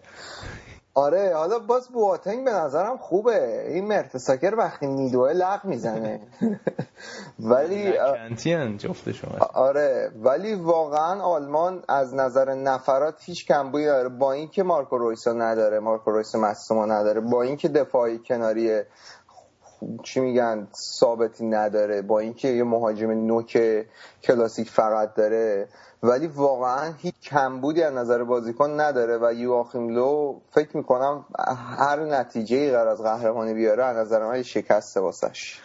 [0.94, 3.65] آره حالا باز بواتنگ به نظرم خوبه.
[3.68, 6.19] این مرتساکر وقتی میدوه لغ می‌زنه.
[7.40, 14.64] ولی کنتین جفتشون آره ولی واقعا آلمان از نظر نفرات هیچ کمبویی داره با اینکه
[14.64, 18.81] مارکو رویسا نداره مارکو رویس مصوما نداره با اینکه دفاعی کناری
[20.03, 20.68] چی میگن
[20.99, 23.57] ثابتی نداره با اینکه یه مهاجم نوک
[24.23, 25.68] کلاسیک فقط داره
[26.03, 31.26] ولی واقعا هیچ کمبودی از نظر بازیکن نداره و یواخیم لو فکر می‌کنم
[31.77, 35.61] هر نتیجه ای قرار از قهرمانی بیاره از نظر من یه شکسته واسش.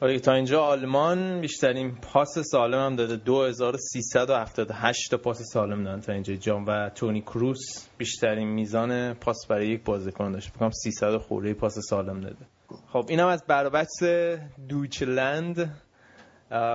[0.00, 3.16] آره تا اینجا آلمان بیشترین پاس سالم هم داده.
[3.16, 9.68] 2378 تا پاس سالم دادن تا اینجا جام و تونی کروس بیشترین میزان پاس برای
[9.68, 10.56] یک بازیکن داشت.
[10.56, 12.46] کنم 300 خورده پاس سالم داده.
[12.92, 14.02] خب اینم از برابکس
[14.68, 15.82] دویچلند.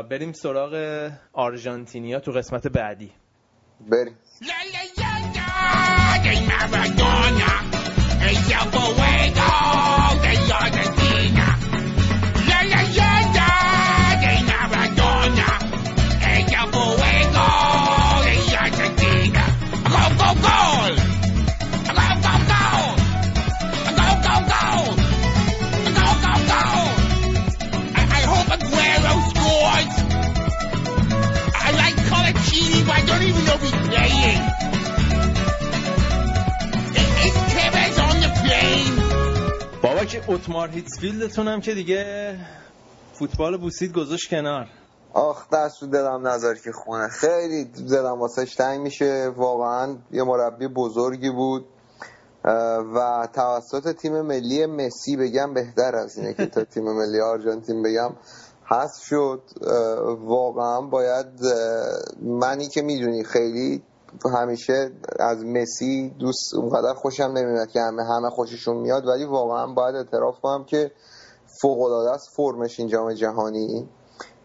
[0.09, 3.11] بریم سراغ آرژانتینیا تو قسمت بعدی.
[3.91, 4.15] بریم.
[40.02, 42.36] بابا که اتمار هیتسفیلدتون هم که دیگه
[43.14, 44.68] فوتبال بوسید گذاشت کنار.
[45.14, 47.07] آخ دست تو دلم نذار که خونه.
[47.07, 49.30] خیلی دلم واسش تنگ میشه.
[49.38, 51.65] واقعا یه مربی بزرگی بود.
[52.95, 58.11] و توسط تیم ملی مسی بگم بهتر از اینه که تا تیم ملی آرژانتین بگم
[58.65, 59.41] حذف شد.
[60.19, 61.28] واقعا باید
[62.22, 63.84] منی که می‌دونی خیلی
[64.33, 69.95] همیشه از مسی دوست اونقدر خوشم نمیاد که همه همه خوششون میاد ولی واقعا باید
[69.95, 70.91] اعتراف کنم که
[71.61, 73.89] فوق العاده است فرمش این جام جهانی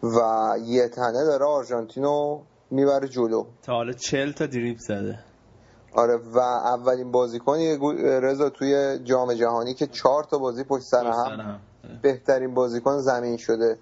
[0.02, 0.18] و
[0.64, 2.40] یه تنه داره آرژانتینو
[2.70, 5.18] می‌بره جلو تا حالا 40 تا دریبل زده
[5.92, 7.78] آره و اولین بازیکنی
[8.22, 11.60] رضا توی جام جهانی که چهار تا بازی پشت سر هم.
[12.02, 13.78] بهترین بازیکن زمین شده.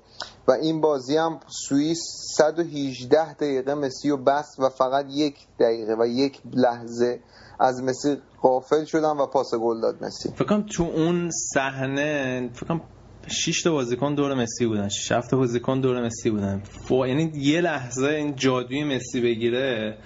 [0.48, 1.98] و این بازی هم سوئیس
[2.36, 7.20] 118 دقیقه مسی رو بست و فقط یک دقیقه و یک لحظه
[7.60, 10.28] از مسی غافل شدن و پاس گل داد مسی.
[10.28, 12.80] فکر کنم تو اون صحنه فکر کنم
[13.28, 16.62] 6 تا بازیکن دور مسی بودن 6 7 تا بازیکن دور مسی بودن.
[16.88, 17.06] فو...
[17.06, 19.98] یعنی یه لحظه این جادوی مسی بگیره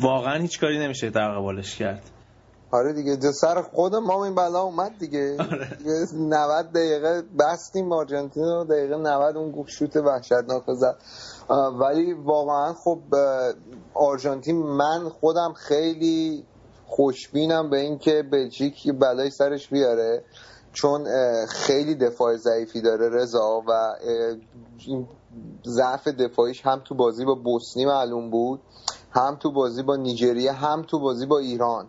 [0.00, 2.02] واقعا هیچ کاری نمیشه در قبالش کرد.
[2.70, 5.36] آره دیگه جو سر خود ما این بلا اومد دیگه.
[5.78, 10.96] دیگه 90 دقیقه بستیم آرژانتین رو دقیقه 90 اون گفت شوت وحشتناک زد.
[11.80, 13.00] ولی واقعا خب
[13.94, 16.44] آرژانتین من خودم خیلی
[16.86, 20.24] خوشبینم به اینکه بلژیک بلای سرش بیاره
[20.72, 21.06] چون
[21.46, 23.94] خیلی دفاع ضعیفی داره رضا و
[24.86, 25.08] این
[25.66, 28.60] ضعف دفاعیش هم تو بازی با بوسنی معلوم بود
[29.10, 31.88] هم تو بازی با نیجریه هم تو بازی با ایران.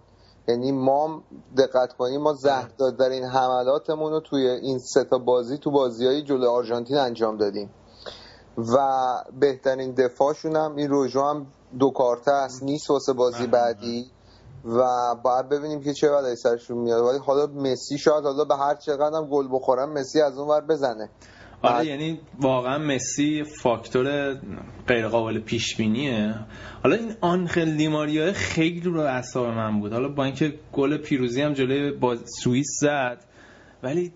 [0.50, 1.24] یعنی ما
[1.58, 2.68] دقت کنیم ما زهر
[3.00, 7.38] در این حملاتمون رو توی این سه تا بازی تو بازی های جلو آرژانتین انجام
[7.38, 7.70] دادیم.
[8.58, 8.78] و
[9.40, 11.48] بهترین دفاعشون هم این روژو هم
[11.80, 12.64] دو کارته است.
[12.64, 14.12] نیست واسه بازی بعدی.
[14.66, 17.04] و باید ببینیم که چه بلایی سرشون میاد.
[17.04, 20.62] ولی حالا مسی شاید حالا به هر چقدر هم گل بخورن مسی از اون ور
[20.62, 21.10] بزنه.
[21.62, 24.38] آره یعنی واقعا مسی فاکتور
[24.88, 26.36] غیر قابل پیش بینیه
[26.84, 29.94] حالا این آنخل دیماریا خیلی رو اعصاب من بود.
[29.94, 33.26] حالا با اینکه گل پیروزی هم جلوی با سوئیس زد
[33.84, 34.12] ولی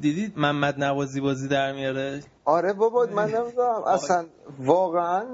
[0.00, 3.82] دیدید محمد نوازی بازی در میاره؟ آره بابا من نمی‌دونم.
[3.86, 4.26] اصلا
[4.58, 5.24] واقعا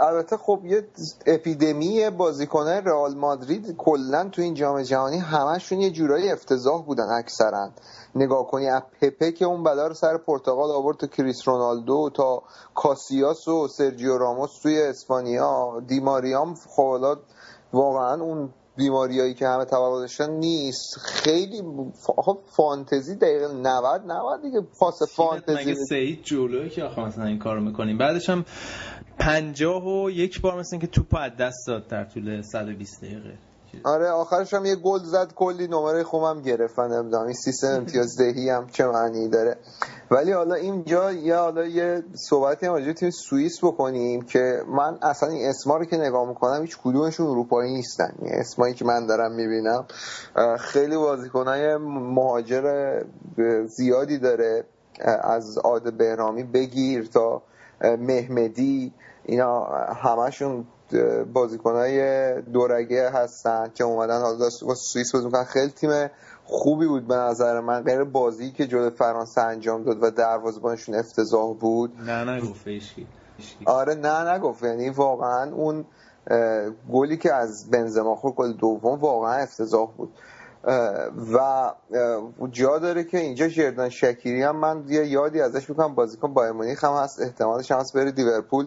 [0.00, 0.88] البته خب یه
[1.26, 3.76] اپیدمی بازیکنه رئال مادرید.
[3.76, 7.70] کلا تو این جام جهانی همشون یه جورایی افتضاح بودن اکثرا.
[8.14, 12.42] نگاه کنی از پپه که اون بلا رو سر پرتغال آورد تا کریس رونالدو تا
[12.74, 15.82] کاسیاس و سرجیو راموس توی اسپانیا.
[15.86, 17.18] دیماریام خب
[17.72, 20.98] واقعا اون بیماریایی که همه توقع داشتن نیست.
[20.98, 21.62] خیلی
[22.16, 24.60] خب فانتزی دقیقه 90 90 دیگه.
[24.78, 27.98] پاس فانتزی مگه سعید جلوی که آخه مثلا این کارو می‌کنیم.
[27.98, 28.44] بعدش هم
[29.18, 33.38] 50 و یک بار مثلا که توپ از دست داد در طول 120 دقیقه.
[33.84, 37.24] آره آخرش هم یه گل زد کلی نمره خوبم گرفتن نمی‌دونم.
[37.24, 39.56] این سیستم امتیاز دهی هم چه معنی داره.
[40.10, 45.48] ولی حالا اینجا یه حالا یه صحبتی هم تیم سوئیس بکنیم که من اصلا این
[45.48, 48.14] اسما رو که نگاه می‌کنم هیچ کدومشون اروپایی نیستن.
[48.22, 49.84] این اسمایی که من دارم می‌بینم
[50.58, 53.02] خیلی بازیکنای مهاجر
[53.66, 54.64] زیادی داره.
[55.22, 57.42] از عاد بهرامی بگیر تا
[57.80, 58.92] مهمدی
[59.24, 59.64] اینا
[60.04, 60.66] همشون
[61.32, 65.44] بازیکنهای دورگه هستن که اومدن حالا با سوئیس بازی می‌کنن.
[65.44, 66.10] خیلی تیم
[66.44, 67.82] خوبی بود به نظر من.
[67.82, 71.92] غیر بازی که جلوی فرانسه انجام داد و دروازه‌بانشون افتضاح بود.
[72.00, 72.68] نه نگفت
[73.64, 74.62] آره نه نگفت.
[74.62, 75.84] یعنی واقعا اون
[76.92, 80.12] گلی که از بنزما خورد گل دوم واقعا افتضاح بود.
[81.32, 81.70] و
[82.50, 85.94] جا داره که اینجا جردن شکیری هم من یه یادی ازش می‌کنم.
[85.94, 88.66] بازیکن بایر مونیخ هم هست احتمالش هم هست بره لیورپول.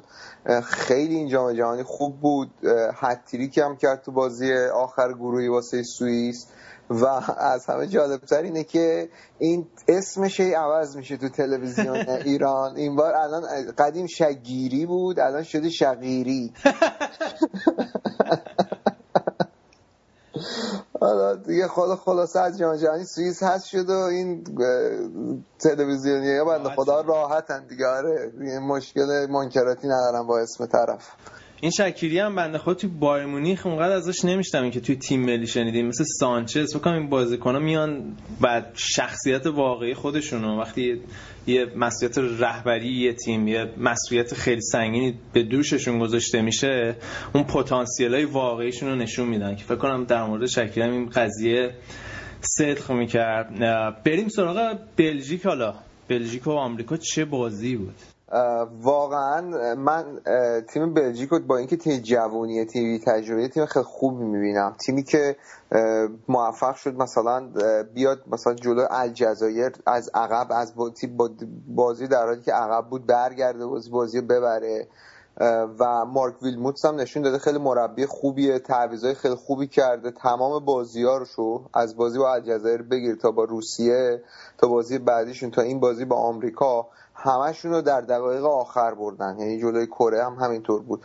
[0.64, 2.52] خیلی این جام جهانی خوب بود.
[2.96, 6.48] هتریک هم کرد تو بازی آخر گروهی واسه سوئیس.
[6.90, 7.06] و
[7.38, 9.10] از همه جالبتر اینه که
[9.40, 12.76] این اسمش عوض میشه تو تلویزیون ایران.
[12.76, 13.44] این بار الان
[13.78, 16.54] قدیم شگیری بود الان شده شقیری.
[21.08, 24.44] حالا دیگه خدا خلاصه از جام جهانی سوئیس هست شد و این
[25.60, 27.88] تلویزیونی ها بنده خدا راحتن دیگه.
[27.88, 31.12] آره مشکل منکراتی ندارن با اسم طرف.
[31.62, 35.48] این شکیری هم بنده خود توی بایر مونیخ اونقدر ازش نمیشتم که توی تیم ملی
[35.48, 35.88] شنیدیم.
[35.88, 36.76] مثل سانچز.
[36.76, 40.60] فکر این بازیکن‌ها میان بعد شخصیت واقعی خودشونو.
[40.60, 41.02] وقتی
[41.48, 46.96] یه مسئولیت رهبری یه تیم یه مسئولیت خیلی سنگینی به دوششون گذاشته میشه
[47.34, 51.72] اون پتانسیل های واقعیشون رو نشون میدن که فکر کنم در مورد هم این قضیه
[52.42, 53.60] صدق می‌کرد.
[54.04, 55.74] بریم سراغ بلژیک حالا.
[56.08, 58.17] بلژیک و آمریکا چه بازی بود؟
[58.82, 60.22] واقعا من
[60.68, 64.76] تیم بلژیک با اینکه تیم جوونیه تیم تجربه تیم خیلی خوبی می‌بینم.
[64.80, 65.36] تیمی که
[66.28, 67.50] موفق شد مثلا
[67.94, 70.74] بیاد مثلا جلو الجزایر از عقب از
[71.68, 74.88] بازی در حالی که عقب بود برگرده بازی بازی ببره.
[75.80, 80.12] و مارک ویلموتس هم نشون داده خیلی مربی خوبیه تعویضای خیلی خوبی کرده.
[80.12, 84.24] تمام بازی رو از بازی با الجزایر بگیر تا با روسیه
[84.58, 86.88] تا بازی بعدیشون تا این بازی با آمریکا.
[87.18, 89.36] همشون رو در دقایق آخر بردن.
[89.40, 91.02] یعنی جلوی کره هم همینطور بود.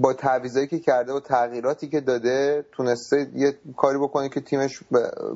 [0.00, 4.80] با تعویضایی که کرده و تغییراتی که داده تونسته یه کاری بکنه که تیمش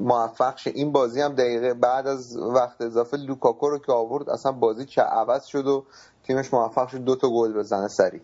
[0.01, 0.71] موفق شه.
[0.75, 5.03] این بازی هم دقیقه بعد از وقت اضافه لوکاکو رو که آورد اصلا بازی چه
[5.03, 5.85] عوض شد و
[6.27, 8.21] تیمش موفق شد دو تا گل بزنه سری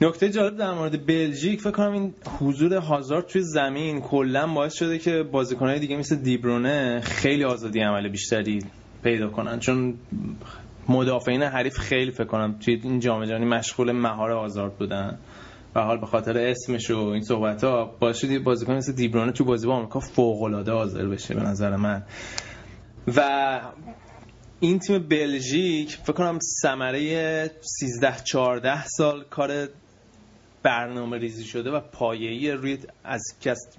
[0.00, 4.98] نکته جالب در مورد بلژیک فکر کنم این حضور هازارد توی زمین کلا باعث شده
[4.98, 8.58] که بازیکنهای دیگه مثل دیبرونه خیلی آزادی عمل بیشتری
[9.02, 9.58] پیدا کنن.
[9.58, 9.94] چون
[10.88, 15.18] مدافعین حریف خیلی فکر کنم توی این جام جهانی مشغول مهار آزارد بودن.
[15.74, 19.44] و حال به خاطر اسمش و این صحبت ها باعث شد بازیکن مثل دیبرونه تو
[19.44, 22.02] بازی با آمریکا فوق العاده حاضر بشه به نظر من.
[23.16, 23.60] و
[24.60, 29.68] این تیم بلژیک فکر کنم ثمره 13 14 سال کار
[30.62, 33.22] برنامه ریزی شده و پایه‌ای روی از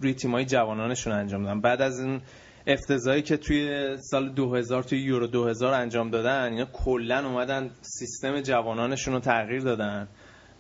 [0.01, 1.61] روی تیمای جوانانشون انجام دادن.
[1.61, 2.21] بعد از این
[2.67, 9.13] افتضاحی که توی سال 2000 توی یورو 2000 انجام دادن اینا کلا اومدن سیستم جوانانشون
[9.13, 10.07] رو تغییر دادن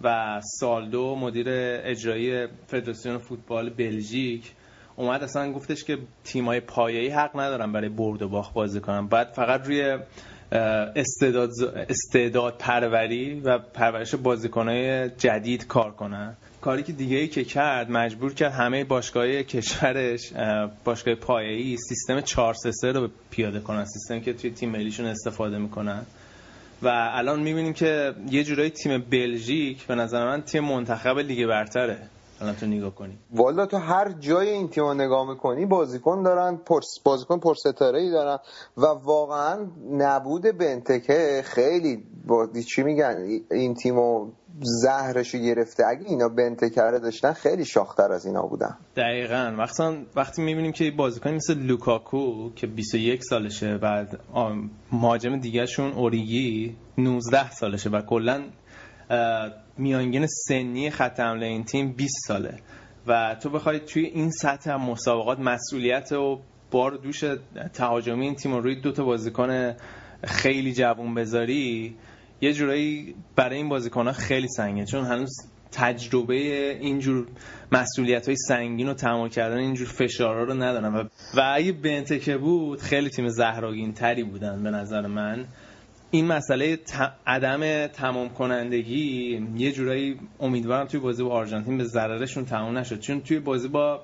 [0.01, 4.53] و سال دو مدیر اجرایی فدراسیون فوتبال بلژیک
[4.95, 9.07] اومد اصلا گفتش که تیمای پایه‌ای حق ندارن برای برد و باخت بازی کنن.
[9.07, 9.97] بعد فقط روی
[10.51, 11.49] استعداد,
[11.89, 18.33] استعداد پروری و پرورش بازیکنهای جدید کار کنن کاری که دیگه ای که کرد مجبور
[18.33, 20.33] کرد همه باشگاه کشورش
[20.83, 26.05] باشگاه پایه‌ای سیستم 4 3 رو پیاده کنن سیستم که توی تیم ملیشون استفاده می‌کنن.
[26.81, 31.97] و الان می‌بینیم که یه جورایی تیم بلژیک به نظر من تیم منتخب لیگ برتره.
[32.41, 33.17] الان تو نگاه کنی.
[33.31, 38.37] والا تو هر جای این تیم نگاه می‌کنی بازیکن دارن پرس بازیکن پرستاره ای دارن
[38.77, 44.31] و واقعا نبود بنتکه خیلی با چی میگن این تیمو
[44.61, 45.85] زهرش گرفته.
[45.85, 48.77] اگه اینا بنتکره داشتن خیلی شاختر از اینا بودن.
[48.95, 49.55] دقیقا.
[49.57, 49.83] وقتی
[50.15, 54.19] وقتی می‌بینیم که بازیکن مثل لوکاکو که 21 سالشه بعد
[54.91, 58.43] مهاجم دیگهشون اوریگی 19 سالشه و کلا
[59.77, 62.59] میانگین سنی خط حمله این تیم 20 ساله.
[63.07, 66.39] و تو بخوای توی این سطح مسابقات مسئولیت و
[66.71, 67.23] بار دوش
[67.73, 69.75] تهاجمی این تیم رو روی دو تا بازیکن
[70.23, 71.95] خیلی جوون بذاری
[72.41, 75.29] یه جورایی برای این بازیکن‌ها خیلی سنگه چون هنوز
[75.71, 76.35] تجربه
[76.79, 77.27] اینجور
[77.71, 80.95] مسئولیت های سنگین و تمام کردن اینجور فشارها رو ندارن.
[80.95, 81.03] و,
[81.37, 85.45] و اگه بنتکه بود خیلی تیم زهراگین تری بودن به نظر من.
[86.11, 86.79] این مسئله
[87.27, 92.99] عدم تمام کنندگی یه جورایی امیدوارم توی بازی با آرژانتین به ضررشون تمام نشد.
[92.99, 94.01] چون توی بازی با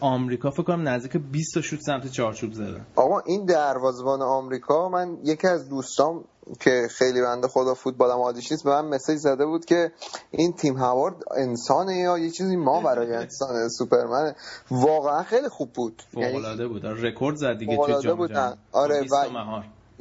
[0.00, 5.16] آمریکا فکر کنم نزدیک 20 تا شوت سمت چارچوب زدن آقا این دروازه‌بان آمریکا من
[5.24, 6.24] یکی از دوستام
[6.60, 9.92] که خیلی بنده خدا فوتبالم عادیش نیست به من مسیج زده بود که
[10.30, 14.34] این تیم هوارد انسانه یا یه چیزی ما برای انسان سوپرمن.
[14.70, 16.02] واقعا خیلی خوب بود.
[16.16, 16.86] یعنی بود.
[16.86, 18.28] آره، رکورد زد دیگه توی جام
[18.72, 19.26] آره و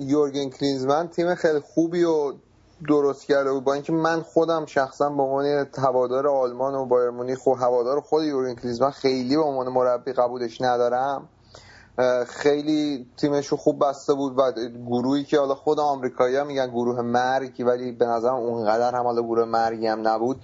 [0.02, 2.34] یورگن کلینزمن تیم خیلی خوبی و
[2.88, 3.64] درست کرده بود.
[3.64, 8.24] با اینکه من خودم شخصا به عنوان هوادار آلمان و بایر مونیخ و هوادار خود
[8.24, 11.30] یورگن کلینزمن خیلی به عنوان مربی قبولش ندارم.
[12.28, 14.52] خیلی تیمشو خوب بسته بود و
[14.88, 19.22] گروهی که حالا خود آمریکایی ها میگن گروه مرگی ولی به نظرم اونقدر هم حالا
[19.22, 20.38] گروه مرگی هم نبود.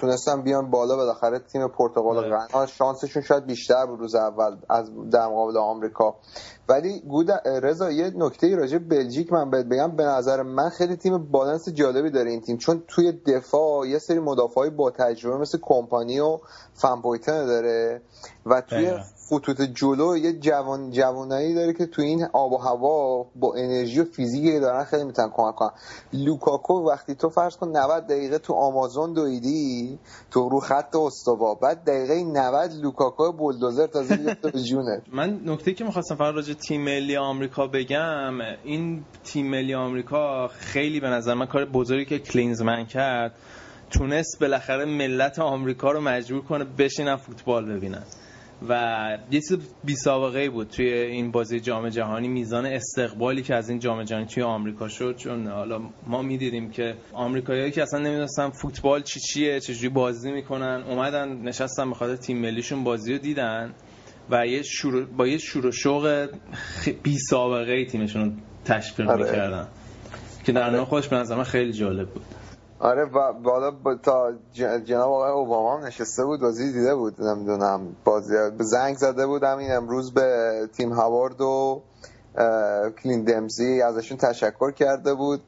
[0.00, 2.66] تونستم بیان بالا بالاخره تیم پرتغال و غنا آره.
[2.66, 6.16] شانسشون شاید بیشتر بود روز اول از در مقابل آمریکا.
[6.68, 9.96] ولی گود رضا یه نکته راجع بلژیک من بهت بگم.
[9.96, 14.18] به نظر من خیلی تیم بالانس جالبی داره این تیم چون توی دفاع یه سری
[14.18, 16.38] مدافعای با تجربه مثل کمپانی و
[16.74, 18.02] فن بویتن داره
[18.46, 18.92] و توی
[19.30, 24.04] خطوط جلو یه جوان جوانایی داره که تو این آب و هوا با انرژی و
[24.04, 25.70] فیزیکی دارن خیلی می‌تونن کمک کنن.
[26.12, 29.98] لوکاکو وقتی تو فرض کن 90 دقیقه تو آمازون دویدی
[30.30, 35.02] تو رو خط استوا بعد دقیقه 90 لوکاکو بولدوزر تازه گرفته به جونه.
[35.18, 41.00] من نکته که می‌خواستم فقط راجع تیم ملی آمریکا بگم این تیم ملی آمریکا خیلی
[41.00, 43.32] به نظر من کار بزرگی که کلینزمن کرد
[43.90, 48.02] تونست بالاخره ملت آمریکا رو مجبور کنه بشینن فوتبال ببینن.
[48.68, 53.70] و یه چیز بی سابقه بود توی این بازی جام جهانی میزان استقبالی که از
[53.70, 58.50] این جام جهانی توی آمریکا شد چون حالا ما می‌دیدیم که آمریکاییایی که اصلا نمی‌دونستن
[58.50, 63.74] فوتبال چی چیه چجوری بازی می‌کنن اومدن نشستن به خاطر تیم ملیشون بازی رو دیدن
[64.30, 66.28] و یه شروع با یه شروع شوق
[67.02, 69.24] بی سابقه تیمشون تشکیل آره.
[69.24, 69.68] می‌کردن
[70.44, 70.84] که در آره.
[70.84, 72.24] خودش به نظر خیلی جالب بود
[72.80, 73.70] آره بالا
[74.02, 74.32] تا
[74.84, 77.96] جناب آقای اوباما هم نشسته بود بازی دیده بود نمی‌دونم.
[78.04, 81.82] بازی زنگ زده بودم این امروز به تیم هاوارد و
[83.02, 85.42] کلین دمزی ازشون تشکر کرده بود.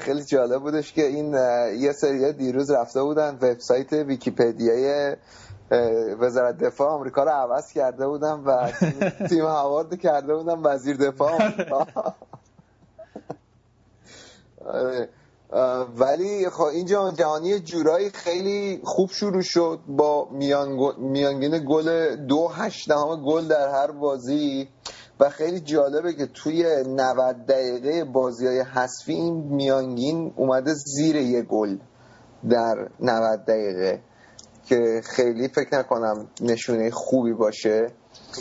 [0.00, 1.32] خیلی جالب بودش که این
[1.80, 5.16] یه سری دیروز رفته بودن وبسایت ویکیپدیای
[6.20, 8.70] وزارت دفاع آمریکا رو عوض کرده بودن و
[9.28, 11.86] تیم هاوارد کرده بودن وزیر دفاع آمریکا.
[14.66, 15.08] آره.
[15.96, 20.28] ولی خب اینجا جهانی جورایی خیلی خوب شروع شد با
[20.98, 24.68] میانگین گل دو هشتهم گل در هر بازی.
[25.20, 31.42] و خیلی جالبه که توی 90 دقیقه بازی های حذفی این میانگین اومده زیر یه
[31.42, 31.76] گل
[32.50, 34.00] در 90 دقیقه
[34.66, 37.86] که خیلی فکر نکنم نشونه خوبی باشه.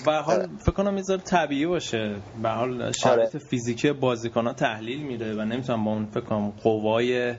[0.06, 2.16] به حال فکر کنم می‌ذاره طبیعی باشه.
[2.44, 3.46] به حال شرایط آره.
[3.46, 7.36] فیزیکی بازیکنان تحلیل میره و نمی‌تونم با اون فکر کنم قوای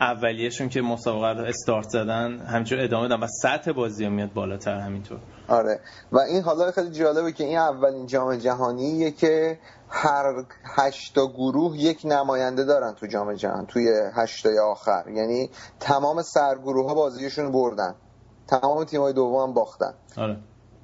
[0.00, 5.18] اولیهشون که مسابقه رو استارت زدن همینجور ادامه دادن و سطح بازی میاد بالاتر همینطور.
[5.48, 5.80] آره.
[6.12, 9.58] و این حالا خیلی جالبه که این اولین جام جهانیه که
[9.88, 10.44] هر
[10.76, 15.04] هشتا گروه یک نماینده دارن تو جام جهان توی هشتای آخر.
[15.14, 15.50] یعنی
[15.80, 17.94] تمام سرگروه ها بازیشون بردن.
[18.48, 19.94] تمام تیمای دوم باختن.
[20.16, 20.36] آره.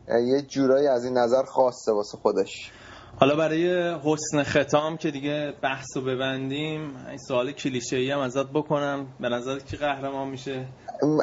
[0.08, 2.70] یه جورایی از این نظر خاصه واسه خودش.
[3.20, 8.46] حالا برای حسن ختام که دیگه بحث رو ببندیم این سوال کلیشه ای هم ازت
[8.46, 9.06] بکنم.
[9.20, 10.66] به نظر کی قهرمان میشه؟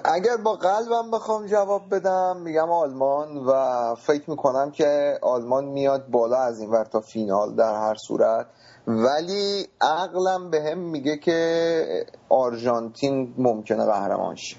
[0.05, 6.37] اگر با قلبم بخوام جواب بدم میگم آلمان و فکر می‌کنم که آلمان میاد بالا
[6.37, 8.47] از این ور تا فینال در هر صورت.
[8.87, 14.55] ولی عقلم به هم میگه که آرژانتین ممکنه قهرمان شه.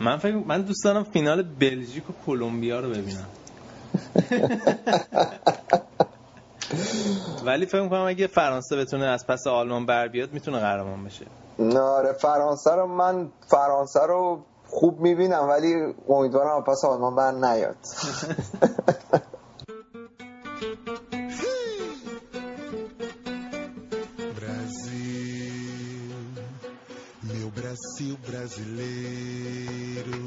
[0.00, 3.26] من فکر من دوست دارم فینال بلژیک و کلمبیا رو ببینم.
[7.46, 11.26] ولی فکر می‌کنم اگه فرانسه بتونه از پس آلمان بر بیاد می‌تونه قهرمان بشه.
[11.58, 17.76] ناره فرانسه رو من فرانسه رو خوب می‌بینم ولی امیدوارم پس آلمان بر نیاد.
[27.56, 30.25] Brasil brasileiro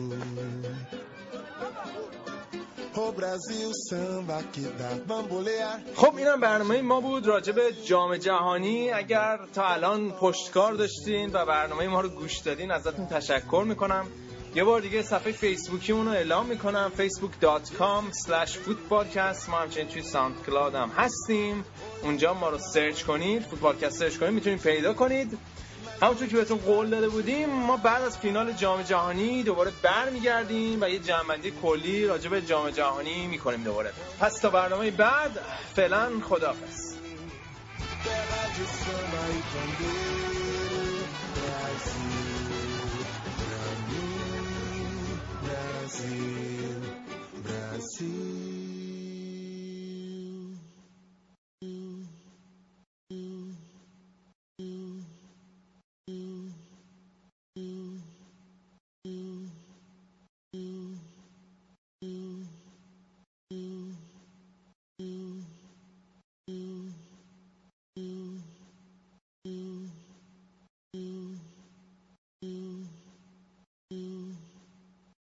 [5.96, 8.92] خب اینم برنامه ما بود راجع به جام جهانی.
[8.92, 14.08] اگر تا الان پشتکار داشتین و برنامه ما رو گوش دادین ازتون تشکر می‌کنم.
[14.56, 16.92] یه بار دیگه صفحه فیسبوکی رو اعلام می‌کنم.
[16.98, 19.50] facebook.com slash footballcast.
[19.50, 21.66] ما همچنین توی SoundCloud هم هستیم.
[22.04, 23.42] اونجا ما رو سرچ کنید.
[23.42, 25.38] footballcast سرچ کنید می‌تونید پیدا کنید.
[26.02, 30.90] همونطور که بهتون قول داده بودیم ما بعد از فینال جام جهانی دوباره برمیگردیم و
[30.90, 35.40] یه جمعندی کلی راجع به جام جهانی می‌کنیم دوباره پس تا برنامه بعد
[35.76, 36.90] فعلا خداحافظ
[45.90, 46.49] Brasil.